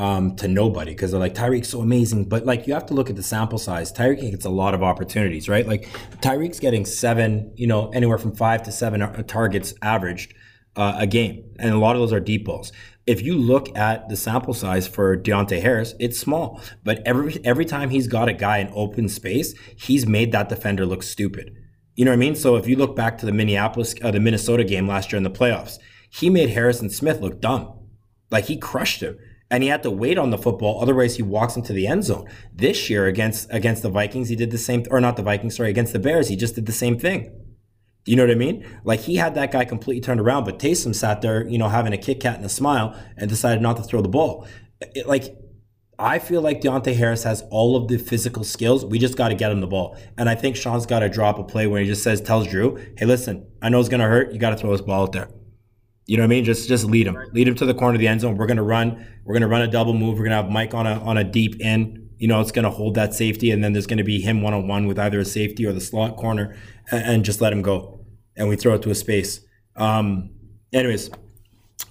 um, 0.00 0.34
to 0.36 0.48
nobody 0.48 0.92
because 0.92 1.10
they're 1.10 1.20
like 1.20 1.34
Tyreek's 1.34 1.68
so 1.68 1.82
amazing, 1.82 2.24
but 2.24 2.46
like 2.46 2.66
you 2.66 2.72
have 2.72 2.86
to 2.86 2.94
look 2.94 3.10
at 3.10 3.16
the 3.16 3.22
sample 3.22 3.58
size. 3.58 3.92
Tyreek 3.92 4.30
gets 4.30 4.46
a 4.46 4.50
lot 4.50 4.72
of 4.72 4.82
opportunities, 4.82 5.46
right? 5.46 5.66
Like 5.66 5.90
Tyreek's 6.22 6.58
getting 6.58 6.86
seven, 6.86 7.52
you 7.54 7.66
know, 7.66 7.90
anywhere 7.90 8.16
from 8.16 8.34
five 8.34 8.62
to 8.62 8.72
seven 8.72 9.02
uh, 9.02 9.22
targets 9.24 9.74
averaged 9.82 10.32
uh, 10.74 10.94
a 10.96 11.06
game, 11.06 11.44
and 11.58 11.68
a 11.68 11.78
lot 11.78 11.96
of 11.96 12.00
those 12.00 12.14
are 12.14 12.20
deep 12.20 12.46
balls. 12.46 12.72
If 13.06 13.20
you 13.20 13.36
look 13.36 13.76
at 13.76 14.08
the 14.08 14.16
sample 14.16 14.54
size 14.54 14.88
for 14.88 15.18
Deonte 15.18 15.60
Harris, 15.60 15.94
it's 16.00 16.18
small, 16.18 16.62
but 16.82 17.02
every 17.04 17.38
every 17.44 17.66
time 17.66 17.90
he's 17.90 18.06
got 18.06 18.26
a 18.26 18.32
guy 18.32 18.56
in 18.56 18.70
open 18.74 19.06
space, 19.06 19.52
he's 19.76 20.06
made 20.06 20.32
that 20.32 20.48
defender 20.48 20.86
look 20.86 21.02
stupid. 21.02 21.54
You 21.94 22.06
know 22.06 22.12
what 22.12 22.16
I 22.16 22.20
mean? 22.20 22.36
So 22.36 22.56
if 22.56 22.66
you 22.66 22.76
look 22.76 22.96
back 22.96 23.18
to 23.18 23.26
the 23.26 23.32
Minneapolis, 23.32 23.94
uh, 24.00 24.12
the 24.12 24.20
Minnesota 24.20 24.64
game 24.64 24.88
last 24.88 25.12
year 25.12 25.18
in 25.18 25.24
the 25.24 25.30
playoffs, 25.30 25.76
he 26.08 26.30
made 26.30 26.48
Harrison 26.48 26.88
Smith 26.88 27.20
look 27.20 27.42
dumb, 27.42 27.70
like 28.30 28.46
he 28.46 28.56
crushed 28.56 29.02
him 29.02 29.18
and 29.50 29.62
he 29.62 29.68
had 29.68 29.82
to 29.82 29.90
wait 29.90 30.18
on 30.18 30.30
the 30.30 30.38
football. 30.38 30.80
Otherwise, 30.80 31.16
he 31.16 31.22
walks 31.22 31.56
into 31.56 31.72
the 31.72 31.86
end 31.86 32.04
zone. 32.04 32.28
This 32.54 32.88
year 32.88 33.06
against 33.06 33.48
against 33.50 33.82
the 33.82 33.90
Vikings, 33.90 34.28
he 34.28 34.36
did 34.36 34.50
the 34.50 34.58
same, 34.58 34.84
or 34.90 35.00
not 35.00 35.16
the 35.16 35.22
Vikings, 35.22 35.56
sorry, 35.56 35.70
against 35.70 35.92
the 35.92 35.98
Bears, 35.98 36.28
he 36.28 36.36
just 36.36 36.54
did 36.54 36.66
the 36.66 36.72
same 36.72 36.98
thing. 36.98 37.32
You 38.06 38.16
know 38.16 38.24
what 38.24 38.30
I 38.30 38.36
mean? 38.36 38.66
Like 38.84 39.00
he 39.00 39.16
had 39.16 39.34
that 39.34 39.52
guy 39.52 39.64
completely 39.64 40.00
turned 40.00 40.20
around, 40.20 40.44
but 40.44 40.58
Taysom 40.58 40.94
sat 40.94 41.20
there, 41.20 41.46
you 41.46 41.58
know, 41.58 41.68
having 41.68 41.92
a 41.92 41.98
Kit 41.98 42.20
Kat 42.20 42.36
and 42.36 42.44
a 42.44 42.48
smile 42.48 42.96
and 43.16 43.28
decided 43.28 43.60
not 43.60 43.76
to 43.76 43.82
throw 43.82 44.00
the 44.00 44.08
ball. 44.08 44.46
It, 44.80 45.06
like, 45.06 45.36
I 45.98 46.18
feel 46.18 46.40
like 46.40 46.62
Deonte 46.62 46.96
Harris 46.96 47.24
has 47.24 47.44
all 47.50 47.76
of 47.76 47.88
the 47.88 47.98
physical 47.98 48.42
skills. 48.42 48.86
We 48.86 48.98
just 48.98 49.18
got 49.18 49.28
to 49.28 49.34
get 49.34 49.52
him 49.52 49.60
the 49.60 49.66
ball. 49.66 49.98
And 50.16 50.30
I 50.30 50.34
think 50.34 50.56
Sean's 50.56 50.86
got 50.86 51.00
to 51.00 51.10
drop 51.10 51.38
a 51.38 51.44
play 51.44 51.66
where 51.66 51.78
he 51.82 51.86
just 51.86 52.02
says, 52.02 52.22
tells 52.22 52.48
Drew, 52.48 52.76
hey, 52.96 53.04
listen, 53.04 53.46
I 53.60 53.68
know 53.68 53.78
it's 53.80 53.90
going 53.90 54.00
to 54.00 54.06
hurt. 54.06 54.32
You 54.32 54.38
got 54.38 54.50
to 54.50 54.56
throw 54.56 54.70
this 54.72 54.80
ball 54.80 55.02
out 55.02 55.12
there. 55.12 55.28
You 56.10 56.16
know 56.16 56.24
what 56.24 56.30
I 56.32 56.34
mean? 56.34 56.44
Just 56.44 56.66
just 56.66 56.86
lead 56.86 57.06
him. 57.06 57.16
Lead 57.34 57.46
him 57.46 57.54
to 57.54 57.64
the 57.64 57.72
corner 57.72 57.94
of 57.94 58.00
the 58.00 58.08
end 58.08 58.20
zone. 58.22 58.36
We're 58.36 58.48
going 58.48 58.56
to 58.56 58.64
run. 58.64 59.06
We're 59.24 59.34
going 59.34 59.42
to 59.42 59.46
run 59.46 59.62
a 59.62 59.68
double 59.68 59.94
move. 59.94 60.18
We're 60.18 60.24
going 60.24 60.36
to 60.36 60.42
have 60.42 60.50
Mike 60.50 60.74
on 60.74 60.84
a, 60.84 60.94
on 61.04 61.16
a 61.16 61.22
deep 61.22 61.60
in. 61.60 62.10
You 62.18 62.26
know, 62.26 62.40
it's 62.40 62.50
going 62.50 62.64
to 62.64 62.70
hold 62.70 62.96
that 62.96 63.14
safety. 63.14 63.52
And 63.52 63.62
then 63.62 63.74
there's 63.74 63.86
going 63.86 63.98
to 63.98 64.02
be 64.02 64.20
him 64.20 64.42
one 64.42 64.52
on 64.52 64.66
one 64.66 64.88
with 64.88 64.98
either 64.98 65.20
a 65.20 65.24
safety 65.24 65.64
or 65.64 65.72
the 65.72 65.80
slot 65.80 66.16
corner 66.16 66.56
and, 66.90 67.04
and 67.04 67.24
just 67.24 67.40
let 67.40 67.52
him 67.52 67.62
go 67.62 68.04
and 68.36 68.48
we 68.48 68.56
throw 68.56 68.74
it 68.74 68.82
to 68.82 68.90
a 68.90 68.94
space. 68.96 69.38
Um, 69.76 70.30
anyways, 70.72 71.10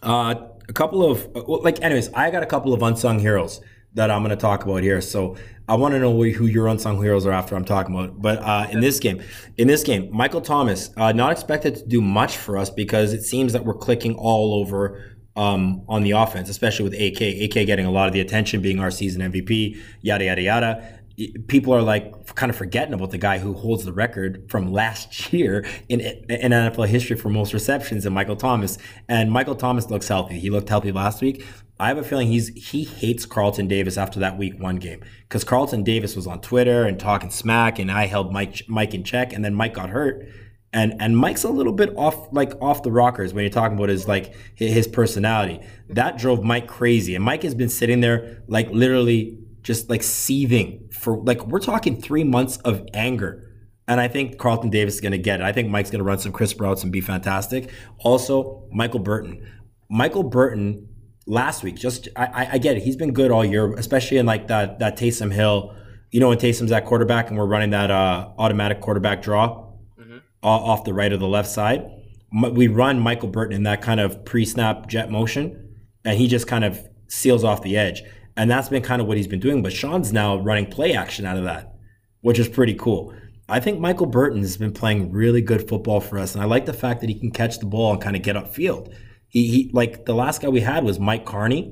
uh, 0.04 0.36
a 0.68 0.74
couple 0.74 1.10
of 1.10 1.26
like, 1.48 1.82
anyways, 1.82 2.12
I 2.14 2.30
got 2.30 2.44
a 2.44 2.46
couple 2.46 2.74
of 2.74 2.84
unsung 2.84 3.20
heroes 3.20 3.62
that 3.94 4.12
I'm 4.12 4.22
going 4.22 4.30
to 4.30 4.42
talk 4.42 4.64
about 4.64 4.84
here. 4.84 5.02
So 5.02 5.36
I 5.68 5.76
want 5.76 5.94
to 5.94 6.00
know 6.00 6.12
who 6.12 6.46
your 6.46 6.68
unsung 6.68 7.02
heroes 7.02 7.26
are 7.26 7.32
after 7.32 7.56
I'm 7.56 7.66
talking 7.66 7.96
about. 7.96 8.22
But 8.22 8.40
uh, 8.40 8.68
in 8.72 8.80
this 8.80 9.00
game, 9.00 9.22
in 9.58 9.68
this 9.68 9.84
game, 9.84 10.10
Michael 10.12 10.42
Thomas 10.42 10.92
uh, 10.98 11.12
not 11.12 11.32
expected 11.32 11.76
to 11.76 11.86
do 11.86 12.02
much 12.02 12.38
for 12.38 12.58
us 12.58 12.70
because 12.70 13.14
it 13.14 13.24
seems 13.24 13.54
that 13.54 13.66
we're 13.66 13.74
clicking 13.74 14.16
all 14.16 14.56
over 14.56 15.16
um, 15.36 15.84
on 15.88 16.04
the 16.04 16.12
offense, 16.12 16.50
especially 16.50 16.90
with 16.90 16.94
AK. 16.94 17.22
AK 17.22 17.66
getting 17.66 17.86
a 17.86 17.92
lot 17.92 18.08
of 18.08 18.14
the 18.14 18.20
attention, 18.20 18.62
being 18.62 18.80
our 18.80 18.92
season 18.92 19.22
MVP, 19.22 19.80
yada 20.02 20.26
yada 20.26 20.42
yada 20.42 21.00
people 21.48 21.74
are 21.74 21.82
like 21.82 22.36
kind 22.36 22.50
of 22.50 22.56
forgetting 22.56 22.94
about 22.94 23.12
the 23.12 23.18
guy 23.18 23.40
who 23.40 23.54
holds 23.54 23.84
the 23.84 23.92
record 23.92 24.50
from 24.50 24.72
last 24.72 25.34
year 25.34 25.66
in, 25.90 26.00
in 26.02 26.52
NFL 26.52 26.88
history 26.88 27.18
for 27.18 27.30
most 27.30 27.54
receptions 27.54 28.06
and 28.06 28.16
Michael 28.16 28.36
Thomas. 28.36 28.78
And 29.08 29.32
Michael 29.32 29.56
Thomas 29.56 29.90
looks 29.90 30.08
healthy. 30.08 30.40
He 30.40 30.50
looked 30.50 30.70
healthy 30.70 30.92
last 30.92 31.22
week. 31.22 31.46
I 31.80 31.88
have 31.88 31.98
a 31.98 32.04
feeling 32.04 32.28
he's 32.28 32.50
he 32.50 32.84
hates 32.84 33.26
Carlton 33.26 33.68
Davis 33.68 33.98
after 33.98 34.20
that 34.20 34.38
week 34.38 34.60
one 34.60 34.76
game 34.76 35.02
because 35.22 35.46
Carlton 35.46 35.84
Davis 35.84 36.16
was 36.16 36.28
on 36.28 36.42
Twitter 36.42 36.86
and 36.86 37.00
talking 37.00 37.30
smack, 37.30 37.80
and 37.80 37.90
I 37.90 38.08
held 38.08 38.34
Mike 38.34 38.64
Mike 38.68 38.94
in 38.94 39.04
check, 39.06 39.32
and 39.32 39.46
then 39.46 39.54
Mike 39.54 39.76
got 39.76 39.90
hurt, 39.90 40.28
and 40.74 40.94
and 41.00 41.18
Mike's 41.18 41.46
a 41.46 41.50
little 41.50 41.72
bit 41.72 41.94
off 41.96 42.28
like 42.34 42.52
off 42.62 42.84
the 42.84 42.92
rockers 42.92 43.34
when 43.34 43.46
you're 43.46 43.52
talking 43.52 43.78
about 43.78 43.88
his 43.88 44.10
like 44.10 44.36
his 44.56 44.88
personality. 44.88 45.62
That 45.88 46.18
drove 46.18 46.44
Mike 46.44 46.68
crazy, 46.68 47.16
and 47.16 47.24
Mike 47.24 47.44
has 47.44 47.56
been 47.56 47.70
sitting 47.70 48.02
there 48.02 48.44
like 48.48 48.70
literally 48.72 49.38
just 49.62 49.90
like 49.90 50.04
seething 50.04 50.90
for 50.92 51.18
like 51.24 51.48
we're 51.48 51.60
talking 51.60 52.02
three 52.02 52.26
months 52.26 52.58
of 52.58 52.86
anger. 52.94 53.46
And 53.88 54.00
I 54.00 54.08
think 54.08 54.38
Carlton 54.38 54.70
Davis 54.70 54.96
is 54.96 55.02
going 55.02 55.14
to 55.14 55.18
get 55.18 55.40
it. 55.40 55.44
I 55.44 55.52
think 55.52 55.68
Mike's 55.70 55.90
going 55.90 55.98
to 56.00 56.06
run 56.06 56.20
some 56.20 56.32
crisp 56.32 56.62
routes 56.62 56.84
and 56.84 56.92
be 56.92 57.02
fantastic. 57.02 57.72
Also, 57.98 58.68
Michael 58.72 59.00
Burton. 59.00 59.48
Michael 59.90 60.22
Burton 60.22 60.89
last 61.30 61.64
week, 61.64 61.76
just 61.76 62.10
I, 62.16 62.50
I 62.54 62.58
get 62.58 62.76
it. 62.76 62.84
He's 62.84 62.98
been 62.98 63.14
good 63.14 63.32
all 63.32 63.46
year, 63.46 63.74
especially 63.76 64.18
in 64.18 64.26
like 64.26 64.48
that 64.48 64.80
that 64.80 64.98
Taysom 64.98 65.32
Hill. 65.32 65.76
You 66.12 66.20
know, 66.20 66.30
when 66.30 66.40
Taysom's 66.40 66.72
at 66.72 66.86
quarterback 66.86 67.30
and 67.30 67.38
we're 67.38 67.46
running 67.46 67.70
that 67.70 67.92
uh, 67.92 68.30
automatic 68.40 68.82
quarterback 68.82 69.22
draw 69.22 69.68
mm-hmm. 69.98 70.18
off 70.42 70.84
the 70.84 70.94
right 70.94 71.14
or 71.14 71.18
the 71.18 71.28
left 71.28 71.50
side. 71.50 71.90
We 72.32 72.68
run 72.68 73.00
Michael 73.00 73.30
Burton 73.30 73.56
in 73.56 73.64
that 73.64 73.82
kind 73.82 74.00
of 74.00 74.24
pre-snap 74.26 74.88
jet 74.88 75.10
motion, 75.10 75.76
and 76.06 76.18
he 76.18 76.28
just 76.28 76.48
kind 76.48 76.64
of 76.64 76.80
seals 77.08 77.44
off 77.44 77.64
the 77.64 77.78
edge. 77.78 78.04
And 78.36 78.50
that's 78.50 78.70
been 78.70 78.84
kind 78.84 79.02
of 79.02 79.08
what 79.08 79.18
he's 79.18 79.28
been 79.28 79.40
doing. 79.40 79.64
But 79.64 79.74
Sean's 79.74 80.14
now 80.14 80.38
running 80.38 80.68
play 80.68 80.94
action 80.94 81.26
out 81.26 81.38
of 81.38 81.44
that, 81.44 81.76
which 82.22 82.40
is 82.40 82.48
pretty 82.48 82.76
cool. 82.76 83.14
I 83.48 83.60
think 83.60 83.80
Michael 83.80 84.06
Burton 84.06 84.42
has 84.42 84.58
been 84.58 84.72
playing 84.72 85.12
really 85.12 85.42
good 85.42 85.68
football 85.68 86.00
for 86.00 86.20
us. 86.20 86.36
And 86.36 86.44
I 86.44 86.46
like 86.46 86.66
the 86.68 86.74
fact 86.74 87.02
that 87.02 87.10
he 87.10 87.16
can 87.16 87.32
catch 87.32 87.58
the 87.60 87.66
ball 87.66 87.94
and 87.94 88.02
kind 88.02 88.16
of 88.16 88.22
get 88.22 88.36
upfield. 88.36 88.94
He, 89.30 89.48
he 89.48 89.70
like 89.74 90.06
the 90.06 90.14
last 90.14 90.42
guy 90.42 90.50
we 90.50 90.62
had 90.62 90.84
was 90.84 91.00
Mike 91.00 91.26
Karney, 91.26 91.72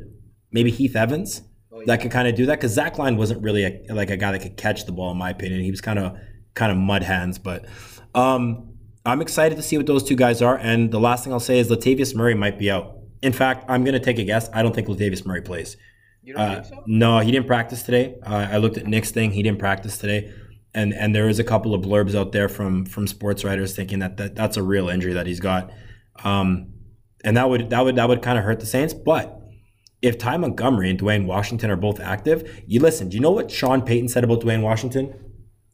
maybe 0.51 0.71
Heath 0.71 0.95
Evans 0.95 1.41
oh, 1.71 1.79
yeah. 1.79 1.85
that 1.87 2.01
could 2.01 2.11
kind 2.11 2.27
of 2.27 2.35
do 2.35 2.45
that. 2.45 2.61
Cause 2.61 2.71
Zach 2.71 2.97
Line 2.97 3.17
wasn't 3.17 3.41
really 3.41 3.63
a, 3.63 3.93
like 3.93 4.09
a 4.09 4.17
guy 4.17 4.31
that 4.31 4.41
could 4.41 4.57
catch 4.57 4.85
the 4.85 4.91
ball, 4.91 5.11
in 5.11 5.17
my 5.17 5.31
opinion. 5.31 5.61
He 5.61 5.71
was 5.71 5.81
kind 5.81 5.99
of 5.99 6.17
kind 6.53 6.71
of 6.71 6.77
mud 6.77 7.03
hands. 7.03 7.39
But 7.39 7.65
um, 8.13 8.73
I'm 9.05 9.21
excited 9.21 9.55
to 9.55 9.61
see 9.61 9.77
what 9.77 9.85
those 9.85 10.03
two 10.03 10.15
guys 10.15 10.41
are. 10.41 10.57
And 10.57 10.91
the 10.91 10.99
last 10.99 11.23
thing 11.23 11.33
I'll 11.33 11.39
say 11.39 11.59
is 11.59 11.69
Latavius 11.69 12.13
Murray 12.13 12.35
might 12.35 12.59
be 12.59 12.69
out. 12.69 12.97
In 13.21 13.33
fact, 13.33 13.65
I'm 13.67 13.83
going 13.83 13.93
to 13.93 13.99
take 13.99 14.19
a 14.19 14.23
guess. 14.23 14.49
I 14.53 14.61
don't 14.61 14.75
think 14.75 14.87
Latavius 14.87 15.25
Murray 15.25 15.41
plays. 15.41 15.77
You 16.21 16.33
don't 16.33 16.41
uh, 16.41 16.53
think 16.55 16.65
so? 16.65 16.83
No, 16.85 17.19
he 17.19 17.31
didn't 17.31 17.47
practice 17.47 17.83
today. 17.83 18.15
Uh, 18.21 18.47
I 18.51 18.57
looked 18.57 18.77
at 18.77 18.85
Nick's 18.85 19.11
thing. 19.11 19.31
He 19.31 19.41
didn't 19.41 19.59
practice 19.59 19.97
today. 19.97 20.33
And 20.73 20.93
and 20.93 21.15
there 21.15 21.29
is 21.29 21.39
a 21.39 21.43
couple 21.43 21.73
of 21.73 21.81
blurbs 21.81 22.13
out 22.13 22.33
there 22.33 22.49
from 22.49 22.85
from 22.85 23.07
sports 23.07 23.43
writers 23.43 23.75
thinking 23.75 23.99
that, 23.99 24.17
that 24.17 24.35
that's 24.35 24.57
a 24.57 24.61
real 24.61 24.89
injury 24.89 25.13
that 25.13 25.25
he's 25.25 25.39
got. 25.39 25.71
Um, 26.23 26.73
and 27.23 27.37
that 27.37 27.49
would 27.49 27.69
that 27.69 27.83
would 27.83 27.95
that 27.95 28.07
would 28.07 28.21
kind 28.21 28.37
of 28.37 28.43
hurt 28.43 28.59
the 28.59 28.65
Saints. 28.65 28.93
But 28.93 29.41
if 30.01 30.17
Ty 30.17 30.37
Montgomery 30.37 30.89
and 30.89 30.99
Dwayne 30.99 31.25
Washington 31.25 31.71
are 31.71 31.75
both 31.75 31.99
active, 31.99 32.63
you 32.67 32.79
listen. 32.79 33.09
Do 33.09 33.17
you 33.17 33.21
know 33.21 33.31
what 33.31 33.51
Sean 33.51 33.81
Payton 33.81 34.09
said 34.09 34.23
about 34.23 34.41
Dwayne 34.41 34.61
Washington? 34.61 35.13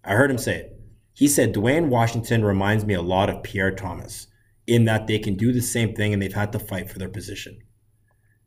I 0.04 0.14
heard 0.14 0.32
him 0.32 0.38
say 0.38 0.56
it. 0.58 0.80
He 1.14 1.28
said 1.28 1.54
Dwayne 1.54 1.90
Washington 1.90 2.44
reminds 2.44 2.86
me 2.86 2.94
a 2.94 3.02
lot 3.02 3.30
of 3.30 3.44
Pierre 3.44 3.72
Thomas 3.72 4.28
in 4.66 4.86
that 4.86 5.08
they 5.08 5.20
can 5.20 5.36
do 5.36 5.52
the 5.52 5.62
same 5.62 5.94
thing 5.94 6.14
and 6.14 6.22
they've 6.22 6.34
had 6.34 6.52
to 6.54 6.60
fight 6.60 6.90
for 6.90 6.98
their 7.00 7.10
position. 7.10 7.60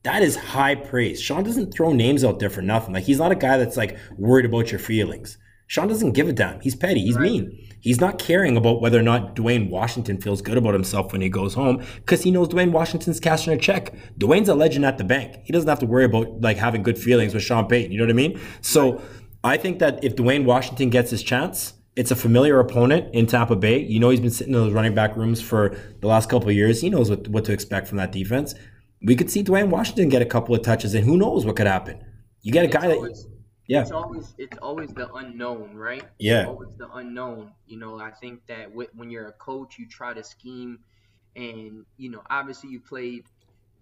That 0.03 0.23
is 0.23 0.37
high 0.37 0.75
praise. 0.75 1.21
Sean 1.21 1.45
doesn't 1.45 1.73
throw 1.73 1.93
names 1.93 2.25
out 2.25 2.39
there 2.39 2.51
for 2.51 2.63
nothing. 2.63 2.95
Like 2.95 3.05
he's 3.05 3.19
not 3.19 3.33
a 3.33 3.37
guy 3.37 3.59
that's 3.59 3.77
like 3.77 3.99
worried 4.17 4.45
about 4.47 4.71
your 4.71 4.79
feelings. 4.79 5.39
Sean 5.67 5.89
doesn't 5.89 6.13
give 6.13 6.29
a 6.29 6.33
damn. 6.33 6.61
He's 6.61 6.77
petty. 6.77 7.01
He's 7.01 7.17
right. 7.17 7.23
mean. 7.23 7.66
He's 7.87 8.01
not 8.01 8.19
caring 8.19 8.57
about 8.57 8.81
whether 8.81 8.99
or 8.99 9.03
not 9.03 9.35
Dwayne 9.35 9.71
Washington 9.71 10.21
feels 10.21 10.43
good 10.43 10.59
about 10.59 10.75
himself 10.75 11.13
when 11.13 11.21
he 11.21 11.29
goes 11.29 11.55
home 11.55 11.85
because 11.97 12.23
he 12.23 12.31
knows 12.31 12.49
Dwayne 12.49 12.73
Washington's 12.73 13.21
cashing 13.21 13.53
a 13.53 13.57
check. 13.57 13.95
Dwayne's 14.19 14.49
a 14.49 14.55
legend 14.55 14.85
at 14.85 14.99
the 14.99 15.05
bank. 15.05 15.39
He 15.45 15.53
doesn't 15.53 15.69
have 15.69 15.79
to 15.79 15.87
worry 15.87 16.05
about 16.05 16.41
like 16.41 16.57
having 16.57 16.83
good 16.83 16.99
feelings 16.99 17.33
with 17.33 17.43
Sean 17.43 17.67
Payton. 17.67 17.93
You 17.93 17.99
know 17.99 18.05
what 18.05 18.11
I 18.11 18.15
mean? 18.15 18.41
So. 18.61 19.01
I 19.45 19.57
think 19.57 19.79
that 19.79 20.03
if 20.03 20.17
Dwayne 20.17 20.45
Washington 20.45 20.91
gets 20.91 21.13
his 21.13 21.23
chance, 21.23 21.75
it's 21.95 22.11
a 22.11 22.17
familiar 22.17 22.59
opponent 22.59 23.15
in 23.15 23.27
Tampa 23.27 23.55
Bay. 23.55 23.79
You 23.79 24.01
know 24.01 24.11
he's 24.11 24.19
been 24.19 24.31
sitting 24.31 24.53
in 24.53 24.59
those 24.59 24.73
running 24.73 24.93
back 24.93 25.17
rooms 25.17 25.41
for 25.41 25.77
the 26.01 26.09
last 26.09 26.29
couple 26.29 26.49
of 26.49 26.57
years. 26.57 26.81
He 26.81 26.91
knows 26.91 27.11
what, 27.11 27.29
what 27.29 27.45
to 27.45 27.53
expect 27.53 27.87
from 27.87 27.99
that 27.99 28.11
defense 28.11 28.57
we 29.03 29.17
could 29.17 29.31
see 29.31 29.45
Dwayne 29.45 29.69
Washington 29.69 30.09
get 30.09 30.23
a 30.23 30.27
couple 30.27 30.55
of 30.55 30.63
touches, 30.63 30.95
and 30.95 31.05
who 31.05 31.17
knows 31.17 31.45
what 31.45 31.57
could 31.57 31.67
happen. 31.67 32.03
You 32.43 32.53
get 32.53 32.65
a 32.65 32.69
guy 32.69 32.89
that, 32.89 33.25
yeah, 33.67 33.83
it's 33.83 33.91
always 33.91 34.35
it's 34.39 34.59
always 34.59 34.91
the 34.93 35.13
unknown, 35.15 35.75
right? 35.75 36.05
Yeah, 36.19 36.41
it's 36.41 36.49
always 36.49 36.77
the 36.77 36.91
unknown. 36.93 37.53
You 37.67 37.79
know, 37.79 38.01
I 38.01 38.11
think 38.11 38.47
that 38.47 38.73
when 38.73 39.11
you're 39.11 39.29
a 39.29 39.33
coach, 39.33 39.79
you 39.79 39.87
try 39.87 40.15
to 40.15 40.23
scheme, 40.23 40.81
and 41.35 41.85
you 41.97 42.11
know, 42.11 42.23
obviously 42.31 42.71
you 42.71 42.81
played 42.81 43.25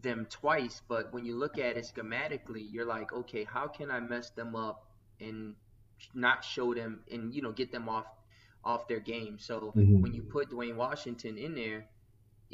them 0.02 0.26
twice, 0.30 0.82
but 0.88 1.12
when 1.12 1.24
you 1.24 1.36
look 1.36 1.58
at 1.58 1.76
it 1.76 1.90
schematically, 1.94 2.66
you're 2.70 2.84
like, 2.84 3.12
okay, 3.12 3.44
how 3.44 3.66
can 3.66 3.90
I 3.90 4.00
mess 4.00 4.30
them 4.30 4.54
up 4.54 4.86
and 5.20 5.54
not 6.12 6.44
show 6.44 6.74
them 6.74 7.00
and 7.10 7.32
you 7.34 7.40
know 7.40 7.52
get 7.52 7.72
them 7.72 7.88
off 7.88 8.06
off 8.64 8.88
their 8.88 9.00
game? 9.00 9.38
So 9.38 9.72
mm-hmm. 9.76 10.00
when 10.00 10.14
you 10.14 10.22
put 10.22 10.50
Dwayne 10.50 10.76
Washington 10.76 11.38
in 11.38 11.54
there 11.54 11.86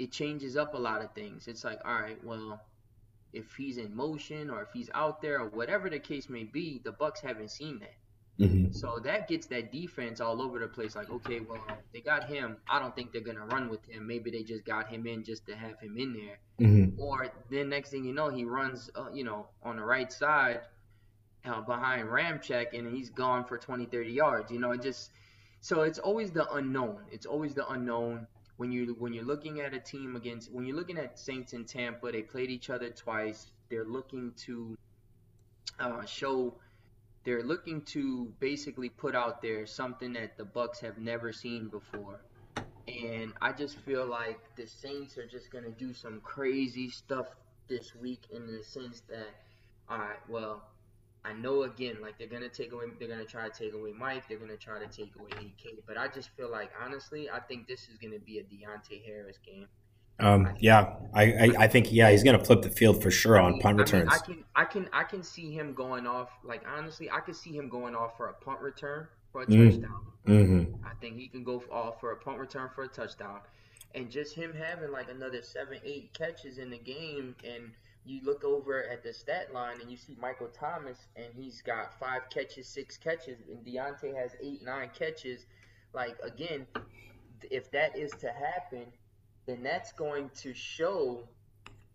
it 0.00 0.10
changes 0.10 0.56
up 0.56 0.74
a 0.74 0.78
lot 0.78 1.02
of 1.02 1.12
things. 1.12 1.46
It's 1.46 1.62
like, 1.62 1.80
all 1.84 1.92
right, 1.92 2.22
well, 2.24 2.60
if 3.32 3.54
he's 3.54 3.76
in 3.76 3.94
motion 3.94 4.50
or 4.50 4.62
if 4.62 4.68
he's 4.72 4.90
out 4.94 5.22
there 5.22 5.40
or 5.40 5.48
whatever 5.48 5.88
the 5.88 5.98
case 5.98 6.28
may 6.28 6.44
be, 6.44 6.80
the 6.84 6.92
Bucks 6.92 7.20
haven't 7.20 7.50
seen 7.50 7.78
that. 7.80 7.94
Mm-hmm. 8.40 8.72
So 8.72 8.98
that 9.04 9.28
gets 9.28 9.46
that 9.48 9.70
defense 9.70 10.20
all 10.20 10.40
over 10.40 10.58
the 10.58 10.68
place. 10.68 10.96
Like, 10.96 11.10
okay, 11.10 11.40
well, 11.40 11.62
they 11.92 12.00
got 12.00 12.24
him. 12.24 12.56
I 12.70 12.78
don't 12.78 12.94
think 12.96 13.12
they're 13.12 13.20
gonna 13.20 13.44
run 13.44 13.68
with 13.68 13.84
him. 13.84 14.06
Maybe 14.06 14.30
they 14.30 14.42
just 14.42 14.64
got 14.64 14.88
him 14.88 15.06
in 15.06 15.24
just 15.24 15.46
to 15.46 15.54
have 15.54 15.78
him 15.78 15.98
in 15.98 16.14
there. 16.14 16.66
Mm-hmm. 16.66 17.00
Or 17.00 17.28
then 17.50 17.68
next 17.68 17.90
thing 17.90 18.04
you 18.04 18.14
know, 18.14 18.30
he 18.30 18.44
runs, 18.44 18.90
uh, 18.94 19.10
you 19.12 19.24
know, 19.24 19.48
on 19.62 19.76
the 19.76 19.84
right 19.84 20.10
side 20.10 20.60
uh, 21.44 21.60
behind 21.60 22.08
Ramczyk, 22.08 22.72
and 22.72 22.90
he's 22.90 23.10
gone 23.10 23.44
for 23.44 23.58
20, 23.58 23.86
30 23.86 24.10
yards. 24.10 24.50
You 24.50 24.58
know, 24.58 24.70
it 24.70 24.80
just 24.80 25.10
so 25.60 25.82
it's 25.82 25.98
always 25.98 26.30
the 26.30 26.50
unknown. 26.54 27.00
It's 27.12 27.26
always 27.26 27.54
the 27.54 27.68
unknown 27.68 28.26
when 28.60 28.70
you 28.70 28.94
when 28.98 29.14
you're 29.14 29.24
looking 29.24 29.58
at 29.60 29.72
a 29.72 29.80
team 29.80 30.16
against 30.16 30.52
when 30.52 30.66
you're 30.66 30.76
looking 30.76 30.98
at 30.98 31.18
Saints 31.18 31.54
and 31.54 31.66
Tampa, 31.66 32.12
they 32.12 32.20
played 32.20 32.50
each 32.50 32.68
other 32.68 32.90
twice. 32.90 33.50
They're 33.70 33.86
looking 33.86 34.34
to 34.44 34.76
uh, 35.78 36.04
show 36.04 36.52
they're 37.24 37.42
looking 37.42 37.80
to 37.96 38.30
basically 38.38 38.90
put 38.90 39.14
out 39.14 39.40
there 39.40 39.64
something 39.64 40.12
that 40.12 40.36
the 40.36 40.44
Bucks 40.44 40.78
have 40.80 40.98
never 40.98 41.32
seen 41.32 41.68
before. 41.68 42.20
And 42.86 43.32
I 43.40 43.52
just 43.52 43.78
feel 43.78 44.04
like 44.04 44.38
the 44.56 44.66
Saints 44.66 45.16
are 45.16 45.26
just 45.26 45.50
gonna 45.50 45.70
do 45.70 45.94
some 45.94 46.20
crazy 46.20 46.90
stuff 46.90 47.28
this 47.66 47.94
week 47.94 48.24
in 48.30 48.46
the 48.46 48.62
sense 48.62 49.00
that, 49.08 49.30
all 49.88 49.96
right, 49.96 50.28
well, 50.28 50.69
I 51.24 51.32
know 51.34 51.62
again, 51.64 51.96
like 52.00 52.18
they're 52.18 52.28
gonna 52.28 52.48
take 52.48 52.72
away, 52.72 52.86
they're 52.98 53.08
gonna 53.08 53.24
try 53.24 53.48
to 53.48 53.64
take 53.64 53.74
away 53.74 53.92
Mike, 53.92 54.24
they're 54.28 54.38
gonna 54.38 54.56
try 54.56 54.78
to 54.78 54.86
take 54.86 55.12
away 55.18 55.30
AK, 55.32 55.84
but 55.86 55.98
I 55.98 56.08
just 56.08 56.30
feel 56.30 56.50
like 56.50 56.70
honestly, 56.82 57.28
I 57.28 57.40
think 57.40 57.68
this 57.68 57.88
is 57.88 57.98
gonna 58.00 58.18
be 58.18 58.38
a 58.38 58.42
Deonte 58.42 59.04
Harris 59.04 59.38
game. 59.44 59.66
Um, 60.18 60.54
yeah, 60.58 60.96
I, 61.14 61.22
I, 61.22 61.50
I, 61.60 61.66
think 61.66 61.92
yeah, 61.92 62.10
he's 62.10 62.22
gonna 62.22 62.42
flip 62.42 62.62
the 62.62 62.70
field 62.70 63.02
for 63.02 63.10
sure 63.10 63.38
I 63.38 63.46
mean, 63.46 63.54
on 63.54 63.60
punt 63.60 63.78
I 63.78 63.82
returns. 63.82 64.10
Mean, 64.10 64.12
I 64.12 64.18
can 64.18 64.44
I 64.54 64.64
can 64.64 64.88
I 64.92 65.04
can 65.04 65.22
see 65.22 65.50
him 65.50 65.72
going 65.72 66.06
off. 66.06 66.30
Like 66.44 66.62
honestly, 66.68 67.10
I 67.10 67.20
can 67.20 67.34
see 67.34 67.52
him 67.52 67.68
going 67.68 67.94
off 67.94 68.16
for 68.16 68.28
a 68.28 68.34
punt 68.34 68.60
return 68.60 69.06
for 69.32 69.42
a 69.42 69.46
mm. 69.46 69.70
touchdown. 69.70 70.00
Mm-hmm. 70.26 70.86
I 70.86 70.92
think 71.00 71.16
he 71.16 71.28
can 71.28 71.42
go 71.42 71.62
off 71.72 72.00
for 72.00 72.12
a 72.12 72.16
punt 72.16 72.38
return 72.38 72.68
for 72.74 72.84
a 72.84 72.88
touchdown, 72.88 73.40
and 73.94 74.10
just 74.10 74.34
him 74.34 74.52
having 74.52 74.92
like 74.92 75.10
another 75.10 75.42
seven, 75.42 75.78
eight 75.84 76.12
catches 76.12 76.58
in 76.58 76.70
the 76.70 76.78
game 76.78 77.34
and 77.44 77.70
you 78.04 78.20
look 78.24 78.44
over 78.44 78.84
at 78.88 79.02
the 79.02 79.12
stat 79.12 79.52
line 79.52 79.80
and 79.80 79.90
you 79.90 79.96
see 79.96 80.16
Michael 80.20 80.48
Thomas 80.48 80.98
and 81.16 81.26
he's 81.34 81.62
got 81.62 81.98
five 81.98 82.22
catches, 82.30 82.66
six 82.66 82.96
catches, 82.96 83.38
and 83.48 83.64
Deonte 83.64 84.14
has 84.14 84.34
eight, 84.40 84.62
nine 84.64 84.90
catches. 84.98 85.46
Like 85.92 86.18
again, 86.22 86.66
if 87.50 87.70
that 87.72 87.96
is 87.96 88.12
to 88.20 88.28
happen, 88.28 88.86
then 89.46 89.62
that's 89.62 89.92
going 89.92 90.30
to 90.36 90.54
show 90.54 91.28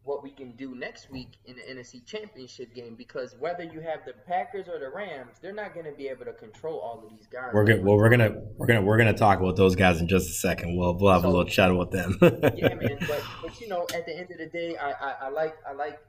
what 0.05 0.23
we 0.23 0.29
can 0.29 0.51
do 0.55 0.75
next 0.75 1.09
week 1.11 1.31
in 1.45 1.55
the 1.55 1.61
NFC 1.63 2.05
Championship 2.05 2.73
game 2.73 2.95
because 2.95 3.35
whether 3.39 3.63
you 3.63 3.81
have 3.81 4.05
the 4.05 4.13
Packers 4.27 4.67
or 4.67 4.79
the 4.79 4.89
Rams, 4.89 5.37
they're 5.41 5.51
not 5.53 5.73
going 5.73 5.85
to 5.87 5.91
be 5.91 6.07
able 6.07 6.25
to 6.25 6.33
control 6.33 6.79
all 6.79 7.03
of 7.03 7.09
these 7.09 7.27
guys. 7.27 7.49
We're 7.53 7.65
good. 7.65 7.83
Well, 7.83 7.97
we're 7.97 8.09
gonna 8.09 8.35
we're 8.55 8.67
gonna 8.67 8.83
we're 8.83 8.97
gonna 8.97 9.17
talk 9.17 9.39
about 9.39 9.55
those 9.55 9.75
guys 9.75 9.99
in 9.99 10.07
just 10.07 10.29
a 10.29 10.33
second. 10.33 10.77
We'll 10.77 10.95
we'll 10.97 11.11
have 11.11 11.23
so, 11.23 11.27
a 11.27 11.31
little 11.31 11.45
chat 11.45 11.71
about 11.71 11.91
them. 11.91 12.17
yeah, 12.55 12.73
man. 12.75 12.97
But 13.07 13.21
but 13.41 13.59
you 13.59 13.67
know, 13.67 13.85
at 13.93 14.05
the 14.05 14.15
end 14.15 14.29
of 14.31 14.37
the 14.37 14.45
day, 14.47 14.77
I, 14.77 14.91
I, 14.91 15.11
I 15.23 15.29
like 15.29 15.55
I 15.67 15.73
like 15.73 15.99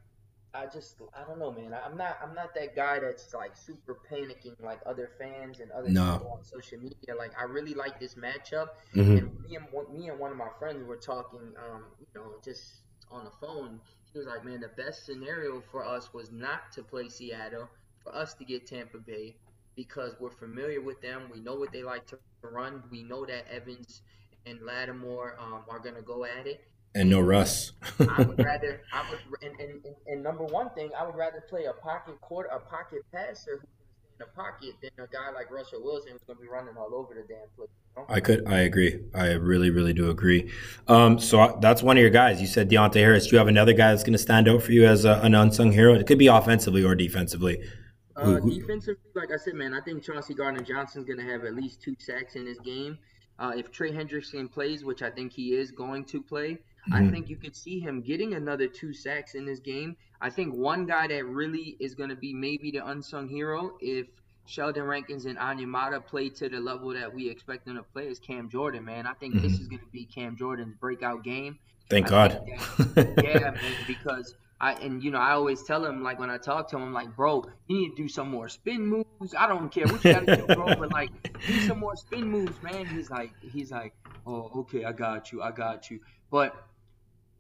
I 0.55 0.67
just 0.67 1.01
I 1.15 1.27
don't 1.27 1.39
know, 1.39 1.51
man. 1.53 1.75
I'm 1.85 1.97
not 1.97 2.19
I'm 2.23 2.35
not 2.35 2.55
that 2.55 2.75
guy 2.77 2.99
that's 2.99 3.33
like 3.35 3.57
super 3.57 3.99
panicking 4.11 4.63
like 4.63 4.81
other 4.87 5.11
fans 5.19 5.61
and 5.61 5.71
other 5.73 5.89
No. 5.89 6.13
people 6.15 6.33
on 6.39 6.45
social 6.45 6.79
media. 6.79 7.15
Like 7.19 7.33
I 7.39 7.45
really 7.45 7.75
like 7.75 7.99
this 8.01 8.15
matchup, 8.15 8.69
Mhm. 8.95 9.19
and 9.19 9.41
me 9.43 9.57
and 9.57 9.95
me 9.99 10.09
and 10.09 10.19
one 10.19 10.31
of 10.31 10.37
my 10.37 10.49
friends 10.59 10.87
were 10.87 10.97
talking, 10.97 11.53
um, 11.59 11.85
you 12.01 12.07
know, 12.15 12.33
just 12.45 12.83
on 13.11 13.25
the 13.25 13.31
phone. 13.31 13.81
He 14.13 14.19
was 14.19 14.27
like, 14.27 14.45
man, 14.45 14.61
the 14.61 14.83
best 14.83 15.05
scenario 15.05 15.63
for 15.71 15.85
us 15.85 16.13
was 16.13 16.31
not 16.33 16.73
to 16.73 16.83
play 16.83 17.09
Seattle, 17.09 17.69
for 18.03 18.15
us 18.15 18.35
to 18.35 18.45
get 18.45 18.67
Tampa 18.67 18.99
Bay, 18.99 19.37
because 19.75 20.15
we're 20.19 20.31
familiar 20.31 20.81
with 20.81 21.01
them. 21.03 21.25
We 21.33 21.41
know 21.41 21.55
what 21.55 21.73
they 21.73 21.83
like 21.83 22.07
to 22.07 22.19
run. 22.43 22.83
We 22.91 23.03
know 23.03 23.27
that 23.27 23.45
Evans 23.53 24.03
and 24.47 24.61
Lattimore 24.63 25.37
um, 25.39 25.63
are 25.69 25.79
gonna 25.79 26.03
go 26.03 26.25
at 26.25 26.47
it. 26.47 26.65
And 26.95 27.11
no 27.11 27.21
Russ. 27.21 27.73
I 28.01 28.23
would 28.23 28.39
rather, 28.45 28.81
I 28.93 29.05
would, 29.11 29.19
and, 29.43 29.61
and, 29.61 29.85
and, 29.85 29.95
and 30.07 30.23
number 30.23 30.45
one 30.45 30.71
thing, 30.71 30.91
I 30.99 31.05
would 31.05 31.17
rather 31.17 31.43
play 31.47 31.65
a 31.65 31.73
pocket 31.75 32.19
quarter, 32.23 32.49
a 32.49 32.61
pocket 32.61 33.03
passer 33.13 33.59
who's 33.61 33.69
in 33.69 33.76
the 34.19 34.27
pocket 34.27 34.75
than 34.81 34.91
a 34.99 35.07
guy 35.09 35.31
like 35.35 35.51
Russell 35.51 35.83
Wilson 35.83 36.13
who's 36.13 36.23
going 36.23 36.37
to 36.37 36.43
be 36.43 36.49
running 36.49 36.77
all 36.77 36.95
over 36.95 37.15
the 37.15 37.23
damn 37.23 37.49
place. 37.57 37.69
You 37.97 38.03
know? 38.03 38.07
I 38.09 38.21
could. 38.21 38.47
I 38.47 38.61
agree. 38.61 39.01
I 39.15 39.33
really, 39.33 39.71
really 39.71 39.93
do 39.93 40.11
agree. 40.11 40.51
Um, 40.89 41.19
so 41.19 41.41
I- 41.41 41.55
that's 41.61 41.83
one 41.83 41.97
of 41.97 42.01
your 42.01 42.11
guys. 42.11 42.41
You 42.41 42.47
said 42.47 42.71
Deonte 42.71 42.95
Harris. 42.95 43.27
Do 43.27 43.33
you 43.33 43.39
have 43.39 43.49
another 43.49 43.73
guy 43.73 43.91
that's 43.91 44.03
going 44.03 44.13
to 44.13 44.19
stand 44.19 44.49
out 44.49 44.63
for 44.63 44.73
you 44.73 44.87
as 44.87 45.05
a, 45.05 45.21
an 45.23 45.35
unsung 45.35 45.73
hero? 45.73 45.95
It 45.95 46.07
could 46.07 46.19
be 46.19 46.29
offensively 46.29 46.85
or 46.85 46.95
defensively. 46.95 47.63
Uh, 48.17 48.41
defensively, 48.41 48.97
like 49.15 49.31
I 49.31 49.37
said, 49.37 49.55
man, 49.55 49.75
I 49.75 49.81
think 49.83 50.03
Chauncey 50.03 50.33
Gardner 50.35 50.63
Johnson's 50.63 51.05
going 51.05 51.19
to 51.19 51.31
have 51.31 51.45
at 51.45 51.55
least 51.55 51.83
two 51.83 51.95
sacks 51.99 52.35
in 52.35 52.47
this 52.47 52.59
game. 52.61 52.99
Uh, 53.39 53.53
if 53.55 53.71
Trey 53.71 53.93
Hendrickson 53.93 54.51
plays, 54.51 54.83
which 54.83 55.03
I 55.03 55.11
think 55.11 55.33
he 55.33 55.55
is 55.55 55.71
going 55.71 56.07
to 56.07 56.23
play, 56.23 56.59
I 56.93 57.03
Mhm. 57.03 57.11
think 57.11 57.29
you 57.29 57.37
could 57.37 57.57
see 57.57 57.81
him 57.81 58.01
getting 58.03 58.35
another 58.35 58.69
two 58.69 58.93
sacks 58.93 59.35
in 59.35 59.45
this 59.45 59.61
game. 59.61 59.97
I 60.21 60.31
think 60.31 60.55
one 60.55 60.87
guy 60.87 61.09
that 61.09 61.25
really 61.27 61.77
is 61.81 61.95
going 61.95 62.11
to 62.11 62.17
be 62.17 62.33
maybe 62.33 62.71
the 62.71 62.87
unsung 62.87 63.29
hero 63.29 63.77
if 63.81 64.07
Sheldon 64.47 64.85
Rankins 64.85 65.27
and 65.27 65.37
Onyemata 65.39 66.07
play 66.07 66.29
to 66.31 66.49
the 66.49 66.61
level 66.61 66.93
that 66.95 67.13
we 67.13 67.29
expect 67.29 67.65
them 67.67 67.77
to 67.77 67.83
play 67.83 68.07
is 68.07 68.21
Cam 68.21 68.49
Jordan, 68.49 68.85
man. 68.85 69.07
I 69.07 69.15
think 69.15 69.35
this 69.43 69.59
Mhm. 69.59 69.61
is 69.61 69.69
going 69.69 69.81
to 69.81 69.87
be 69.93 70.07
Cam 70.07 70.37
Jordan's 70.37 70.75
breakout 70.77 71.25
game. 71.25 71.59
Thank 71.91 72.07
I 72.07 72.11
God. 72.11 72.41
think 72.45 72.61
yeah, 73.25 73.51
man, 73.61 73.77
because 73.87 74.35
I 74.61 74.73
and 74.75 75.03
you 75.03 75.11
know 75.11 75.19
I 75.19 75.33
always 75.33 75.63
tell 75.65 75.85
him 75.85 76.03
like 76.03 76.19
when 76.19 76.31
I 76.31 76.39
talk 76.39 76.69
to 76.71 76.77
him, 76.77 76.83
I'm 76.85 76.93
like, 76.93 77.15
bro, 77.17 77.45
you 77.69 77.79
need 77.79 77.91
to 77.91 77.97
do 77.97 78.09
some 78.09 78.31
more 78.31 78.49
spin 78.49 78.87
moves. 78.87 79.35
I 79.37 79.47
don't 79.49 79.71
care 79.71 79.89
what 79.89 80.03
you 80.05 80.09
gotta 80.11 80.27
do, 80.27 80.49
bro, 80.55 80.73
but 80.79 80.91
like 80.91 81.11
do 81.47 81.59
some 81.61 81.79
more 81.79 81.97
spin 81.97 82.29
moves, 82.29 82.61
man. 82.63 82.87
He's 82.87 83.11
like, 83.11 83.33
he's 83.41 83.71
like, 83.73 83.93
oh, 84.27 84.51
okay, 84.61 84.85
I 84.85 84.93
got 84.93 85.33
you, 85.33 85.43
I 85.43 85.51
got 85.51 85.91
you. 85.91 86.01
But 86.31 86.55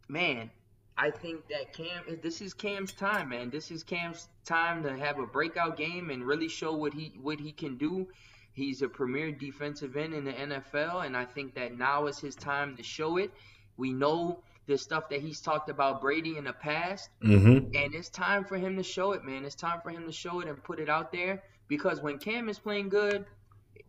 man, 0.08 0.50
I 0.96 1.10
think 1.10 1.48
that 1.48 1.72
Cam, 1.72 2.18
this 2.22 2.40
is 2.40 2.54
Cam's 2.54 2.92
time, 2.92 3.28
man. 3.30 3.50
This 3.50 3.70
is 3.70 3.82
Cam's 3.82 4.28
time 4.44 4.82
to 4.84 4.96
have 4.96 5.18
a 5.18 5.26
breakout 5.26 5.76
game 5.76 6.10
and 6.10 6.26
really 6.26 6.48
show 6.48 6.74
what 6.74 6.94
he 6.94 7.14
what 7.20 7.40
he 7.40 7.52
can 7.52 7.76
do. 7.76 8.08
He's 8.52 8.82
a 8.82 8.88
premier 8.88 9.30
defensive 9.32 9.96
end 9.96 10.14
in 10.14 10.24
the 10.24 10.38
NFL, 10.40 11.00
and 11.00 11.16
I 11.16 11.24
think 11.24 11.54
that 11.54 11.76
now 11.76 12.06
is 12.06 12.18
his 12.18 12.34
time 12.36 12.76
to 12.76 12.82
show 12.82 13.16
it. 13.18 13.32
We 13.76 13.92
know 13.92 14.42
the 14.66 14.78
stuff 14.78 15.08
that 15.10 15.20
he's 15.20 15.40
talked 15.40 15.68
about 15.70 16.00
Brady 16.00 16.36
in 16.36 16.44
the 16.44 16.52
past, 16.52 17.10
hmm 17.22 17.58
and 17.74 17.94
it's 17.94 18.08
time 18.08 18.44
for 18.44 18.56
him 18.56 18.76
to 18.76 18.82
show 18.82 19.12
it, 19.12 19.24
man. 19.24 19.44
It's 19.44 19.54
time 19.54 19.80
for 19.82 19.90
him 19.90 20.06
to 20.06 20.12
show 20.12 20.40
it 20.40 20.48
and 20.48 20.62
put 20.62 20.78
it 20.80 20.88
out 20.88 21.12
there 21.12 21.42
because 21.68 22.00
when 22.00 22.18
Cam 22.18 22.48
is 22.48 22.58
playing 22.58 22.88
good, 22.88 23.26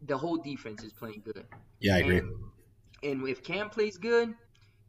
the 0.02 0.18
whole 0.18 0.38
defense 0.38 0.84
is 0.84 0.94
playing 0.94 1.22
good. 1.26 1.46
Yeah, 1.80 1.96
I 1.96 2.00
agree. 2.00 2.20
And, 2.20 2.32
and 3.04 3.28
if 3.28 3.44
Cam 3.44 3.70
plays 3.70 3.98
good, 3.98 4.34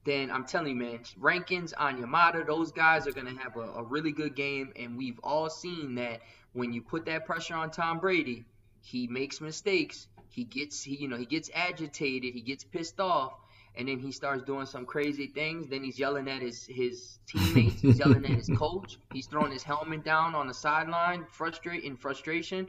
then 0.04 0.30
I'm 0.30 0.44
telling 0.44 0.70
you, 0.70 0.76
man, 0.76 1.00
Rankins, 1.16 1.74
Onyemata, 1.78 2.46
those 2.46 2.72
guys 2.72 3.06
are 3.06 3.12
gonna 3.12 3.38
have 3.38 3.56
a, 3.56 3.60
a 3.60 3.82
really 3.82 4.12
good 4.12 4.34
game. 4.34 4.72
And 4.76 4.96
we've 4.96 5.18
all 5.22 5.50
seen 5.50 5.96
that 5.96 6.20
when 6.52 6.72
you 6.72 6.82
put 6.82 7.06
that 7.06 7.26
pressure 7.26 7.54
on 7.54 7.70
Tom 7.70 7.98
Brady, 7.98 8.44
he 8.80 9.06
makes 9.06 9.40
mistakes. 9.40 10.06
He 10.30 10.44
gets, 10.44 10.82
he, 10.82 10.96
you 10.96 11.08
know, 11.08 11.16
he 11.16 11.26
gets 11.26 11.50
agitated. 11.54 12.34
He 12.34 12.40
gets 12.40 12.64
pissed 12.64 13.00
off, 13.00 13.32
and 13.74 13.88
then 13.88 13.98
he 13.98 14.12
starts 14.12 14.42
doing 14.44 14.66
some 14.66 14.86
crazy 14.86 15.26
things. 15.26 15.68
Then 15.68 15.82
he's 15.82 15.98
yelling 15.98 16.28
at 16.28 16.42
his 16.42 16.64
his 16.66 17.18
teammates. 17.26 17.80
he's 17.80 17.98
yelling 17.98 18.24
at 18.24 18.30
his 18.30 18.48
coach. 18.56 18.98
He's 19.12 19.26
throwing 19.26 19.52
his 19.52 19.62
helmet 19.62 20.04
down 20.04 20.34
on 20.34 20.46
the 20.46 20.54
sideline, 20.54 21.26
frustrate 21.30 21.84
in 21.84 21.96
frustration. 21.96 22.68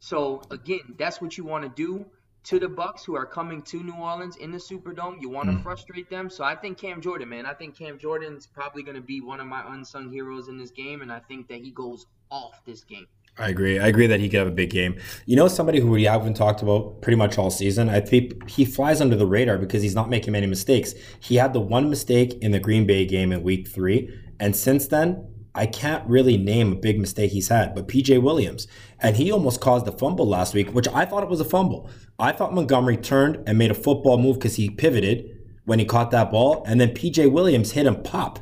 So 0.00 0.42
again, 0.50 0.94
that's 0.96 1.20
what 1.20 1.36
you 1.36 1.44
want 1.44 1.64
to 1.64 1.70
do 1.70 2.06
to 2.48 2.58
the 2.58 2.68
Bucks 2.68 3.04
who 3.04 3.14
are 3.14 3.26
coming 3.26 3.60
to 3.62 3.82
New 3.82 3.94
Orleans 3.94 4.36
in 4.36 4.50
the 4.50 4.56
Superdome. 4.58 5.20
You 5.20 5.28
want 5.28 5.50
to 5.50 5.56
Mm. 5.56 5.62
frustrate 5.62 6.08
them. 6.08 6.30
So 6.30 6.44
I 6.44 6.54
think 6.54 6.78
Cam 6.78 7.02
Jordan, 7.02 7.28
man, 7.28 7.44
I 7.44 7.52
think 7.52 7.76
Cam 7.76 7.98
Jordan's 7.98 8.46
probably 8.46 8.82
going 8.82 8.94
to 8.94 9.02
be 9.02 9.20
one 9.20 9.38
of 9.38 9.46
my 9.46 9.62
unsung 9.74 10.10
heroes 10.10 10.48
in 10.48 10.56
this 10.56 10.70
game, 10.70 11.02
and 11.02 11.12
I 11.12 11.18
think 11.18 11.48
that 11.48 11.60
he 11.60 11.70
goes 11.70 12.06
off 12.30 12.64
this 12.64 12.84
game. 12.84 13.06
I 13.38 13.50
agree. 13.50 13.78
I 13.78 13.86
agree 13.88 14.06
that 14.06 14.18
he 14.18 14.30
could 14.30 14.38
have 14.38 14.48
a 14.48 14.50
big 14.50 14.70
game. 14.70 14.96
You 15.26 15.36
know, 15.36 15.46
somebody 15.46 15.78
who 15.78 15.88
we 15.90 16.04
haven't 16.04 16.34
talked 16.34 16.62
about 16.62 17.02
pretty 17.02 17.16
much 17.16 17.36
all 17.38 17.50
season. 17.50 17.88
I 17.90 18.00
think 18.00 18.48
he 18.48 18.64
flies 18.64 19.00
under 19.02 19.14
the 19.14 19.26
radar 19.26 19.58
because 19.58 19.82
he's 19.82 19.94
not 19.94 20.08
making 20.08 20.32
many 20.32 20.46
mistakes. 20.46 20.94
He 21.20 21.36
had 21.36 21.52
the 21.52 21.60
one 21.60 21.88
mistake 21.90 22.32
in 22.40 22.50
the 22.52 22.58
Green 22.58 22.86
Bay 22.86 23.04
game 23.04 23.30
in 23.30 23.42
Week 23.42 23.68
Three, 23.68 24.08
and 24.40 24.56
since 24.56 24.86
then, 24.88 25.24
I 25.54 25.66
can't 25.66 26.06
really 26.08 26.36
name 26.36 26.72
a 26.72 26.76
big 26.76 26.98
mistake 27.00 27.32
he's 27.32 27.48
had. 27.48 27.74
But 27.74 27.88
PJ 27.88 28.18
Williams, 28.22 28.66
and 29.00 29.16
he 29.16 29.30
almost 29.30 29.60
caused 29.60 29.86
a 29.86 29.92
fumble 29.92 30.26
last 30.26 30.54
week, 30.54 30.70
which 30.70 30.88
I 30.88 31.04
thought 31.04 31.22
it 31.22 31.28
was 31.28 31.40
a 31.40 31.44
fumble. 31.44 31.90
I 32.18 32.32
thought 32.32 32.54
Montgomery 32.54 32.96
turned 32.96 33.42
and 33.46 33.58
made 33.58 33.70
a 33.70 33.74
football 33.74 34.18
move 34.18 34.36
because 34.36 34.56
he 34.56 34.70
pivoted 34.70 35.38
when 35.64 35.78
he 35.78 35.84
caught 35.84 36.10
that 36.10 36.30
ball, 36.30 36.64
and 36.66 36.80
then 36.80 36.90
PJ 36.90 37.30
Williams 37.30 37.72
hit 37.72 37.86
him 37.86 38.02
pop 38.02 38.38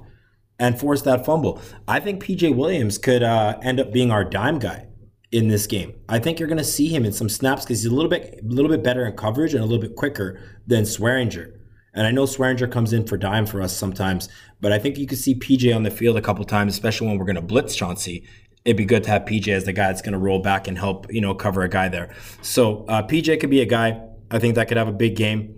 and 0.59 0.79
forced 0.79 1.05
that 1.05 1.27
fumble. 1.27 1.61
I 1.87 2.01
think 2.01 2.25
PJ 2.25 2.55
Williams 2.55 2.99
could 2.99 3.23
uh, 3.23 3.59
end 3.63 3.81
up 3.81 3.93
being 3.93 4.11
our 4.11 4.25
dime 4.25 4.59
guy 4.59 4.87
in 5.33 5.49
this 5.49 5.67
game. 5.67 5.95
I 6.09 6.19
think 6.19 6.39
you're 6.39 6.49
going 6.49 6.59
to 6.59 6.65
see 6.65 6.87
him 6.89 7.05
in 7.05 7.13
some 7.13 7.29
snaps 7.29 7.65
because 7.65 7.83
he's 7.83 7.91
a 7.91 7.95
little 7.95 8.09
bit, 8.09 8.41
a 8.43 8.47
little 8.47 8.71
bit 8.71 8.83
better 8.83 9.05
in 9.05 9.17
coverage 9.17 9.55
and 9.55 9.63
a 9.63 9.67
little 9.67 9.83
bit 9.83 9.97
quicker 9.97 10.41
than 10.67 10.85
Swearinger. 10.85 11.53
And 11.93 12.07
I 12.07 12.11
know 12.11 12.25
Swearinger 12.25 12.71
comes 12.71 12.93
in 12.93 13.07
for 13.07 13.17
dime 13.17 13.47
for 13.47 13.61
us 13.61 13.77
sometimes, 13.77 14.29
but 14.61 14.71
I 14.71 14.79
think 14.79 14.99
you 14.99 15.07
could 15.07 15.19
see 15.19 15.35
PJ 15.35 15.75
on 15.75 15.83
the 15.83 15.91
field 15.91 16.17
a 16.17 16.23
couple 16.23 16.45
times, 16.45 16.75
especially 16.75 17.09
when 17.09 17.19
we're 17.19 17.25
going 17.25 17.37
to 17.37 17.43
blitz 17.43 17.75
Chauncey. 17.75 18.25
It'd 18.67 18.77
be 18.77 18.85
good 18.85 19.05
to 19.05 19.11
have 19.11 19.23
PJ 19.23 19.49
as 19.49 19.65
the 19.65 19.73
guy 19.73 19.87
that's 19.87 20.03
going 20.03 20.13
to 20.13 20.19
roll 20.19 20.41
back 20.41 20.67
and 20.67 20.77
help, 20.77 21.07
you 21.11 21.21
know, 21.21 21.35
cover 21.35 21.63
a 21.63 21.69
guy 21.69 21.89
there. 21.89 22.13
So 22.43 22.85
uh, 22.89 23.07
PJ 23.07 23.41
could 23.41 23.49
be 23.49 23.61
a 23.61 23.67
guy. 23.67 24.03
I 24.29 24.41
think 24.41 24.57
that 24.57 24.67
could 24.67 24.77
have 24.77 24.89
a 24.89 24.93
big 24.93 25.15
game. 25.15 25.55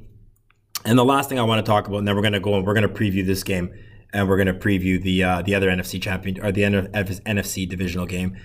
And 0.85 0.99
the 0.99 1.07
last 1.07 1.31
thing 1.31 1.39
I 1.39 1.43
want 1.43 1.65
to 1.65 1.69
talk 1.69 1.89
about, 1.89 1.99
and 1.99 2.07
then 2.07 2.15
we're 2.15 2.23
going 2.23 2.35
to 2.35 2.41
go 2.41 2.55
and 2.55 2.67
we're 2.67 2.75
going 2.75 2.87
to 2.87 2.95
preview 2.95 3.25
this 3.25 3.43
game, 3.43 3.73
and 4.13 4.29
we're 4.29 4.37
going 4.37 4.47
to 4.47 4.55
preview 4.55 5.03
the 5.03 5.25
uh, 5.25 5.43
the 5.43 5.55
other 5.55 5.69
NFC 5.69 6.01
champion 6.01 6.39
or 6.45 6.53
the 6.53 6.63
NFC 6.63 7.67
divisional 7.67 8.07
game. 8.07 8.37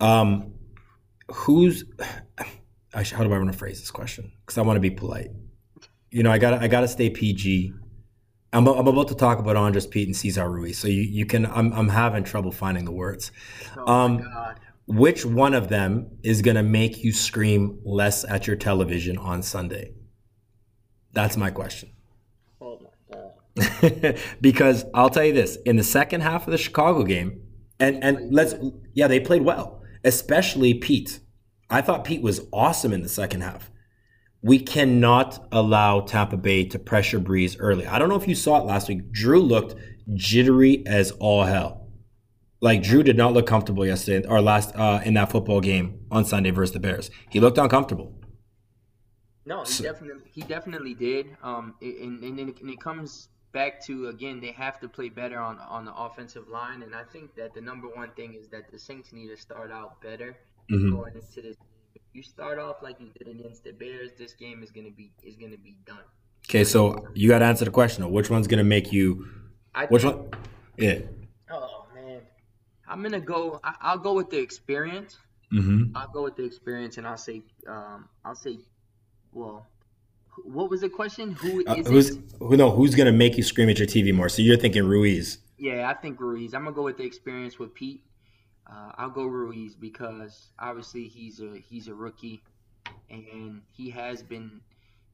Um, 0.00 0.54
who's 1.28 1.84
actually, 2.94 3.16
how 3.16 3.24
do 3.24 3.32
I 3.32 3.38
want 3.38 3.52
to 3.52 3.56
phrase 3.58 3.78
this 3.78 3.92
question? 3.92 4.32
Because 4.44 4.58
I 4.58 4.62
want 4.62 4.76
to 4.76 4.80
be 4.80 4.90
polite. 4.90 5.30
You 6.10 6.24
know, 6.24 6.32
I 6.32 6.38
got 6.38 6.54
I 6.54 6.68
got 6.68 6.80
to 6.80 6.88
stay 6.88 7.08
PG. 7.08 7.72
I'm, 8.52 8.66
I'm 8.66 8.86
about 8.86 9.08
to 9.08 9.14
talk 9.14 9.38
about 9.38 9.56
Andrus 9.56 9.86
Peat 9.86 10.08
and 10.08 10.16
Cesar 10.16 10.50
Ruiz, 10.50 10.78
so 10.78 10.88
you, 10.88 11.02
you 11.02 11.24
can. 11.24 11.46
I'm 11.46 11.72
I'm 11.72 11.88
having 11.88 12.24
trouble 12.24 12.52
finding 12.52 12.84
the 12.84 12.92
words. 12.92 13.32
Oh 13.76 13.86
Um. 13.86 14.28
Which 14.90 15.24
one 15.24 15.54
of 15.54 15.68
them 15.68 16.18
is 16.24 16.42
going 16.42 16.56
to 16.56 16.64
make 16.64 17.04
you 17.04 17.12
scream 17.12 17.78
less 17.84 18.24
at 18.24 18.48
your 18.48 18.56
television 18.56 19.16
on 19.18 19.40
Sunday? 19.40 19.94
That's 21.12 21.36
my 21.36 21.52
question. 21.52 21.90
Oh 22.60 22.80
my 22.82 23.16
God. 23.16 24.18
because 24.40 24.84
I'll 24.92 25.10
tell 25.10 25.24
you 25.24 25.32
this: 25.32 25.58
in 25.64 25.76
the 25.76 25.84
second 25.84 26.22
half 26.22 26.48
of 26.48 26.50
the 26.50 26.58
Chicago 26.58 27.04
game, 27.04 27.40
and 27.78 28.02
and 28.02 28.34
let's 28.34 28.56
yeah, 28.92 29.06
they 29.06 29.20
played 29.20 29.42
well, 29.42 29.80
especially 30.02 30.74
Peat. 30.74 31.20
I 31.68 31.82
thought 31.82 32.04
Peat 32.04 32.20
was 32.20 32.40
awesome 32.52 32.92
in 32.92 33.02
the 33.02 33.08
second 33.08 33.42
half. 33.42 33.70
We 34.42 34.58
cannot 34.58 35.46
allow 35.52 36.00
Tampa 36.00 36.36
Bay 36.36 36.64
to 36.66 36.78
pressure 36.78 37.20
Brees 37.20 37.56
early. 37.58 37.86
I 37.86 37.98
don't 37.98 38.08
know 38.08 38.16
if 38.16 38.26
you 38.26 38.34
saw 38.34 38.58
it 38.60 38.64
last 38.64 38.88
week. 38.88 39.12
Drew 39.12 39.40
looked 39.40 39.74
jittery 40.14 40.82
as 40.86 41.10
all 41.12 41.44
hell. 41.44 41.88
Like 42.62 42.82
Drew 42.82 43.02
did 43.02 43.16
not 43.16 43.32
look 43.32 43.46
comfortable 43.46 43.86
yesterday 43.86 44.26
or 44.26 44.40
last 44.40 44.74
uh, 44.76 45.00
in 45.04 45.14
that 45.14 45.30
football 45.30 45.60
game 45.60 46.00
on 46.10 46.24
Sunday 46.24 46.50
versus 46.50 46.72
the 46.72 46.80
Bears. 46.80 47.10
He 47.30 47.40
looked 47.40 47.58
uncomfortable. 47.58 48.14
No, 49.46 49.60
he 49.60 49.66
So- 49.66 49.84
definitely 49.84 50.30
he 50.30 50.42
definitely 50.42 50.94
did. 50.94 51.36
Um, 51.42 51.74
and 51.82 52.22
and, 52.22 52.38
and, 52.40 52.50
it, 52.50 52.60
and 52.60 52.70
it 52.70 52.80
comes 52.80 53.28
back 53.52 53.84
to 53.86 54.08
again 54.08 54.40
they 54.40 54.52
have 54.52 54.78
to 54.80 54.88
play 54.88 55.08
better 55.08 55.38
on 55.38 55.58
on 55.58 55.84
the 55.84 55.94
offensive 55.94 56.48
line, 56.48 56.82
and 56.82 56.94
I 56.94 57.02
think 57.04 57.34
that 57.36 57.52
the 57.54 57.60
number 57.60 57.88
one 57.88 58.10
thing 58.12 58.34
is 58.34 58.48
that 58.48 58.70
the 58.70 58.78
Saints 58.78 59.12
need 59.12 59.28
to 59.28 59.36
start 59.36 59.70
out 59.72 60.00
better 60.02 60.36
Mhm. 60.70 60.92
going 60.92 61.14
into 61.14 61.40
this. 61.42 61.56
You 62.12 62.22
start 62.22 62.58
off 62.58 62.82
like 62.82 63.00
you 63.00 63.08
did 63.18 63.28
against 63.28 63.64
the 63.64 63.72
Bears, 63.72 64.10
this 64.18 64.32
game 64.34 64.62
is 64.62 64.70
gonna 64.70 64.90
be 64.90 65.12
is 65.22 65.36
gonna 65.36 65.56
be 65.58 65.76
done. 65.86 65.98
Okay, 66.48 66.64
so 66.64 67.06
you 67.14 67.28
got 67.28 67.40
to 67.40 67.44
answer 67.44 67.64
the 67.64 67.70
question: 67.70 68.02
of 68.02 68.10
Which 68.10 68.30
one's 68.30 68.48
going 68.48 68.58
to 68.58 68.64
make 68.64 68.92
you? 68.92 69.26
I 69.74 69.86
Which 69.86 70.02
think- 70.02 70.16
one? 70.16 70.30
Yeah. 70.78 70.98
Oh 71.52 71.86
man, 71.94 72.22
I'm 72.88 73.02
gonna 73.02 73.20
go. 73.20 73.60
I, 73.62 73.74
I'll 73.80 73.98
go 73.98 74.14
with 74.14 74.30
the 74.30 74.38
experience. 74.38 75.18
Mm-hmm. 75.52 75.96
I'll 75.96 76.08
go 76.08 76.22
with 76.24 76.36
the 76.36 76.44
experience, 76.44 76.96
and 76.96 77.06
I'll 77.06 77.16
say, 77.16 77.42
um, 77.68 78.08
I'll 78.24 78.34
say, 78.36 78.58
well, 79.32 79.66
what 80.44 80.70
was 80.70 80.80
the 80.80 80.88
question? 80.88 81.32
Who 81.32 81.60
is 81.60 81.66
Uh, 81.66 81.74
who's 81.76 82.10
it? 82.10 82.18
who? 82.40 82.56
No, 82.56 82.70
who's 82.70 82.94
gonna 82.94 83.12
make 83.12 83.36
you 83.36 83.42
scream 83.42 83.68
at 83.68 83.78
your 83.78 83.86
TV 83.86 84.12
more? 84.14 84.28
So 84.28 84.42
you're 84.42 84.56
thinking 84.56 84.84
Ruiz. 84.84 85.38
Yeah, 85.58 85.88
I 85.90 85.94
think 85.94 86.18
Ruiz. 86.20 86.54
I'm 86.54 86.64
gonna 86.64 86.74
go 86.74 86.82
with 86.84 86.96
the 86.96 87.04
experience 87.04 87.58
with 87.58 87.74
Peat. 87.74 88.02
Uh, 88.70 88.92
I'll 88.96 89.10
go 89.10 89.24
Ruiz 89.24 89.74
because 89.74 90.52
obviously 90.58 91.08
he's 91.08 91.40
a 91.40 91.56
he's 91.68 91.88
a 91.88 91.94
rookie, 91.94 92.42
and 93.10 93.62
he 93.72 93.90
has 93.90 94.22
been, 94.22 94.60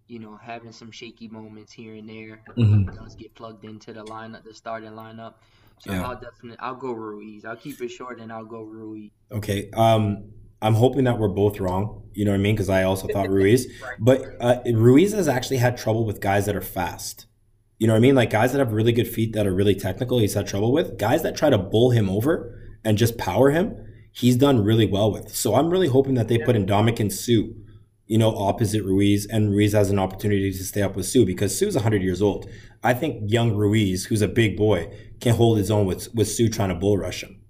you 0.08 0.18
know, 0.18 0.36
having 0.36 0.72
some 0.72 0.90
shaky 0.90 1.28
moments 1.28 1.72
here 1.72 1.94
and 1.94 2.08
there. 2.08 2.42
Mhm. 2.56 2.90
He 2.90 2.96
does 2.96 3.14
get 3.14 3.34
plugged 3.34 3.64
into 3.64 3.92
the 3.92 4.04
lineup, 4.04 4.44
the 4.44 4.52
starting 4.54 4.90
lineup. 4.90 5.34
So 5.78 5.92
Yeah. 5.92 6.06
I'll 6.06 6.14
definitely 6.20 6.58
I'll 6.58 6.74
go 6.74 6.92
Ruiz. 6.92 7.44
I'll 7.44 7.56
keep 7.56 7.80
it 7.80 7.88
short 7.88 8.20
and 8.20 8.30
I'll 8.32 8.44
go 8.44 8.62
Ruiz. 8.62 9.10
Okay. 9.32 9.70
Um, 9.72 10.24
I'm 10.62 10.74
hoping 10.74 11.04
that 11.04 11.18
we're 11.18 11.28
both 11.28 11.60
wrong. 11.60 12.02
You 12.12 12.24
know 12.24 12.30
what 12.32 12.38
I 12.40 12.42
mean? 12.42 12.54
Because 12.54 12.70
I 12.70 12.82
also 12.84 13.08
thought 13.08 13.28
Ruiz, 13.30 13.66
but 13.98 14.22
uh, 14.40 14.60
Ruiz 14.72 15.12
has 15.12 15.28
actually 15.28 15.58
had 15.58 15.76
trouble 15.76 16.04
with 16.04 16.20
guys 16.20 16.46
that 16.46 16.56
are 16.56 16.62
fast. 16.62 17.26
You 17.78 17.86
know 17.86 17.92
what 17.92 17.98
I 17.98 18.00
mean? 18.00 18.14
Like 18.14 18.30
guys 18.30 18.52
that 18.52 18.58
have 18.58 18.72
really 18.72 18.92
good 18.92 19.08
feet 19.08 19.32
that 19.34 19.46
are 19.46 19.54
really 19.54 19.74
technical. 19.74 20.18
He's 20.18 20.32
had 20.34 20.46
trouble 20.46 20.72
with 20.72 20.98
guys 20.98 21.22
that 21.22 21.36
try 21.36 21.50
to 21.50 21.58
bull 21.58 21.90
him 21.90 22.08
over 22.08 22.65
and 22.86 22.96
just 22.96 23.18
power 23.18 23.50
him. 23.50 23.76
He's 24.12 24.36
done 24.36 24.64
really 24.64 24.86
well 24.86 25.12
with. 25.12 25.34
So 25.34 25.54
I'm 25.56 25.68
really 25.68 25.88
hoping 25.88 26.14
that 26.14 26.28
they 26.28 26.38
put 26.38 26.56
in 26.56 26.64
Ndamukong 26.64 27.12
Suh, 27.12 27.52
you 28.06 28.16
know, 28.16 28.34
opposite 28.34 28.82
Ruiz, 28.82 29.26
and 29.26 29.50
Ruiz 29.50 29.72
has 29.72 29.90
an 29.90 29.98
opportunity 29.98 30.50
to 30.52 30.64
stay 30.64 30.80
up 30.80 30.96
with 30.96 31.04
Suh 31.04 31.24
because 31.26 31.58
Suh's 31.58 31.74
100 31.74 32.00
years 32.00 32.22
old. 32.22 32.48
I 32.82 32.94
think 32.94 33.30
young 33.30 33.54
Ruiz, 33.54 34.06
who's 34.06 34.22
a 34.22 34.28
big 34.28 34.56
boy, 34.56 34.90
can 35.20 35.34
hold 35.34 35.58
his 35.58 35.70
own 35.70 35.84
with 35.84 36.14
with 36.14 36.28
Suh 36.28 36.48
trying 36.48 36.70
to 36.70 36.74
bull 36.74 36.96
rush 36.96 37.22
him. 37.22 37.42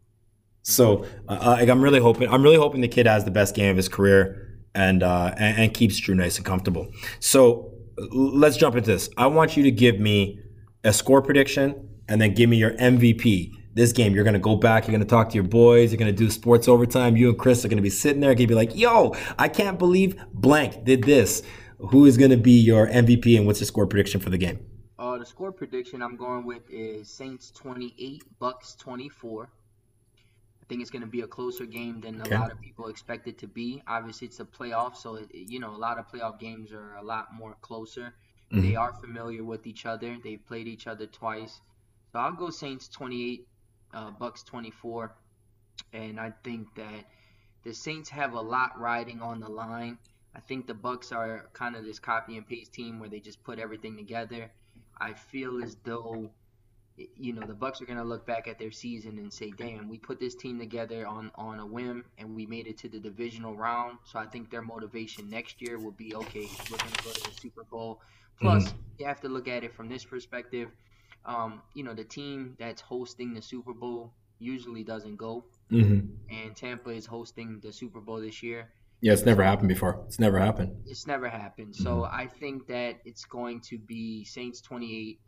So 0.62 1.06
uh, 1.28 1.58
I'm 1.60 1.82
really 1.82 2.00
hoping 2.00 2.28
I'm 2.28 2.42
really 2.42 2.56
hoping 2.56 2.80
the 2.80 2.88
kid 2.88 3.06
has 3.06 3.24
the 3.24 3.30
best 3.30 3.54
game 3.54 3.70
of 3.70 3.76
his 3.76 3.88
career 3.88 4.58
and 4.74 5.02
uh, 5.02 5.34
and, 5.36 5.58
and 5.58 5.74
keeps 5.74 5.98
Drew 5.98 6.14
nice 6.14 6.38
and 6.38 6.44
comfortable. 6.44 6.90
So 7.20 7.72
let's 8.10 8.56
jump 8.56 8.74
into 8.74 8.90
this. 8.90 9.08
I 9.16 9.26
want 9.26 9.56
you 9.56 9.62
to 9.62 9.70
give 9.70 10.00
me 10.00 10.40
a 10.82 10.92
score 10.92 11.22
prediction 11.22 11.88
and 12.08 12.20
then 12.20 12.34
give 12.34 12.48
me 12.48 12.56
your 12.56 12.72
MVP. 12.72 13.52
This 13.76 13.92
game, 13.92 14.14
you're 14.14 14.24
gonna 14.24 14.38
go 14.38 14.56
back. 14.56 14.86
You're 14.86 14.92
gonna 14.92 15.04
talk 15.04 15.28
to 15.28 15.34
your 15.34 15.44
boys. 15.44 15.92
You're 15.92 15.98
gonna 15.98 16.10
do 16.10 16.30
sports 16.30 16.66
overtime. 16.66 17.14
You 17.14 17.28
and 17.28 17.38
Chris 17.38 17.62
are 17.62 17.68
gonna 17.68 17.82
be 17.82 17.90
sitting 17.90 18.20
there. 18.22 18.34
Gonna 18.34 18.46
be 18.48 18.54
like, 18.54 18.74
"Yo, 18.74 19.14
I 19.38 19.48
can't 19.48 19.78
believe 19.78 20.16
blank 20.32 20.84
did 20.84 21.04
this." 21.04 21.42
Who 21.90 22.06
is 22.06 22.16
gonna 22.16 22.38
be 22.38 22.52
your 22.58 22.86
MVP 22.88 23.36
and 23.36 23.46
what's 23.46 23.60
your 23.60 23.66
score 23.66 23.86
prediction 23.86 24.18
for 24.18 24.30
the 24.30 24.38
game? 24.38 24.60
Uh, 24.98 25.18
the 25.18 25.26
score 25.26 25.52
prediction 25.52 26.00
I'm 26.00 26.16
going 26.16 26.46
with 26.46 26.62
is 26.70 27.10
Saints 27.10 27.50
28, 27.50 28.22
Bucks 28.38 28.74
24. 28.76 29.50
I 30.62 30.64
think 30.70 30.80
it's 30.80 30.90
going 30.90 31.02
to 31.02 31.06
be 31.06 31.20
a 31.20 31.26
closer 31.26 31.66
game 31.66 32.00
than 32.00 32.20
Okay. 32.22 32.34
a 32.34 32.40
lot 32.40 32.50
of 32.50 32.58
people 32.62 32.88
expect 32.88 33.28
it 33.28 33.36
to 33.38 33.46
be. 33.46 33.82
Obviously, 33.86 34.26
it's 34.26 34.40
a 34.40 34.44
playoff, 34.46 34.96
so 34.96 35.16
it, 35.16 35.28
you 35.32 35.60
know 35.60 35.72
a 35.74 35.76
lot 35.76 35.98
of 35.98 36.08
playoff 36.10 36.40
games 36.40 36.72
are 36.72 36.96
a 36.96 37.04
lot 37.04 37.26
more 37.38 37.56
closer. 37.60 38.14
Mhm. 38.50 38.62
They 38.62 38.74
are 38.74 38.94
familiar 38.94 39.44
with 39.44 39.66
each 39.66 39.84
other. 39.84 40.16
They've 40.24 40.44
played 40.44 40.66
each 40.66 40.86
other 40.86 41.06
twice. 41.06 41.60
So 42.10 42.18
I'll 42.18 42.32
go 42.32 42.48
Saints 42.48 42.88
28, 42.88 43.46
uh, 43.92 44.10
Bucks 44.10 44.42
24, 44.42 45.14
and 45.92 46.20
I 46.20 46.32
think 46.44 46.74
that 46.76 47.04
the 47.64 47.74
Saints 47.74 48.08
have 48.10 48.32
a 48.32 48.40
lot 48.40 48.78
riding 48.78 49.20
on 49.20 49.40
the 49.40 49.48
line. 49.48 49.98
I 50.34 50.40
think 50.40 50.66
the 50.66 50.74
Bucks 50.74 51.12
are 51.12 51.48
kind 51.52 51.76
of 51.76 51.84
this 51.84 51.98
copy 51.98 52.36
and 52.36 52.46
paste 52.46 52.72
team 52.72 53.00
where 53.00 53.08
they 53.08 53.20
just 53.20 53.42
put 53.42 53.58
everything 53.58 53.96
together. 53.96 54.50
I 54.98 55.14
feel 55.14 55.62
as 55.62 55.76
though 55.84 56.30
you 57.16 57.32
know 57.32 57.46
the 57.46 57.54
Bucks 57.54 57.82
are 57.82 57.84
going 57.84 57.98
to 57.98 58.04
look 58.04 58.26
back 58.26 58.48
at 58.48 58.58
their 58.58 58.70
season 58.70 59.18
and 59.18 59.32
say, 59.32 59.50
"Damn, 59.50 59.88
we 59.88 59.98
put 59.98 60.18
this 60.18 60.34
team 60.34 60.58
together 60.58 61.06
on 61.06 61.30
on 61.34 61.60
a 61.60 61.66
whim 61.66 62.04
and 62.18 62.34
we 62.34 62.46
made 62.46 62.66
it 62.66 62.78
to 62.78 62.88
the 62.88 62.98
divisional 62.98 63.54
round." 63.54 63.98
So 64.04 64.18
I 64.18 64.26
think 64.26 64.50
their 64.50 64.62
motivation 64.62 65.28
next 65.28 65.60
year 65.60 65.78
will 65.78 65.92
be, 65.92 66.14
"Okay, 66.14 66.48
we're 66.70 66.78
going 66.78 66.92
to 66.92 67.04
go 67.04 67.10
to 67.12 67.30
the 67.30 67.36
Super 67.40 67.64
Bowl." 67.64 68.00
Plus, 68.40 68.72
you 68.98 69.06
have 69.06 69.20
to 69.22 69.28
look 69.28 69.48
at 69.48 69.64
it 69.64 69.74
from 69.74 69.88
this 69.88 70.04
perspective. 70.04 70.70
Um, 71.26 71.60
you 71.74 71.82
know, 71.84 71.92
the 71.94 72.04
team 72.04 72.56
that's 72.58 72.80
hosting 72.80 73.34
the 73.34 73.42
Super 73.42 73.74
Bowl 73.74 74.12
usually 74.38 74.84
doesn't 74.84 75.16
go, 75.16 75.44
Mm-hmm. 75.72 76.06
and 76.30 76.54
Tampa 76.56 76.90
is 76.90 77.06
hosting 77.06 77.58
the 77.60 77.72
Super 77.72 78.00
Bowl 78.00 78.20
this 78.20 78.42
year. 78.42 78.68
Yeah, 79.00 79.12
it's 79.12 79.26
never 79.26 79.42
happened 79.42 79.68
before. 79.68 80.00
It's 80.06 80.18
never 80.20 80.38
happened. 80.38 80.76
It's 80.86 81.06
never 81.06 81.28
happened. 81.28 81.74
So 81.76 82.04
I 82.04 82.26
think 82.28 82.66
that 82.68 83.00
it's 83.04 83.24
going 83.24 83.60
to 83.62 83.76
be 83.78 84.24
Saints 84.24 84.60
28, 84.60 85.18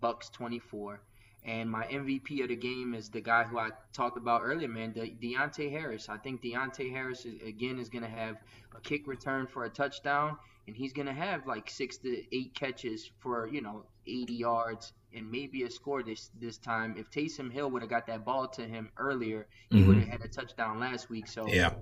Bucks 0.00 0.28
24. 0.30 1.00
And 1.44 1.70
my 1.70 1.84
MVP 1.86 2.42
of 2.42 2.48
the 2.48 2.56
game 2.56 2.92
is 2.94 3.08
the 3.08 3.20
guy 3.20 3.44
who 3.44 3.58
I 3.58 3.70
talked 3.92 4.18
about 4.18 4.42
earlier, 4.44 4.68
man, 4.68 4.92
De- 4.92 5.16
Deonte 5.22 5.70
Harris. 5.70 6.08
I 6.08 6.16
think 6.18 6.42
Deonte 6.42 6.90
Harris, 6.90 7.24
is, 7.24 7.40
again, 7.42 7.78
is 7.78 7.88
going 7.88 8.02
to 8.04 8.10
have 8.10 8.36
a 8.76 8.80
kick 8.80 9.06
return 9.06 9.46
for 9.46 9.64
a 9.64 9.70
touchdown, 9.70 10.36
and 10.66 10.76
he's 10.76 10.92
going 10.92 11.06
to 11.06 11.12
have 11.14 11.46
like 11.46 11.70
six 11.70 11.98
to 11.98 12.22
eight 12.36 12.52
catches 12.54 13.10
for, 13.20 13.46
you 13.48 13.62
know, 13.62 13.84
80 14.06 14.34
yards 14.34 14.92
and 15.16 15.30
maybe 15.30 15.62
a 15.64 15.70
score 15.70 16.02
this 16.02 16.30
this 16.38 16.58
time. 16.58 16.94
If 16.96 17.10
Taysom 17.10 17.50
Hill 17.50 17.70
would 17.70 17.82
have 17.82 17.90
got 17.90 18.06
that 18.06 18.24
ball 18.24 18.46
to 18.48 18.62
him 18.66 18.90
earlier, 18.98 19.48
he 19.70 19.80
Mhm. 19.80 19.86
would 19.86 19.98
have 19.98 20.08
had 20.08 20.20
a 20.24 20.28
touchdown 20.28 20.78
last 20.78 21.08
week. 21.08 21.26
So 21.26 21.48
Yeah. 21.48 21.74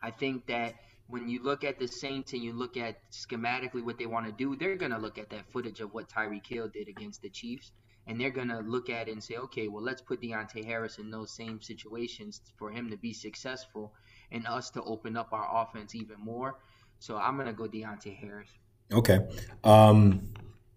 I 0.00 0.10
think 0.10 0.46
that 0.46 0.74
when 1.08 1.28
you 1.28 1.42
look 1.42 1.64
at 1.64 1.78
the 1.78 1.86
Saints 1.86 2.32
and 2.32 2.42
you 2.42 2.52
look 2.52 2.76
at 2.76 2.96
schematically 3.10 3.84
what 3.84 3.98
they 3.98 4.06
want 4.06 4.26
to 4.26 4.32
do, 4.32 4.56
they're 4.56 4.76
going 4.76 4.92
to 4.92 4.98
look 4.98 5.18
at 5.18 5.28
that 5.30 5.50
footage 5.52 5.80
of 5.80 5.92
what 5.92 6.08
Tyreek 6.08 6.46
Hill 6.46 6.68
did 6.68 6.88
against 6.88 7.20
the 7.22 7.28
Chiefs. 7.28 7.72
And 8.06 8.20
they're 8.20 8.30
going 8.30 8.48
to 8.48 8.60
look 8.60 8.90
at 8.90 9.08
it 9.08 9.12
and 9.12 9.22
say, 9.22 9.36
okay, 9.36 9.68
well, 9.68 9.82
let's 9.82 10.02
put 10.02 10.20
Deonte 10.20 10.64
Harris 10.64 10.98
in 10.98 11.10
those 11.10 11.30
same 11.30 11.60
situations 11.60 12.40
for 12.56 12.70
him 12.70 12.90
to 12.90 12.96
be 12.96 13.12
successful 13.12 13.94
and 14.32 14.46
us 14.46 14.70
to 14.70 14.82
open 14.82 15.16
up 15.16 15.32
our 15.32 15.62
offense 15.62 15.94
even 15.94 16.18
more. 16.18 16.58
So 16.98 17.16
I'm 17.16 17.36
going 17.36 17.46
to 17.46 17.52
go 17.52 17.68
Deonte 17.68 18.16
Harris. 18.16 18.48
Okay. 18.92 19.20
Um, 19.62 20.32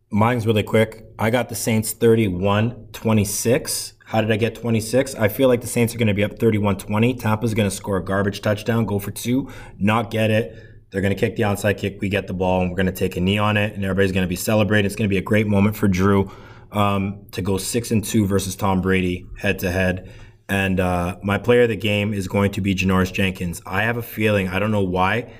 mine's 0.10 0.46
really 0.48 0.64
quick. 0.64 1.06
I 1.18 1.30
got 1.30 1.50
the 1.50 1.56
Saints 1.56 1.92
31 1.92 2.88
26. 2.94 3.94
How 4.06 4.22
did 4.22 4.32
I 4.32 4.38
get 4.38 4.56
26? 4.56 5.16
I 5.16 5.28
feel 5.28 5.48
like 5.48 5.62
the 5.62 5.68
Saints 5.68 5.96
are 5.96 5.98
going 5.98 6.08
to 6.08 6.14
be 6.14 6.24
up 6.24 6.38
31 6.38 6.78
20. 6.78 7.16
Tampa's 7.16 7.54
going 7.54 7.70
to 7.70 7.76
score 7.76 7.98
a 7.98 8.04
garbage 8.04 8.42
touchdown, 8.42 8.86
go 8.86 9.00
for 9.00 9.12
two, 9.12 9.50
not 9.80 10.12
get 10.12 10.30
it. 10.30 10.56
They're 10.92 11.02
going 11.02 11.14
to 11.14 11.20
kick 11.20 11.36
the 11.36 11.44
onside 11.44 11.78
kick. 11.78 11.98
We 12.00 12.10
get 12.10 12.28
the 12.28 12.34
ball, 12.34 12.62
and 12.62 12.70
we're 12.70 12.78
going 12.78 12.86
to 12.86 12.92
take 12.92 13.18
a 13.18 13.22
knee 13.22 13.38
on 13.38 13.58
it, 13.58 13.74
and 13.74 13.84
everybody's 13.84 14.12
going 14.12 14.24
to 14.24 14.30
be 14.30 14.36
celebrating. 14.36 14.86
It's 14.86 14.96
going 14.96 15.10
to 15.10 15.14
be 15.14 15.18
a 15.18 15.24
great 15.24 15.48
moment 15.48 15.76
for 15.76 15.88
Drew 15.88 16.32
um, 16.72 17.26
to 17.32 17.42
go 17.42 17.58
six 17.58 17.92
and 17.92 18.04
two 18.04 18.26
versus 18.26 18.56
Tom 18.56 18.82
Brady 18.82 19.26
head 19.38 19.60
to 19.60 19.72
head. 19.72 20.12
And 20.48 20.80
uh, 20.80 21.18
my 21.24 21.38
player 21.38 21.64
of 21.64 21.70
the 21.70 21.76
game 21.76 22.14
is 22.14 22.28
going 22.28 22.52
to 22.52 22.62
be 22.62 22.76
Janoris 22.76 23.12
Jenkins. 23.12 23.62
I 23.66 23.82
have 23.84 23.98
a 23.98 24.04
feeling, 24.04 24.48
I 24.48 24.60
don't 24.60 24.72
know 24.72 24.84
why, 24.84 25.34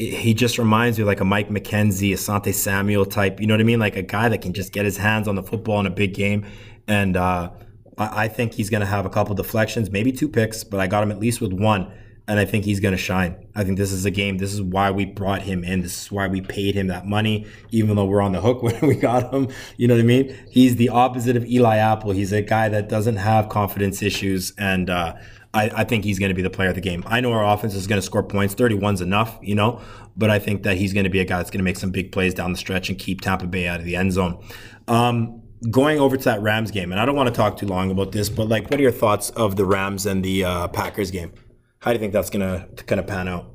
he 0.00 0.32
just 0.32 0.56
reminds 0.56 0.98
me 0.98 1.04
like 1.04 1.20
a 1.20 1.24
Mike 1.24 1.50
McKenzie, 1.50 2.12
Asante 2.12 2.54
Samuel 2.54 3.04
type. 3.04 3.38
You 3.38 3.46
know 3.46 3.54
what 3.54 3.60
I 3.60 3.64
mean? 3.64 3.78
Like 3.78 3.96
a 3.96 4.02
guy 4.02 4.28
that 4.30 4.40
can 4.40 4.54
just 4.54 4.72
get 4.72 4.86
his 4.86 4.96
hands 4.96 5.28
on 5.28 5.34
the 5.34 5.42
football 5.42 5.78
in 5.80 5.86
a 5.86 5.90
big 5.90 6.14
game. 6.14 6.46
And 6.88 7.16
uh, 7.16 7.50
I, 7.98 8.24
I 8.24 8.28
think 8.28 8.54
he's 8.54 8.70
going 8.70 8.80
to 8.80 8.86
have 8.86 9.04
a 9.04 9.10
couple 9.10 9.34
deflections, 9.34 9.90
maybe 9.90 10.10
two 10.10 10.28
picks, 10.28 10.64
but 10.64 10.80
I 10.80 10.86
got 10.86 11.02
him 11.02 11.10
at 11.10 11.20
least 11.20 11.40
with 11.40 11.52
one. 11.52 11.92
And 12.26 12.38
I 12.38 12.44
think 12.44 12.64
he's 12.64 12.78
going 12.78 12.92
to 12.92 12.98
shine. 12.98 13.34
I 13.56 13.64
think 13.64 13.76
this 13.76 13.90
is 13.90 14.04
a 14.04 14.10
game. 14.10 14.38
This 14.38 14.54
is 14.54 14.62
why 14.62 14.92
we 14.92 15.04
brought 15.04 15.42
him 15.42 15.64
in. 15.64 15.80
This 15.80 16.04
is 16.04 16.12
why 16.12 16.28
we 16.28 16.40
paid 16.40 16.76
him 16.76 16.86
that 16.86 17.04
money, 17.04 17.44
even 17.70 17.96
though 17.96 18.04
we're 18.04 18.22
on 18.22 18.32
the 18.32 18.40
hook 18.40 18.62
when 18.62 18.78
we 18.86 18.94
got 18.94 19.34
him. 19.34 19.48
You 19.76 19.88
know 19.88 19.94
what 19.94 20.02
I 20.02 20.06
mean? 20.06 20.38
He's 20.48 20.76
the 20.76 20.90
opposite 20.90 21.36
of 21.36 21.44
Eli 21.44 21.76
Apple. 21.76 22.12
He's 22.12 22.32
a 22.32 22.40
guy 22.40 22.68
that 22.68 22.88
doesn't 22.88 23.16
have 23.16 23.48
confidence 23.48 24.00
issues. 24.00 24.52
And, 24.56 24.88
uh, 24.88 25.16
I, 25.52 25.70
I 25.74 25.84
think 25.84 26.04
he's 26.04 26.18
going 26.18 26.28
to 26.28 26.34
be 26.34 26.42
the 26.42 26.50
player 26.50 26.68
of 26.68 26.76
the 26.76 26.80
game. 26.80 27.02
I 27.06 27.20
know 27.20 27.32
our 27.32 27.44
offense 27.44 27.74
is 27.74 27.86
going 27.86 28.00
to 28.00 28.06
score 28.06 28.22
points. 28.22 28.54
31's 28.54 29.00
enough, 29.00 29.38
you 29.42 29.54
know, 29.54 29.80
but 30.16 30.30
I 30.30 30.38
think 30.38 30.62
that 30.62 30.76
he's 30.76 30.92
going 30.92 31.04
to 31.04 31.10
be 31.10 31.18
a 31.18 31.24
guy 31.24 31.38
that's 31.38 31.50
going 31.50 31.58
to 31.58 31.64
make 31.64 31.76
some 31.76 31.90
big 31.90 32.12
plays 32.12 32.34
down 32.34 32.52
the 32.52 32.58
stretch 32.58 32.88
and 32.88 32.98
keep 32.98 33.20
Tampa 33.20 33.46
Bay 33.46 33.66
out 33.66 33.80
of 33.80 33.86
the 33.86 33.96
end 33.96 34.12
zone. 34.12 34.42
Um, 34.86 35.42
going 35.70 35.98
over 35.98 36.16
to 36.16 36.24
that 36.24 36.40
Rams 36.40 36.70
game, 36.70 36.92
and 36.92 37.00
I 37.00 37.04
don't 37.04 37.16
want 37.16 37.28
to 37.28 37.34
talk 37.34 37.56
too 37.56 37.66
long 37.66 37.90
about 37.90 38.12
this, 38.12 38.28
but 38.28 38.48
like, 38.48 38.70
what 38.70 38.78
are 38.78 38.82
your 38.82 38.92
thoughts 38.92 39.30
of 39.30 39.56
the 39.56 39.64
Rams 39.64 40.06
and 40.06 40.24
the 40.24 40.44
uh, 40.44 40.68
Packers 40.68 41.10
game? 41.10 41.32
How 41.80 41.90
do 41.90 41.96
you 41.96 42.00
think 42.00 42.12
that's 42.12 42.30
going 42.30 42.42
to 42.76 42.84
kind 42.84 43.00
of 43.00 43.06
pan 43.06 43.26
out? 43.26 43.46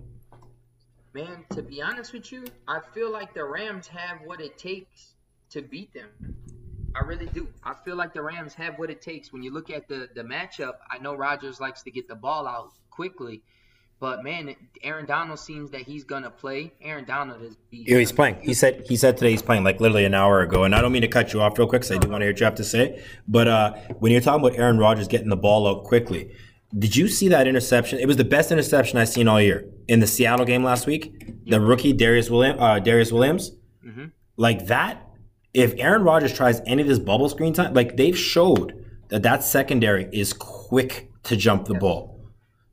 Man, 1.14 1.46
to 1.52 1.62
be 1.62 1.82
honest 1.82 2.12
with 2.12 2.30
you, 2.32 2.44
I 2.68 2.80
feel 2.94 3.10
like 3.10 3.34
the 3.34 3.46
Rams 3.46 3.88
have 3.88 4.20
what 4.26 4.42
it 4.42 4.58
takes 4.58 5.14
to 5.52 5.62
beat 5.62 5.94
them. 5.94 6.10
I 6.98 7.04
really 7.04 7.26
do. 7.28 7.48
I 7.64 7.74
feel 7.84 7.96
like 7.96 8.14
the 8.14 8.22
Rams 8.22 8.54
have 8.56 8.78
what 8.80 8.90
it 8.90 9.02
takes. 9.02 9.34
When 9.34 9.44
you 9.44 9.52
look 9.54 9.70
at 9.70 9.88
the 9.88 10.10
the 10.16 10.24
matchup, 10.24 10.76
I 10.90 10.98
know 11.00 11.14
Rodgers 11.16 11.60
likes 11.60 11.82
to 11.84 11.92
get 11.92 12.08
the 12.08 12.16
ball 12.16 12.48
out 12.48 12.72
quickly, 12.90 13.44
but 14.00 14.24
man, 14.24 14.56
Aaron 14.84 15.06
Donald 15.06 15.40
seems 15.40 15.72
that 15.72 15.82
he's 15.82 16.04
gonna 16.06 16.30
play. 16.30 16.72
Aaron 16.82 17.04
Donald 17.06 17.42
is. 17.42 17.58
Yeah, 17.72 17.98
he's 17.98 18.12
playing. 18.14 18.38
He 18.42 18.54
said 18.54 18.86
he 18.88 18.96
said 18.96 19.18
today 19.18 19.32
he's 19.32 19.42
playing 19.42 19.64
like 19.66 19.80
literally 19.82 20.06
an 20.06 20.14
hour 20.14 20.42
ago. 20.42 20.64
And 20.64 20.74
I 20.74 20.82
don't 20.82 20.92
mean 20.94 21.02
to 21.02 21.08
cut 21.10 21.34
you 21.34 21.42
off 21.42 21.58
real 21.58 21.68
quick 21.68 21.82
because 21.82 21.96
I 21.96 22.00
do 22.00 22.08
want 22.10 22.22
to 22.22 22.26
hear 22.26 22.34
what 22.34 22.40
you 22.40 22.46
have 22.46 22.56
to 22.56 22.64
say. 22.64 23.04
But 23.28 23.48
uh, 23.48 23.74
when 24.00 24.12
you're 24.12 24.22
talking 24.22 24.46
about 24.46 24.58
Aaron 24.58 24.78
Rodgers 24.78 25.08
getting 25.08 25.30
the 25.30 25.36
ball 25.38 25.68
out 25.68 25.84
quickly, 25.84 26.32
did 26.78 26.96
you 26.96 27.08
see 27.10 27.28
that 27.30 27.48
interception? 27.48 28.00
It 28.00 28.06
was 28.08 28.18
the 28.18 28.24
best 28.26 28.52
interception 28.52 28.98
I've 29.00 29.10
seen 29.10 29.28
all 29.28 29.42
year 29.42 29.66
in 29.88 30.00
the 30.00 30.08
Seattle 30.08 30.46
game 30.46 30.64
last 30.64 30.88
week. 30.88 31.46
The 31.50 31.60
rookie 31.60 31.94
Darious 31.94 32.30
Williams, 32.30 32.60
uh, 32.62 32.80
Darious 32.80 33.12
Williams, 33.12 33.52
Mhm. 33.86 34.12
like 34.38 34.68
that. 34.68 35.02
If 35.56 35.74
Aaron 35.78 36.04
Rodgers 36.04 36.34
tries 36.34 36.62
any 36.66 36.82
of 36.82 36.88
this 36.88 37.00
bubble 37.00 37.30
screen 37.30 37.54
time, 37.54 37.74
like 37.74 37.96
they've 37.96 38.18
showed 38.18 38.86
that 39.08 39.24
that 39.24 39.42
secondary 39.42 40.10
is 40.12 40.34
quick 40.34 41.10
to 41.24 41.38
jump 41.38 41.66
the 41.66 41.76
ball. 41.76 42.20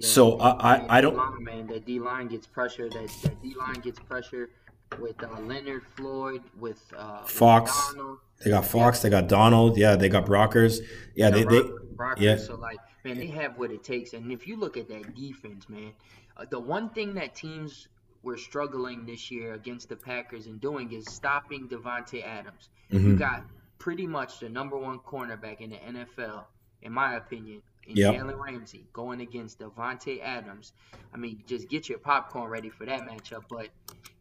So 0.01 0.37
I, 0.41 0.75
I, 0.75 0.99
I 0.99 1.01
don't. 1.01 1.43
Man, 1.45 1.69
that 1.69 1.87
D 1.87 2.01
line 2.01 2.27
gets 2.27 2.47
pressure. 2.47 2.89
That 2.89 3.09
that 3.23 3.41
D 3.41 3.55
line 3.55 3.81
gets 3.81 4.01
pressure. 4.01 4.51
with 4.99 5.23
uh, 5.23 5.41
Leonard 5.41 5.83
Floyd, 5.97 6.43
with 6.59 6.83
uh, 6.97 7.23
Fox. 7.25 7.93
Donald. 7.93 8.19
They 8.45 8.51
got 8.51 8.67
Fox. 8.67 9.01
They 9.01 9.11
got 9.11 9.29
Donald. 9.29 9.77
Yeah, 9.77 9.97
they 9.97 10.09
got 10.09 10.27
Brockers. 10.27 10.81
Yeah, 11.15 11.31
they, 11.31 11.45
they 11.45 11.61
Brockers, 11.61 12.19
yeah. 12.19 12.37
So 12.37 12.57
like, 12.57 12.79
man, 13.05 13.19
they 13.19 13.29
have 13.29 13.59
what 13.59 13.71
it 13.71 13.85
takes. 13.85 14.13
And 14.13 14.33
if 14.33 14.47
you 14.47 14.57
look 14.57 14.77
at 14.77 14.89
that 14.89 15.15
defense, 15.15 15.69
man, 15.69 15.93
uh, 16.37 16.45
the 16.51 16.59
one 16.59 16.91
thing 16.91 17.15
that 17.15 17.35
teams 17.35 17.89
were 18.23 18.37
struggling 18.37 19.05
this 19.05 19.31
year 19.31 19.55
against 19.55 19.89
the 19.89 19.97
Packers 19.97 20.47
and 20.47 20.61
doing 20.61 20.93
is 20.93 21.07
stopping 21.07 21.69
Davante 21.69 22.25
Adams. 22.25 22.69
You 22.91 23.01
mhm. 23.01 23.19
got 23.19 23.45
pretty 23.79 24.07
much 24.07 24.39
the 24.39 24.49
number 24.49 24.77
one 24.77 24.99
cornerback 25.01 25.61
in 25.61 25.71
the 25.71 25.77
NFL, 25.77 26.45
in 26.83 26.93
my 26.93 27.17
opinion, 27.17 27.63
in 27.87 27.97
Yep. 27.97 28.15
Jalen 28.15 28.39
Ramsey 28.39 28.87
going 28.93 29.21
against 29.21 29.59
Davante 29.59 30.21
Adams. 30.23 30.73
I 31.13 31.17
mean, 31.17 31.43
just 31.47 31.69
get 31.69 31.89
your 31.89 31.99
popcorn 31.99 32.49
ready 32.49 32.71
for 32.71 32.87
that 32.87 33.01
matchup. 33.03 33.45
But 33.49 33.71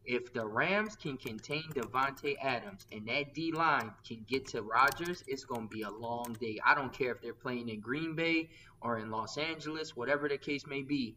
if 0.04 0.32
the 0.32 0.44
Rams 0.44 0.96
can 0.96 1.16
contain 1.16 1.62
Davante 1.74 2.34
Adams 2.42 2.86
and 2.90 3.06
that 3.06 3.34
D 3.34 3.52
line 3.52 3.92
can 4.06 4.24
get 4.28 4.48
to 4.48 4.62
Rodgers, 4.62 5.22
it's 5.28 5.44
going 5.44 5.68
to 5.68 5.74
be 5.74 5.82
a 5.82 5.90
long 5.90 6.36
day. 6.40 6.58
I 6.64 6.74
don't 6.74 6.92
care 6.92 7.12
if 7.12 7.20
they're 7.20 7.32
playing 7.34 7.68
in 7.68 7.80
Green 7.80 8.14
Bay 8.16 8.50
or 8.80 8.98
in 8.98 9.10
Los 9.10 9.38
Angeles, 9.38 9.96
whatever 9.96 10.28
the 10.28 10.38
case 10.38 10.66
may 10.66 10.82
be. 10.82 11.16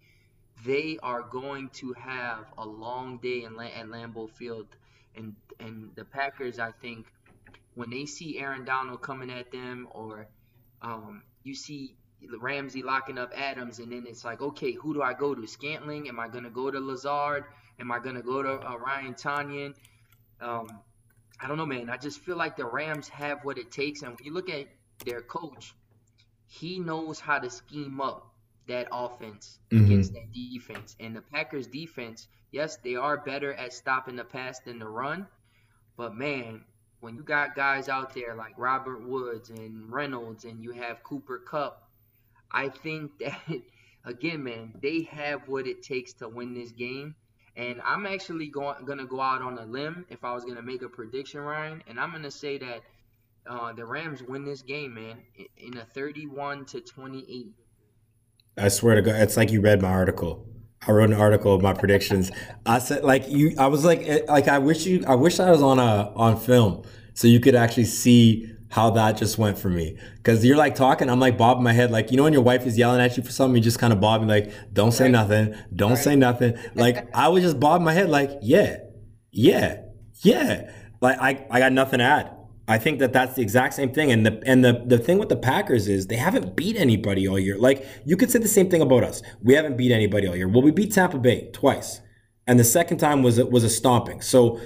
They 0.63 0.97
are 1.03 1.21
going 1.21 1.69
to 1.73 1.93
have 1.93 2.45
a 2.57 2.65
long 2.65 3.17
day 3.17 3.43
in, 3.43 3.55
La- 3.55 3.65
at 3.65 3.87
Lambeau 3.87 4.29
Field, 4.29 4.67
and 5.15 5.35
and 5.59 5.91
the 5.95 6.05
Packers, 6.05 6.59
I 6.59 6.71
think, 6.71 7.07
when 7.75 7.89
they 7.89 8.05
see 8.05 8.39
Aaron 8.39 8.65
Donald 8.65 9.01
coming 9.01 9.29
at 9.29 9.51
them, 9.51 9.87
or 9.91 10.27
um, 10.81 11.23
you 11.43 11.53
see 11.55 11.95
Ramsey 12.39 12.81
locking 12.83 13.17
up 13.17 13.31
Adams, 13.35 13.79
and 13.79 13.91
then 13.91 14.05
it's 14.07 14.23
like, 14.23 14.41
okay, 14.41 14.71
who 14.71 14.93
do 14.93 15.01
I 15.01 15.13
go 15.13 15.35
to? 15.35 15.45
Scantling? 15.47 16.07
Am 16.07 16.19
I 16.19 16.27
gonna 16.27 16.49
go 16.49 16.71
to 16.71 16.79
Lazard? 16.79 17.45
Am 17.79 17.91
I 17.91 17.99
gonna 17.99 18.21
go 18.21 18.41
to 18.41 18.53
uh, 18.53 18.77
Ryan 18.77 19.13
Tonyan? 19.13 19.73
Um, 20.41 20.67
I 21.39 21.47
don't 21.47 21.57
know, 21.57 21.65
man. 21.65 21.89
I 21.89 21.97
just 21.97 22.21
feel 22.21 22.37
like 22.37 22.55
the 22.55 22.65
Rams 22.65 23.09
have 23.09 23.43
what 23.43 23.57
it 23.57 23.71
takes, 23.71 24.01
and 24.01 24.11
when 24.15 24.25
you 24.25 24.33
look 24.33 24.49
at 24.49 24.67
their 25.05 25.21
coach, 25.21 25.75
he 26.47 26.79
knows 26.79 27.19
how 27.19 27.39
to 27.39 27.49
scheme 27.49 27.99
up 27.99 28.34
that 28.67 28.87
offense 28.91 29.59
Mhm. 29.71 29.77
against 29.77 30.13
that 30.13 30.31
defense. 30.31 30.95
And 30.99 31.15
the 31.15 31.21
Packers 31.21 31.67
defense, 31.67 32.27
yes, 32.51 32.77
they 32.77 32.95
are 32.95 33.17
better 33.17 33.53
at 33.53 33.73
stopping 33.73 34.15
the 34.15 34.23
pass 34.25 34.59
than 34.59 34.79
the 34.79 34.87
run, 34.87 35.27
but 35.97 36.15
man, 36.15 36.65
when 36.99 37.15
you 37.15 37.23
got 37.23 37.55
guys 37.55 37.87
out 37.89 38.13
there 38.13 38.35
like 38.35 38.53
Robert 38.57 39.01
Woods 39.07 39.49
and 39.49 39.91
Reynolds, 39.91 40.45
and 40.45 40.63
you 40.63 40.71
have 40.71 41.03
Cooper 41.03 41.39
Kupp, 41.39 41.81
I 42.51 42.69
think 42.69 43.17
that 43.19 43.61
again, 44.03 44.43
man, 44.43 44.73
they 44.81 45.03
have 45.03 45.47
what 45.47 45.67
it 45.67 45.81
takes 45.83 46.13
to 46.15 46.27
win 46.29 46.53
this 46.53 46.71
game. 46.71 47.15
And 47.55 47.81
I'm 47.83 48.05
actually 48.05 48.47
going 48.49 48.85
gonna 48.85 49.05
go 49.05 49.19
out 49.21 49.41
on 49.41 49.57
a 49.57 49.65
limb 49.65 50.05
if 50.09 50.23
I 50.23 50.33
was 50.33 50.45
gonna 50.45 50.61
make 50.61 50.81
a 50.81 50.89
prediction, 50.89 51.41
Ryan, 51.41 51.83
and 51.87 51.99
I'm 51.99 52.11
gonna 52.11 52.31
say 52.31 52.57
that 52.59 52.81
uh, 53.47 53.73
the 53.73 53.85
Rams 53.85 54.23
win 54.23 54.45
this 54.45 54.61
game, 54.61 54.93
man, 54.95 55.23
in 55.57 55.77
a 55.77 55.85
31 55.85 56.65
to 56.67 56.81
28. 56.81 57.53
I 58.57 58.69
swear 58.69 58.95
to 58.95 59.01
God, 59.01 59.15
it's 59.15 59.37
like 59.37 59.51
you 59.51 59.61
read 59.61 59.81
my 59.81 59.89
article. 59.89 60.45
I 60.87 60.91
wrote 60.91 61.09
an 61.09 61.15
article 61.19 61.53
of 61.55 61.61
my 61.61 61.73
predictions. 61.73 62.31
I 62.65 62.79
said 62.79 63.03
like 63.03 63.27
you. 63.27 63.53
I 63.57 63.67
was 63.67 63.83
like 63.83 64.01
eh, 64.05 64.19
like 64.27 64.47
I 64.47 64.59
wish 64.59 64.85
you. 64.85 65.03
I 65.07 65.15
wish 65.15 65.39
I 65.39 65.49
was 65.51 65.61
on 65.61 65.79
a 65.79 66.11
on 66.15 66.37
film 66.37 66.83
so 67.13 67.27
you 67.27 67.39
could 67.39 67.55
actually 67.55 67.85
see 67.85 68.51
how 68.69 68.89
that 68.91 69.17
just 69.17 69.37
went 69.37 69.57
for 69.57 69.69
me. 69.69 69.97
Because 70.17 70.45
you're 70.45 70.57
like 70.57 70.75
talking, 70.75 71.09
I'm 71.09 71.19
like 71.19 71.37
bobbing 71.37 71.63
my 71.63 71.73
head, 71.73 71.91
like 71.91 72.11
you 72.11 72.17
know 72.17 72.23
when 72.23 72.33
your 72.33 72.43
wife 72.43 72.65
is 72.67 72.77
yelling 72.77 73.01
at 73.01 73.17
you 73.17 73.23
for 73.23 73.31
something, 73.31 73.55
you 73.55 73.61
just 73.63 73.79
kind 73.79 73.93
of 73.93 73.99
bobbing 73.99 74.27
like, 74.27 74.51
don't 74.73 74.91
say 74.91 75.05
Right. 75.05 75.11
nothing, 75.11 75.55
don't 75.75 75.91
Right. 75.93 75.97
say 76.03 76.15
nothing. 76.15 76.57
Like 76.75 77.07
I 77.15 77.29
was 77.29 77.41
just 77.43 77.59
bobbing 77.59 77.85
my 77.85 77.93
head, 77.93 78.09
like 78.09 78.31
yeah, 78.41 78.77
yeah, 79.31 79.81
yeah. 80.21 80.69
Like 81.01 81.17
I 81.19 81.45
I 81.49 81.59
got 81.59 81.71
nothing 81.73 81.99
to 81.99 82.05
add. 82.05 82.34
I 82.67 82.79
think 82.79 82.99
that 82.99 83.13
that's 83.13 83.35
the 83.35 83.43
exact 83.43 83.75
same 83.75 83.93
thing. 83.93 84.11
And 84.11 84.25
the 84.25 84.41
and 84.45 84.65
the 84.65 84.83
the 84.85 84.97
thing 84.97 85.19
with 85.19 85.29
the 85.29 85.35
Packers 85.35 85.87
is 85.87 86.07
they 86.07 86.15
haven't 86.15 86.55
beat 86.55 86.75
anybody 86.75 87.27
all 87.27 87.37
year. 87.37 87.57
Like 87.57 87.85
you 88.05 88.17
could 88.17 88.31
say 88.31 88.39
the 88.39 88.47
same 88.47 88.69
thing 88.69 88.81
about 88.81 89.03
us. 89.03 89.21
We 89.41 89.53
haven't 89.53 89.77
beat 89.77 89.91
anybody 89.91 90.27
all 90.27 90.35
year. 90.35 90.47
Well, 90.47 90.63
we 90.63 90.71
beat 90.71 90.91
Tampa 90.93 91.19
Bay 91.19 91.49
twice, 91.53 92.01
and 92.47 92.59
the 92.59 92.63
second 92.63 92.97
time 92.97 93.21
was 93.21 93.41
was 93.43 93.63
a 93.63 93.69
stomping. 93.69 94.19
So, 94.21 94.59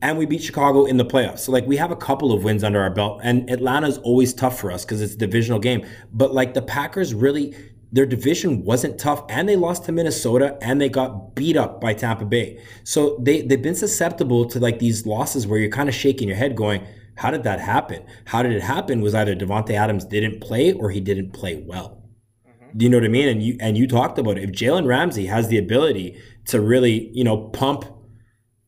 and 0.00 0.16
we 0.16 0.26
beat 0.26 0.42
Chicago 0.42 0.84
in 0.84 0.96
the 0.96 1.04
playoffs. 1.04 1.40
So 1.40 1.50
like 1.50 1.66
we 1.66 1.76
have 1.76 1.90
a 1.90 1.96
couple 1.96 2.32
of 2.32 2.44
wins 2.44 2.62
under 2.62 2.80
our 2.80 2.90
belt. 2.90 3.20
And 3.24 3.50
Atlanta's 3.50 3.98
always 3.98 4.32
tough 4.32 4.60
for 4.60 4.70
us 4.70 4.84
because 4.84 5.02
it's 5.02 5.14
a 5.14 5.18
divisional 5.18 5.58
game. 5.58 5.84
But 6.12 6.32
like 6.32 6.54
the 6.54 6.62
Packers 6.62 7.14
really. 7.14 7.54
Their 7.92 8.06
division 8.06 8.64
wasn't 8.64 8.98
tough, 8.98 9.24
and 9.28 9.48
they 9.48 9.54
lost 9.54 9.84
to 9.84 9.92
Minnesota, 9.92 10.58
and 10.60 10.80
they 10.80 10.88
got 10.88 11.36
beat 11.36 11.56
up 11.56 11.80
by 11.80 11.94
Tampa 11.94 12.24
Bay. 12.24 12.60
So 12.82 13.16
they 13.22 13.42
they've 13.42 13.62
been 13.62 13.76
susceptible 13.76 14.46
to 14.46 14.58
like 14.58 14.80
these 14.80 15.06
losses 15.06 15.46
where 15.46 15.60
you're 15.60 15.70
kind 15.70 15.88
of 15.88 15.94
shaking 15.94 16.26
your 16.26 16.36
head, 16.36 16.56
going, 16.56 16.84
how 17.16 17.30
did 17.30 17.44
that 17.44 17.60
happen? 17.60 18.04
How 18.26 18.42
did 18.42 18.52
it 18.52 18.62
happen? 18.62 19.00
Was 19.00 19.14
either 19.14 19.34
Davante 19.34 19.70
Adams 19.70 20.04
didn't 20.04 20.40
play 20.40 20.72
or 20.72 20.90
he 20.90 21.00
didn't 21.00 21.32
play 21.32 21.62
well. 21.66 22.02
Mm-hmm. 22.46 22.78
Do 22.78 22.84
you 22.84 22.90
know 22.90 22.98
what 22.98 23.04
I 23.04 23.08
mean? 23.08 23.28
And 23.28 23.42
you 23.42 23.56
and 23.60 23.78
you 23.78 23.86
talked 23.86 24.18
about 24.18 24.38
it. 24.38 24.44
If 24.44 24.50
Jalen 24.50 24.86
Ramsey 24.86 25.26
has 25.26 25.48
the 25.48 25.58
ability 25.58 26.20
to 26.46 26.60
really, 26.60 27.10
you 27.12 27.24
know, 27.24 27.48
pump, 27.48 27.84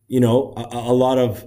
you 0.09 0.21
know, 0.21 0.53
a, 0.57 0.77
a 0.77 0.95
lot 0.95 1.19
of 1.19 1.47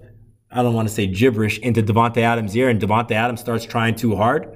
I 0.51 0.63
don't 0.63 0.73
want 0.73 0.87
to 0.87 0.93
say 0.93 1.05
gibberish 1.05 1.59
into 1.59 1.83
Davante 1.83 2.17
Adams' 2.17 2.55
ear, 2.55 2.69
and 2.69 2.81
Davante 2.81 3.11
Adams 3.11 3.39
starts 3.39 3.65
trying 3.65 3.95
too 3.95 4.15
hard, 4.15 4.47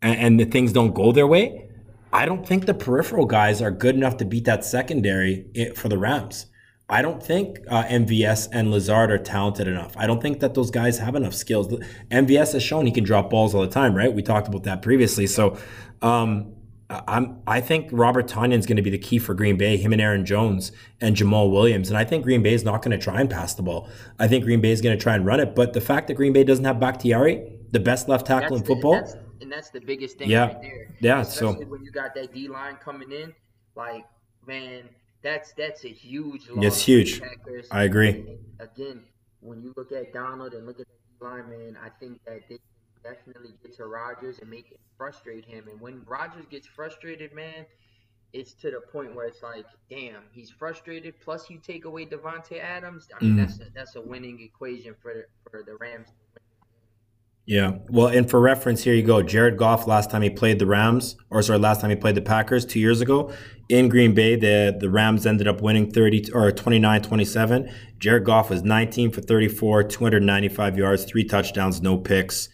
and, 0.00 0.18
and 0.18 0.40
the 0.40 0.46
things 0.46 0.72
don't 0.72 0.94
go 0.94 1.12
their 1.12 1.26
way. 1.26 1.68
I 2.12 2.26
don't 2.26 2.46
think 2.46 2.66
the 2.66 2.74
peripheral 2.74 3.26
guys 3.26 3.62
are 3.62 3.70
good 3.70 3.94
enough 3.94 4.18
to 4.18 4.24
beat 4.24 4.44
that 4.44 4.64
secondary 4.64 5.46
eh, 5.54 5.72
for 5.74 5.88
the 5.88 5.98
Rams. 5.98 6.46
I 6.92 7.00
don't 7.00 7.22
think 7.22 7.58
uh, 7.68 7.84
MVS 7.84 8.50
and 8.52 8.70
Lazard 8.70 9.10
are 9.10 9.16
talented 9.18 9.66
enough. 9.66 9.94
I 9.96 10.06
don't 10.06 10.20
think 10.20 10.40
that 10.40 10.52
those 10.52 10.70
guys 10.70 10.98
have 10.98 11.14
enough 11.14 11.32
skills. 11.34 11.66
MVS 12.10 12.52
has 12.52 12.62
shown 12.62 12.84
he 12.84 12.92
can 12.92 13.02
drop 13.02 13.30
balls 13.30 13.54
all 13.54 13.62
the 13.62 13.66
time, 13.68 13.94
right? 13.96 14.12
We 14.12 14.22
talked 14.22 14.46
about 14.46 14.64
that 14.64 14.82
previously. 14.82 15.26
So, 15.26 15.56
um, 16.02 16.52
I'm 16.90 17.40
I 17.46 17.62
think 17.62 17.88
Robert 17.92 18.28
Tonyan's 18.28 18.66
going 18.66 18.76
to 18.76 18.82
be 18.82 18.90
the 18.90 18.98
key 18.98 19.18
for 19.18 19.32
Green 19.32 19.56
Bay. 19.56 19.78
Him 19.78 19.94
and 19.94 20.02
Aaron 20.02 20.26
Jones 20.26 20.70
and 21.00 21.16
Jamaal 21.16 21.50
Williams, 21.50 21.88
and 21.88 21.96
I 21.96 22.04
think 22.04 22.24
Green 22.24 22.42
Bay 22.42 22.52
is 22.52 22.64
not 22.64 22.82
going 22.82 22.90
to 22.96 23.02
try 23.02 23.18
and 23.22 23.30
pass 23.30 23.54
the 23.54 23.62
ball. 23.62 23.88
I 24.18 24.28
think 24.28 24.44
Green 24.44 24.60
Bay 24.60 24.72
is 24.72 24.82
going 24.82 24.94
to 24.94 25.02
try 25.02 25.14
and 25.14 25.24
run 25.24 25.40
it. 25.40 25.54
But 25.54 25.72
the 25.72 25.80
fact 25.80 26.08
that 26.08 26.14
Green 26.14 26.34
Bay 26.34 26.44
doesn't 26.44 26.66
have 26.66 26.78
Bakhtiari, 26.78 27.50
the 27.70 27.80
best 27.80 28.10
left 28.10 28.26
tackle 28.26 28.56
in 28.56 28.62
the- 28.62 28.66
football, 28.66 28.92
that's- 28.96 29.16
and 29.40 29.50
that's 29.50 29.70
the 29.70 29.80
biggest 29.80 30.18
thing 30.18 30.28
Yeah. 30.28 30.48
right 30.48 30.60
there. 30.60 30.88
Yeah, 31.00 31.22
so- 31.22 31.46
Especially 31.48 31.64
when 31.70 31.82
you 31.82 31.90
got 31.90 32.14
that 32.16 32.34
D 32.34 32.48
line 32.48 32.76
coming 32.84 33.10
in, 33.10 33.32
like 33.74 34.04
man, 34.46 34.82
that's 35.22 35.52
that's 35.54 35.84
a 35.84 35.88
huge 35.88 36.48
loss. 36.48 36.64
It's 36.64 36.80
huge. 36.80 37.20
Packers. 37.20 37.68
I 37.70 37.84
agree. 37.84 38.08
And 38.10 38.38
again, 38.60 39.02
when 39.40 39.62
you 39.62 39.72
look 39.76 39.92
at 39.92 40.12
Donald 40.12 40.54
and 40.54 40.66
look 40.66 40.80
at 40.80 40.86
the 41.20 41.24
line, 41.24 41.48
man, 41.50 41.76
I 41.82 41.88
think 42.00 42.20
that 42.26 42.40
they 42.48 42.58
definitely 43.02 43.54
get 43.62 43.74
to 43.76 43.86
Rodgers 43.86 44.38
and 44.40 44.48
make 44.50 44.70
it 44.70 44.80
frustrate 44.96 45.44
him. 45.44 45.66
And 45.70 45.80
when 45.80 46.02
Rodgers 46.06 46.44
gets 46.50 46.66
frustrated, 46.66 47.32
man, 47.34 47.66
it's 48.32 48.54
to 48.54 48.70
the 48.70 48.80
point 48.92 49.14
where 49.14 49.26
it's 49.26 49.42
like, 49.42 49.66
damn, 49.90 50.22
he's 50.32 50.50
frustrated. 50.50 51.14
Plus, 51.20 51.50
you 51.50 51.58
take 51.58 51.84
away 51.84 52.06
Davante 52.06 52.60
Adams. 52.60 53.08
I 53.18 53.24
mean, 53.24 53.34
Mhm. 53.34 53.38
that's 53.38 53.60
a, 53.60 53.66
that's 53.74 53.96
a 53.96 54.00
winning 54.00 54.40
equation 54.40 54.94
for 55.02 55.12
the, 55.14 55.24
for 55.50 55.62
the 55.62 55.76
Rams. 55.76 56.08
Yeah. 57.44 57.78
Well, 57.88 58.06
and 58.06 58.30
for 58.30 58.40
reference, 58.40 58.84
here 58.84 58.94
you 58.94 59.02
go. 59.02 59.20
Jared 59.20 59.56
Goff, 59.56 59.86
last 59.88 60.10
time 60.10 60.22
he 60.22 60.30
played 60.30 60.58
the 60.60 60.66
Rams, 60.66 61.16
or 61.28 61.42
sorry, 61.42 61.58
last 61.58 61.80
time 61.80 61.90
he 61.90 61.96
played 61.96 62.14
the 62.14 62.22
Packers 62.22 62.64
two 62.64 62.78
years 62.78 63.00
ago 63.00 63.32
in 63.72 63.88
Green 63.88 64.14
Bay, 64.14 64.36
the, 64.36 64.76
the 64.78 64.90
Rams 64.90 65.24
ended 65.24 65.48
up 65.48 65.62
winning 65.62 65.90
30 65.90 66.32
or 66.34 66.52
29 66.52 67.02
27. 67.02 67.72
Jared 67.98 68.24
Goff 68.24 68.50
was 68.50 68.62
19 68.62 69.10
for 69.10 69.22
34, 69.22 69.84
295 69.84 70.76
yards, 70.76 71.04
three 71.04 71.24
touchdowns, 71.24 71.80
no 71.80 71.96
picks. 71.96 72.50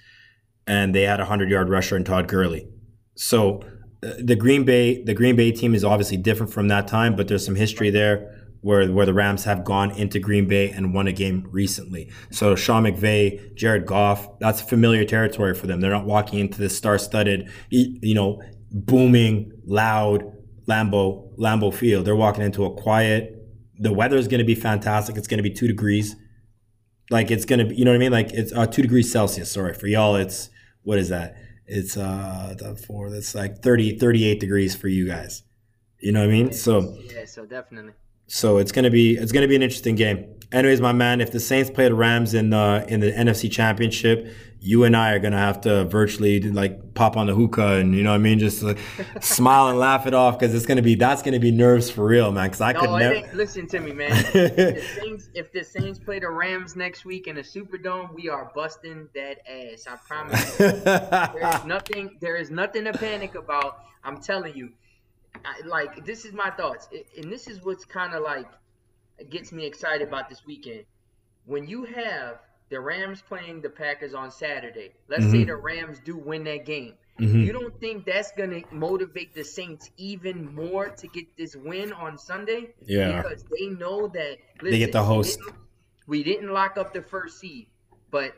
And 0.66 0.94
they 0.94 1.02
had 1.02 1.18
a 1.18 1.24
100 1.24 1.50
yard 1.50 1.70
rusher 1.70 1.96
in 1.96 2.04
Todd 2.04 2.28
Gurley. 2.28 2.68
So 3.16 3.62
uh, 4.04 4.12
the 4.22 4.36
Green 4.36 4.64
Bay 4.64 5.02
the 5.02 5.14
Green 5.14 5.34
Bay 5.34 5.50
team 5.50 5.74
is 5.74 5.82
obviously 5.82 6.18
different 6.18 6.52
from 6.52 6.68
that 6.68 6.86
time, 6.86 7.16
but 7.16 7.26
there's 7.26 7.44
some 7.44 7.56
history 7.56 7.90
there 7.90 8.37
where 8.60 8.90
where 8.90 9.06
the 9.06 9.14
Rams 9.14 9.44
have 9.44 9.64
gone 9.64 9.90
into 9.92 10.18
Green 10.18 10.46
Bay 10.46 10.70
and 10.70 10.92
won 10.92 11.06
a 11.06 11.12
game 11.12 11.46
recently. 11.50 12.10
So 12.30 12.56
Sean 12.56 12.84
McVay, 12.84 13.54
Jared 13.54 13.86
Goff, 13.86 14.38
that's 14.38 14.60
familiar 14.60 15.04
territory 15.04 15.54
for 15.54 15.66
them. 15.66 15.80
They're 15.80 15.90
not 15.90 16.06
walking 16.06 16.40
into 16.40 16.58
this 16.58 16.76
star-studded, 16.76 17.50
you 17.70 18.14
know, 18.14 18.42
booming, 18.70 19.52
loud 19.64 20.32
Lambeau 20.68 21.36
Lambeau 21.38 21.72
Field. 21.72 22.04
They're 22.04 22.16
walking 22.16 22.44
into 22.44 22.64
a 22.64 22.74
quiet. 22.74 23.34
The 23.78 23.92
weather 23.92 24.16
is 24.16 24.28
going 24.28 24.38
to 24.38 24.44
be 24.44 24.54
fantastic. 24.54 25.16
It's 25.16 25.28
going 25.28 25.38
to 25.38 25.42
be 25.42 25.52
two 25.52 25.68
degrees. 25.68 26.16
Like 27.10 27.30
it's 27.30 27.44
going 27.44 27.60
to 27.60 27.64
be, 27.64 27.76
you 27.76 27.84
know 27.84 27.92
what 27.92 27.96
I 27.96 27.98
mean? 27.98 28.12
Like 28.12 28.32
it's 28.32 28.52
uh, 28.52 28.66
two 28.66 28.82
degrees 28.82 29.10
Celsius. 29.10 29.50
Sorry 29.50 29.72
for 29.72 29.86
y'all. 29.86 30.16
It's 30.16 30.50
what 30.82 30.98
is 30.98 31.08
that? 31.08 31.36
It's 31.66 31.96
uh 31.96 32.54
the 32.58 32.76
four. 32.76 33.10
That's 33.10 33.34
like 33.34 33.62
30, 33.62 33.98
38 33.98 34.40
degrees 34.40 34.74
for 34.74 34.88
you 34.88 35.06
guys. 35.06 35.42
You 36.00 36.12
know 36.12 36.20
what 36.20 36.28
I 36.28 36.32
mean? 36.32 36.52
So 36.52 36.96
yeah, 37.12 37.24
so 37.24 37.46
definitely. 37.46 37.92
So 38.28 38.58
it's 38.58 38.72
gonna 38.72 38.90
be 38.90 39.16
it's 39.16 39.32
gonna 39.32 39.48
be 39.48 39.56
an 39.56 39.62
interesting 39.62 39.94
game. 39.96 40.26
Anyways, 40.52 40.80
my 40.80 40.92
man, 40.92 41.20
if 41.20 41.30
the 41.32 41.40
Saints 41.40 41.68
play 41.70 41.88
the 41.88 41.94
Rams 41.94 42.32
in 42.34 42.50
the 42.50 42.84
in 42.88 43.00
the 43.00 43.10
NFC 43.12 43.50
Championship, 43.50 44.32
you 44.60 44.84
and 44.84 44.96
I 44.96 45.12
are 45.12 45.18
gonna 45.18 45.38
have 45.38 45.60
to 45.62 45.84
virtually 45.84 46.40
like 46.40 46.94
pop 46.94 47.16
on 47.16 47.26
the 47.26 47.34
hookah 47.34 47.76
and 47.76 47.94
you 47.94 48.02
know 48.02 48.10
what 48.10 48.16
I 48.16 48.18
mean, 48.18 48.38
just 48.38 48.62
like 48.62 48.78
smile 49.20 49.68
and 49.68 49.78
laugh 49.78 50.06
it 50.06 50.12
off 50.14 50.38
because 50.38 50.54
it's 50.54 50.66
gonna 50.66 50.82
be 50.82 50.94
that's 50.94 51.22
gonna 51.22 51.38
be 51.40 51.50
nerves 51.50 51.90
for 51.90 52.04
real, 52.04 52.30
man. 52.32 52.48
Because 52.48 52.60
I 52.60 52.72
No, 52.72 52.80
could 52.80 52.90
never. 52.98 53.36
listen 53.36 53.66
to 53.68 53.80
me, 53.80 53.92
man. 53.92 54.10
if, 54.34 54.54
the 54.54 54.82
Saints, 55.00 55.28
if 55.34 55.52
the 55.52 55.64
Saints 55.64 55.98
play 55.98 56.18
the 56.18 56.30
Rams 56.30 56.76
next 56.76 57.04
week 57.06 57.26
in 57.28 57.36
the 57.36 57.42
Superdome, 57.42 58.14
we 58.14 58.28
are 58.28 58.50
busting 58.54 59.08
that 59.14 59.38
ass. 59.50 59.86
I 59.86 59.96
promise. 60.06 60.56
There 60.56 61.54
is 61.54 61.64
nothing. 61.66 62.16
There 62.20 62.36
is 62.36 62.50
nothing 62.50 62.84
to 62.84 62.92
panic 62.92 63.34
about. 63.36 63.80
I'm 64.04 64.20
telling 64.20 64.54
you. 64.54 64.70
I, 65.44 65.66
like 65.66 66.04
this 66.04 66.24
is 66.24 66.32
my 66.32 66.50
thoughts, 66.50 66.88
I- 66.92 67.04
and 67.20 67.30
this 67.32 67.46
is 67.46 67.64
what's 67.64 67.84
kind 67.84 68.14
of 68.14 68.22
like 68.22 68.46
gets 69.30 69.52
me 69.52 69.66
excited 69.66 70.06
about 70.06 70.28
this 70.28 70.44
weekend. 70.46 70.84
When 71.44 71.66
you 71.66 71.84
have 71.84 72.40
the 72.68 72.80
Rams 72.80 73.22
playing 73.22 73.62
the 73.62 73.70
Packers 73.70 74.14
on 74.14 74.30
Saturday, 74.30 74.92
let's 75.08 75.24
say 75.30 75.38
Mhm. 75.44 75.46
the 75.46 75.56
Rams 75.56 75.98
do 76.00 76.16
win 76.16 76.44
that 76.44 76.64
game. 76.66 76.94
Mhm. 77.18 77.44
You 77.44 77.52
don't 77.52 77.78
think 77.80 78.04
that's 78.04 78.30
gonna 78.32 78.62
motivate 78.70 79.34
the 79.34 79.42
Saints 79.42 79.90
even 79.96 80.54
more 80.54 80.88
to 80.90 81.08
get 81.08 81.36
this 81.36 81.56
win 81.56 81.92
on 81.92 82.16
Sunday? 82.18 82.74
Yeah. 82.82 83.22
Because 83.22 83.42
they 83.44 83.66
know 83.68 84.06
that 84.08 84.38
They 84.62 84.78
get 84.78 84.92
the 84.92 85.02
host. 85.02 85.38
We 85.40 85.44
didn't, 85.46 85.58
we 86.06 86.22
didn't 86.22 86.52
lock 86.52 86.76
up 86.76 86.92
the 86.92 87.02
first 87.02 87.38
seed, 87.40 87.68
but 88.10 88.34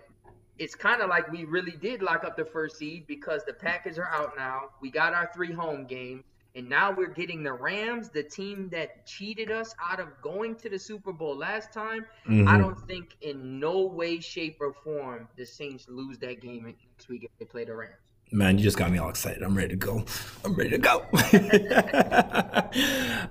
it's 0.59 0.75
kind 0.75 1.03
of 1.03 1.09
like 1.11 1.31
we 1.31 1.45
really 1.45 1.73
did 1.73 2.01
lock 2.01 2.23
up 2.25 2.37
the 2.37 2.45
first 2.45 2.77
seed 2.77 3.07
because 3.07 3.45
the 3.45 3.53
Packers 3.53 3.99
are 3.99 4.09
out 4.09 4.37
now. 4.37 4.71
We 4.81 4.91
got 4.91 5.13
our 5.13 5.31
three 5.35 5.53
home 5.53 5.87
games, 5.87 6.25
and 6.55 6.69
now 6.69 6.91
we're 6.93 7.09
getting 7.13 7.43
the 7.43 7.53
Rams, 7.53 8.09
the 8.09 8.23
team 8.23 8.69
that 8.71 9.07
cheated 9.07 9.51
us 9.51 9.75
out 9.83 10.01
of 10.01 10.09
going 10.23 10.55
to 10.57 10.69
the 10.69 10.79
Super 10.79 11.13
Bowl 11.13 11.37
last 11.37 11.73
time. 11.73 12.05
I 12.27 12.31
Mhm. 12.31 12.59
don't 12.59 12.81
think 12.89 13.17
in 13.23 13.59
no 13.61 13.87
way, 13.87 14.21
shape, 14.21 14.59
or 14.61 14.73
form 14.85 15.29
the 15.37 15.45
Saints 15.47 15.87
lose 15.89 16.19
that 16.19 16.41
game 16.41 16.65
next 16.67 17.09
week 17.09 17.25
if 17.25 17.31
they 17.39 17.45
play 17.45 17.65
the 17.65 17.75
Rams. 17.75 17.95
Man, 18.33 18.57
you 18.59 18.63
just 18.65 18.77
got 18.79 18.93
me 18.93 18.99
all 18.99 19.09
excited. 19.11 19.43
I'm 19.43 19.57
ready 19.57 19.71
to 19.71 19.77
go. 19.77 20.05
I'm 20.45 20.55
ready 20.55 20.71
to 20.71 20.79
go. 20.79 21.05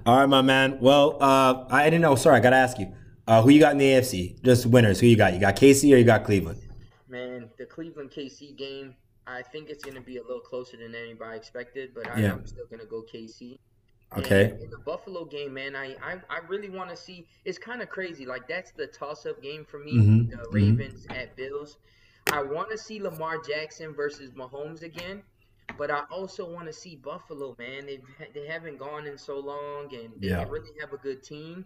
all 0.05 0.17
right, 0.19 0.25
my 0.25 0.41
man. 0.41 0.77
Well, 0.81 1.17
uh, 1.21 1.65
I 1.69 1.85
didn't 1.85 2.01
know. 2.01 2.15
Sorry, 2.15 2.35
I 2.37 2.39
got 2.39 2.49
to 2.51 2.55
ask 2.57 2.77
you. 2.79 2.93
Uh, 3.27 3.41
who 3.41 3.49
you 3.49 3.59
got 3.59 3.71
in 3.73 3.77
the 3.77 3.85
AFC? 3.85 4.41
Just 4.43 4.65
winners. 4.65 4.99
Who 4.99 5.07
you 5.07 5.15
got? 5.15 5.33
You 5.33 5.39
got 5.39 5.55
KC 5.55 5.93
or 5.93 5.97
you 5.97 6.03
got 6.03 6.23
Cleveland? 6.25 6.59
Man, 7.07 7.49
the 7.57 7.65
Cleveland 7.65 8.11
KC 8.11 8.55
game, 8.57 8.95
I 9.29 9.41
think 9.43 9.69
it's 9.69 9.83
going 9.83 9.95
to 9.95 10.01
be 10.01 10.17
a 10.17 10.21
little 10.23 10.39
closer 10.39 10.77
than 10.77 10.95
anybody 10.95 11.37
expected, 11.37 11.91
but 11.93 12.07
I, 12.09 12.19
Yeah. 12.19 12.33
I'm 12.33 12.45
still 12.45 12.65
going 12.67 12.79
to 12.81 12.85
go 12.85 13.03
KC. 13.03 13.59
Okay. 14.17 14.45
And 14.51 14.61
in 14.63 14.69
the 14.71 14.77
Buffalo 14.79 15.23
game, 15.25 15.53
man, 15.53 15.75
I 15.75 15.95
I, 16.01 16.13
I 16.29 16.39
really 16.47 16.69
want 16.69 16.89
to 16.89 16.95
see. 16.95 17.27
It's 17.45 17.59
kind 17.59 17.81
of 17.81 17.89
crazy. 17.89 18.25
Like 18.25 18.47
that's 18.47 18.71
the 18.71 18.87
toss-up 18.87 19.41
game 19.41 19.65
for 19.65 19.77
me. 19.79 19.93
Mhm, 19.93 20.29
The 20.31 20.37
mhm. 20.37 20.53
Ravens 20.53 21.05
at 21.11 21.35
Bills. 21.35 21.77
I 22.31 22.41
want 22.41 22.71
to 22.71 22.77
see 22.77 22.99
Lamar 22.99 23.37
Jackson 23.41 23.93
versus 23.93 24.31
Mahomes 24.31 24.81
again, 24.81 25.21
but 25.77 25.89
I 25.91 26.01
also 26.11 26.51
want 26.51 26.65
to 26.67 26.73
see 26.73 26.95
Buffalo, 26.95 27.55
man. 27.59 27.85
They 27.85 28.01
they 28.33 28.47
haven't 28.47 28.77
gone 28.79 29.05
in 29.05 29.15
so 29.17 29.39
long, 29.39 29.93
and 29.93 30.19
they 30.19 30.29
Yeah. 30.29 30.45
really 30.49 30.71
have 30.79 30.91
a 30.93 30.97
good 30.97 31.21
team. 31.21 31.65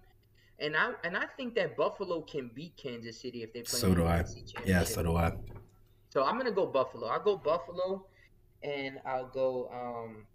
And 0.59 0.75
I 0.75 0.91
and 1.05 1.15
I 1.15 1.25
think 1.37 1.55
that 1.55 1.77
Buffalo 1.77 2.21
can 2.21 2.49
beat 2.53 2.75
Kansas 2.75 3.21
City 3.21 3.43
if 3.43 3.53
they 3.53 3.61
play. 3.61 3.79
So 3.79 3.95
do 3.95 4.03
I. 4.05 4.25
Yeah, 4.65 4.83
so 4.83 5.01
do 5.01 5.15
I. 5.15 5.31
So 6.13 6.23
I'm 6.23 6.37
gonna 6.37 6.51
go 6.51 6.67
Buffalo. 6.67 7.07
I'll 7.07 7.23
go 7.23 7.37
Buffalo, 7.37 8.05
and 8.61 8.99
I'll 9.03 9.25
go 9.29 9.67
um, 9.73 10.27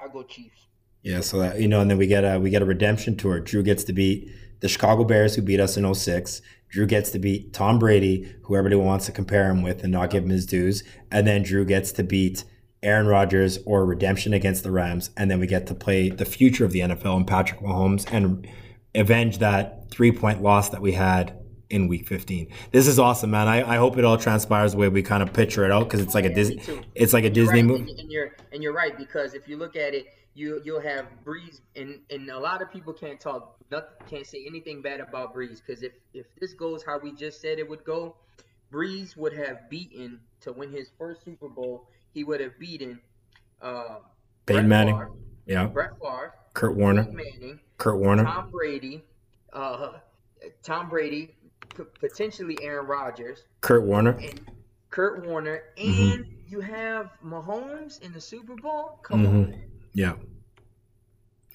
I'll 0.00 0.08
go 0.08 0.22
Chiefs. 0.22 0.68
Yeah, 1.02 1.20
so 1.20 1.38
that 1.40 1.60
you 1.60 1.68
know, 1.68 1.82
and 1.82 1.90
then 1.90 1.98
we 1.98 2.06
get 2.06 2.24
a 2.24 2.40
we 2.40 2.48
get 2.48 2.62
a 2.62 2.64
redemption 2.64 3.18
tour. 3.18 3.38
Drew 3.38 3.62
gets 3.62 3.84
to 3.84 3.92
beat 3.92 4.32
the 4.60 4.68
Chicago 4.68 5.04
Bears, 5.04 5.34
who 5.34 5.42
beat 5.42 5.60
us 5.60 5.76
in 5.76 5.94
06. 5.94 6.40
Drew 6.70 6.86
gets 6.86 7.10
to 7.10 7.18
beat 7.18 7.52
Tom 7.52 7.78
Brady, 7.78 8.34
who 8.44 8.56
everybody 8.56 8.80
wants 8.80 9.04
to 9.06 9.12
compare 9.12 9.50
him 9.50 9.62
with 9.62 9.82
and 9.82 9.92
not 9.92 10.08
give 10.08 10.24
him 10.24 10.30
his 10.30 10.46
dues. 10.46 10.84
And 11.10 11.26
then 11.26 11.42
Drew 11.42 11.66
gets 11.66 11.92
to 11.92 12.02
beat 12.02 12.44
Aaron 12.82 13.06
Rodgers 13.06 13.58
or 13.66 13.84
redemption 13.84 14.32
against 14.32 14.62
the 14.62 14.70
Rams. 14.70 15.10
And 15.18 15.30
then 15.30 15.38
we 15.38 15.46
get 15.46 15.66
to 15.66 15.74
play 15.74 16.08
the 16.08 16.24
future 16.24 16.64
of 16.64 16.72
the 16.72 16.80
NFL 16.80 17.16
and 17.18 17.26
Patrick 17.26 17.60
Mahomes 17.60 18.10
and 18.10 18.48
avenge 18.94 19.36
that 19.38 19.90
three 19.90 20.12
point 20.12 20.42
loss 20.42 20.70
that 20.70 20.80
we 20.80 20.92
had 20.92 21.39
in 21.70 21.86
week 21.88 22.06
15. 22.06 22.48
This 22.72 22.86
is 22.86 22.98
awesome, 22.98 23.30
man. 23.30 23.48
I, 23.48 23.74
I 23.74 23.76
hope 23.76 23.96
it 23.96 24.04
all 24.04 24.18
transpires 24.18 24.72
the 24.72 24.78
way 24.78 24.88
we 24.88 25.02
kind 25.02 25.22
of 25.22 25.32
picture 25.32 25.64
it 25.64 25.70
out 25.70 25.84
because 25.84 26.00
it's 26.00 26.14
like 26.14 26.24
a 26.24 26.28
Me 26.28 26.34
Disney 26.34 26.60
it's 26.94 27.12
like 27.12 27.22
a 27.24 27.28
You're 27.28 27.34
Disney 27.46 27.60
right, 27.60 27.64
movie. 27.64 27.96
and, 27.98 28.10
you're 28.10 28.32
and 28.52 28.62
you're 28.62 28.72
right 28.74 28.96
because 28.98 29.34
if 29.34 29.48
you 29.48 29.56
look 29.56 29.76
at 29.76 29.94
it, 29.94 30.06
you 30.34 30.60
you'll 30.64 30.80
have 30.80 31.06
Brees, 31.24 31.60
and 31.76 32.00
and 32.10 32.28
a 32.30 32.38
lot 32.38 32.60
of 32.62 32.70
people 32.72 32.92
can't 32.92 33.18
talk, 33.20 33.56
not, 33.70 33.88
can't 34.08 34.26
say 34.26 34.44
anything 34.46 34.82
bad 34.82 35.00
about 35.00 35.34
Brees 35.34 35.60
because 35.64 35.82
if 35.82 35.92
if 36.12 36.26
this 36.40 36.54
goes 36.54 36.82
how 36.84 36.98
we 36.98 37.12
just 37.12 37.40
said 37.40 37.58
it 37.58 37.68
would 37.68 37.84
go, 37.84 38.16
Brees 38.72 39.16
would 39.16 39.32
have 39.32 39.68
beaten 39.70 40.20
to 40.42 40.52
win 40.52 40.70
his 40.72 40.90
first 40.98 41.24
Super 41.24 41.48
Bowl. 41.48 41.88
He 42.12 42.24
would 42.24 42.40
have 42.40 42.58
beaten 42.58 43.00
uh, 43.62 43.98
Peyton 44.46 44.62
Brett 44.62 44.66
Manning. 44.66 44.94
Favre, 44.96 45.10
Yeah. 45.46 45.66
Brett 45.66 45.90
Favre, 46.00 46.34
Kurt 46.54 46.76
Warner. 46.76 47.04
Peyton 47.04 47.16
Manning, 47.16 47.60
Kurt 47.78 47.98
Warner. 47.98 48.24
Tom 48.24 48.50
Brady, 48.50 49.04
uh, 49.52 49.92
Tom 50.62 50.88
Brady, 50.88 51.34
potentially 51.74 52.58
Aaron 52.62 52.86
Rodgers, 52.86 53.44
Kurt 53.60 53.82
Warner. 53.84 54.12
and 54.12 54.40
Kurt 54.90 55.24
Warner, 55.26 55.62
and 55.78 56.26
you 56.48 56.60
have 56.60 57.10
Mahomes 57.24 58.00
in 58.02 58.12
the 58.12 58.20
Super 58.20 58.54
Bowl. 58.56 58.98
Come 59.02 59.24
Mhm. 59.24 59.28
on. 59.28 59.62
Yeah. 59.92 60.14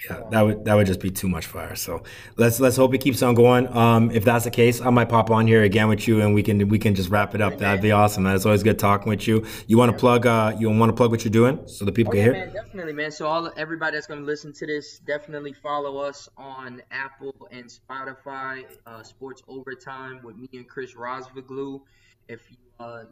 Yeah, 0.09 0.21
that 0.29 0.41
would 0.41 0.65
that 0.65 0.73
would 0.75 0.85
just 0.87 0.99
be 0.99 1.09
too 1.09 1.29
much 1.29 1.45
fire. 1.47 1.73
So 1.75 2.03
let's 2.35 2.59
let's 2.59 2.75
hope 2.75 2.93
it 2.93 2.97
keeps 2.99 3.23
on 3.23 3.33
going. 3.33 3.65
Um, 3.75 4.11
if 4.11 4.25
that's 4.25 4.43
the 4.43 4.51
case, 4.51 4.81
I 4.81 4.89
might 4.89 5.07
pop 5.07 5.31
on 5.31 5.47
here 5.47 5.63
again 5.63 5.87
with 5.87 6.05
you, 6.05 6.19
and 6.21 6.35
we 6.35 6.43
can 6.43 6.67
we 6.67 6.77
can 6.77 6.93
just 6.95 7.09
wrap 7.09 7.33
it 7.33 7.41
up. 7.41 7.57
That'd 7.57 7.81
be 7.81 7.91
awesome, 7.93 8.23
man. 8.23 8.35
It's 8.35 8.45
always 8.45 8.61
good 8.61 8.77
talking 8.77 9.09
with 9.09 9.25
you. 9.25 9.45
You 9.67 9.77
want 9.77 9.93
to 9.93 9.97
plug? 9.97 10.25
Uh, 10.25 10.53
you 10.59 10.69
want 10.69 10.89
to 10.89 10.93
plug 10.95 11.11
what 11.11 11.23
you're 11.23 11.31
doing 11.31 11.65
so 11.65 11.85
the 11.85 11.93
people 11.93 12.11
Oh, 12.11 12.11
can 12.11 12.17
yeah, 12.19 12.23
hear? 12.25 12.33
man, 12.33 12.53
definitely, 12.53 12.93
man. 12.93 13.09
So 13.09 13.25
all 13.25 13.49
everybody 13.55 13.95
that's 13.95 14.05
gonna 14.05 14.21
listen 14.21 14.51
to 14.53 14.67
this, 14.67 14.99
definitely 14.99 15.53
follow 15.53 15.97
us 15.99 16.27
on 16.37 16.81
Apple 16.91 17.47
and 17.51 17.65
Spotify. 17.65 18.65
Uh, 18.85 19.01
Sports 19.01 19.43
Overtime 19.47 20.19
with 20.23 20.35
me 20.35 20.49
and 20.53 20.67
Chris 20.67 20.93
Rosviglu. 20.93 21.81
If 22.27 22.41
you 22.51 22.57
uh, 22.81 23.05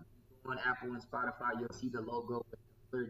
on 0.45 0.59
Apple 0.65 0.91
and 0.91 1.01
Spotify, 1.01 1.59
you'll 1.59 1.69
see 1.71 1.87
the 1.87 2.01
logo 2.01 2.45
Fleur. 2.91 3.07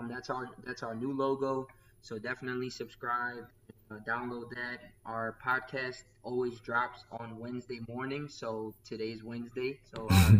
Um, 0.00 0.08
that's 0.08 0.30
our 0.30 0.48
that's 0.64 0.82
our 0.82 0.94
new 0.94 1.12
logo. 1.12 1.68
So 2.02 2.18
definitely 2.18 2.68
subscribe, 2.68 3.46
uh, 3.90 3.94
download 4.06 4.50
that. 4.50 4.78
Our 5.06 5.36
podcast 5.44 6.02
always 6.24 6.58
drops 6.58 7.04
on 7.12 7.38
Wednesday 7.38 7.78
morning. 7.88 8.28
So 8.28 8.74
today's 8.84 9.22
Wednesday. 9.22 9.78
So 9.94 10.08
our 10.10 10.32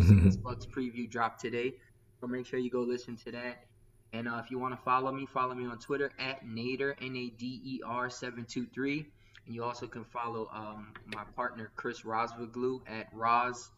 Bucks 0.42 0.66
preview 0.66 1.08
dropped 1.08 1.40
today. 1.40 1.74
So 2.20 2.26
make 2.26 2.46
sure 2.46 2.58
you 2.58 2.68
go 2.70 2.80
listen 2.80 3.16
to 3.18 3.30
that. 3.30 3.64
And 4.12 4.28
uh, 4.28 4.40
if 4.44 4.50
you 4.50 4.58
want 4.58 4.76
to 4.76 4.84
follow 4.84 5.12
me, 5.12 5.24
follow 5.24 5.54
me 5.54 5.64
on 5.66 5.78
Twitter 5.78 6.10
at 6.18 6.44
Nader 6.44 6.94
N 7.00 7.16
A 7.16 7.30
D 7.30 7.60
E 7.64 7.80
R 7.86 8.10
seven 8.10 8.44
two 8.44 8.66
three. 8.74 9.06
And 9.46 9.54
you 9.54 9.62
also 9.62 9.86
can 9.86 10.04
follow 10.04 10.48
um, 10.52 10.92
my 11.06 11.22
partner 11.36 11.70
Chris 11.76 12.02
Rosvaglu 12.02 12.80
at 12.88 13.06
Ros 13.12 13.70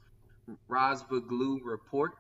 Rosvaglu 0.70 1.60
Report. 1.62 2.12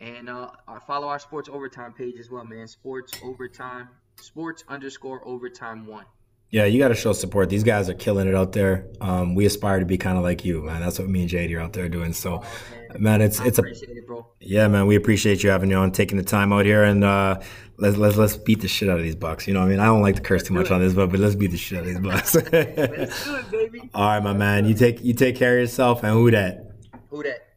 And 0.00 0.28
uh, 0.28 0.50
uh, 0.66 0.80
follow 0.80 1.08
our 1.08 1.18
Sports 1.18 1.48
Overtime 1.48 1.92
page 1.92 2.16
as 2.20 2.30
well, 2.30 2.44
man. 2.44 2.68
Sports 2.68 3.12
Overtime, 3.22 3.88
Sports 4.20 4.64
underscore 4.68 5.26
Overtime 5.26 5.86
one. 5.86 6.04
Yeah, 6.50 6.64
you 6.64 6.78
got 6.78 6.88
to 6.88 6.94
show 6.94 7.12
support. 7.12 7.50
These 7.50 7.62
guys 7.64 7.90
are 7.90 7.94
killing 7.94 8.26
it 8.26 8.34
out 8.34 8.52
there. 8.52 8.86
Um, 9.02 9.34
we 9.34 9.44
aspire 9.44 9.80
to 9.80 9.84
be 9.84 9.98
kind 9.98 10.16
of 10.16 10.24
like 10.24 10.46
you, 10.46 10.62
man. 10.62 10.80
That's 10.80 10.98
what 10.98 11.06
me 11.08 11.22
and 11.22 11.30
JD 11.30 11.54
are 11.56 11.60
out 11.60 11.74
there 11.74 11.90
doing. 11.90 12.14
So, 12.14 12.42
Oh, 12.90 12.98
man, 12.98 13.20
it's 13.20 13.38
I 13.38 13.46
it's 13.46 13.58
a 13.58 13.62
it, 13.64 14.24
yeah, 14.40 14.66
man. 14.68 14.86
We 14.86 14.96
appreciate 14.96 15.42
you 15.42 15.50
having 15.50 15.70
you 15.70 15.76
on, 15.76 15.92
taking 15.92 16.16
the 16.16 16.24
time 16.24 16.52
out 16.52 16.64
here, 16.64 16.84
and 16.84 17.04
uh, 17.04 17.38
let's 17.76 17.98
let's 17.98 18.16
let's 18.16 18.36
beat 18.36 18.62
the 18.62 18.68
shit 18.68 18.88
out 18.88 18.96
of 18.96 19.02
these 19.02 19.14
bucks. 19.16 19.46
You 19.46 19.52
know, 19.52 19.60
what 19.60 19.66
I 19.66 19.70
mean, 19.70 19.80
I 19.80 19.86
don't 19.86 20.00
like 20.00 20.16
to 20.16 20.22
curse 20.22 20.42
too 20.42 20.54
much 20.54 20.70
on 20.70 20.80
this, 20.80 20.94
but 20.94 21.10
but 21.10 21.20
let's 21.20 21.34
beat 21.34 21.50
the 21.50 21.58
shit 21.58 21.78
out 21.78 21.86
of 21.86 21.88
these 21.88 21.98
bucks. 22.00 22.34
Let's 22.34 23.24
do 23.24 23.36
it, 23.36 23.50
baby. 23.50 23.90
All 23.94 24.08
right, 24.08 24.22
my 24.22 24.32
man. 24.32 24.66
You 24.66 24.74
take 24.74 25.04
you 25.04 25.12
take 25.12 25.36
care 25.36 25.58
of 25.58 25.60
yourself, 25.60 26.02
and 26.02 26.12
who 26.12 26.30
that? 26.30 26.72
Who 27.10 27.22
that? 27.24 27.47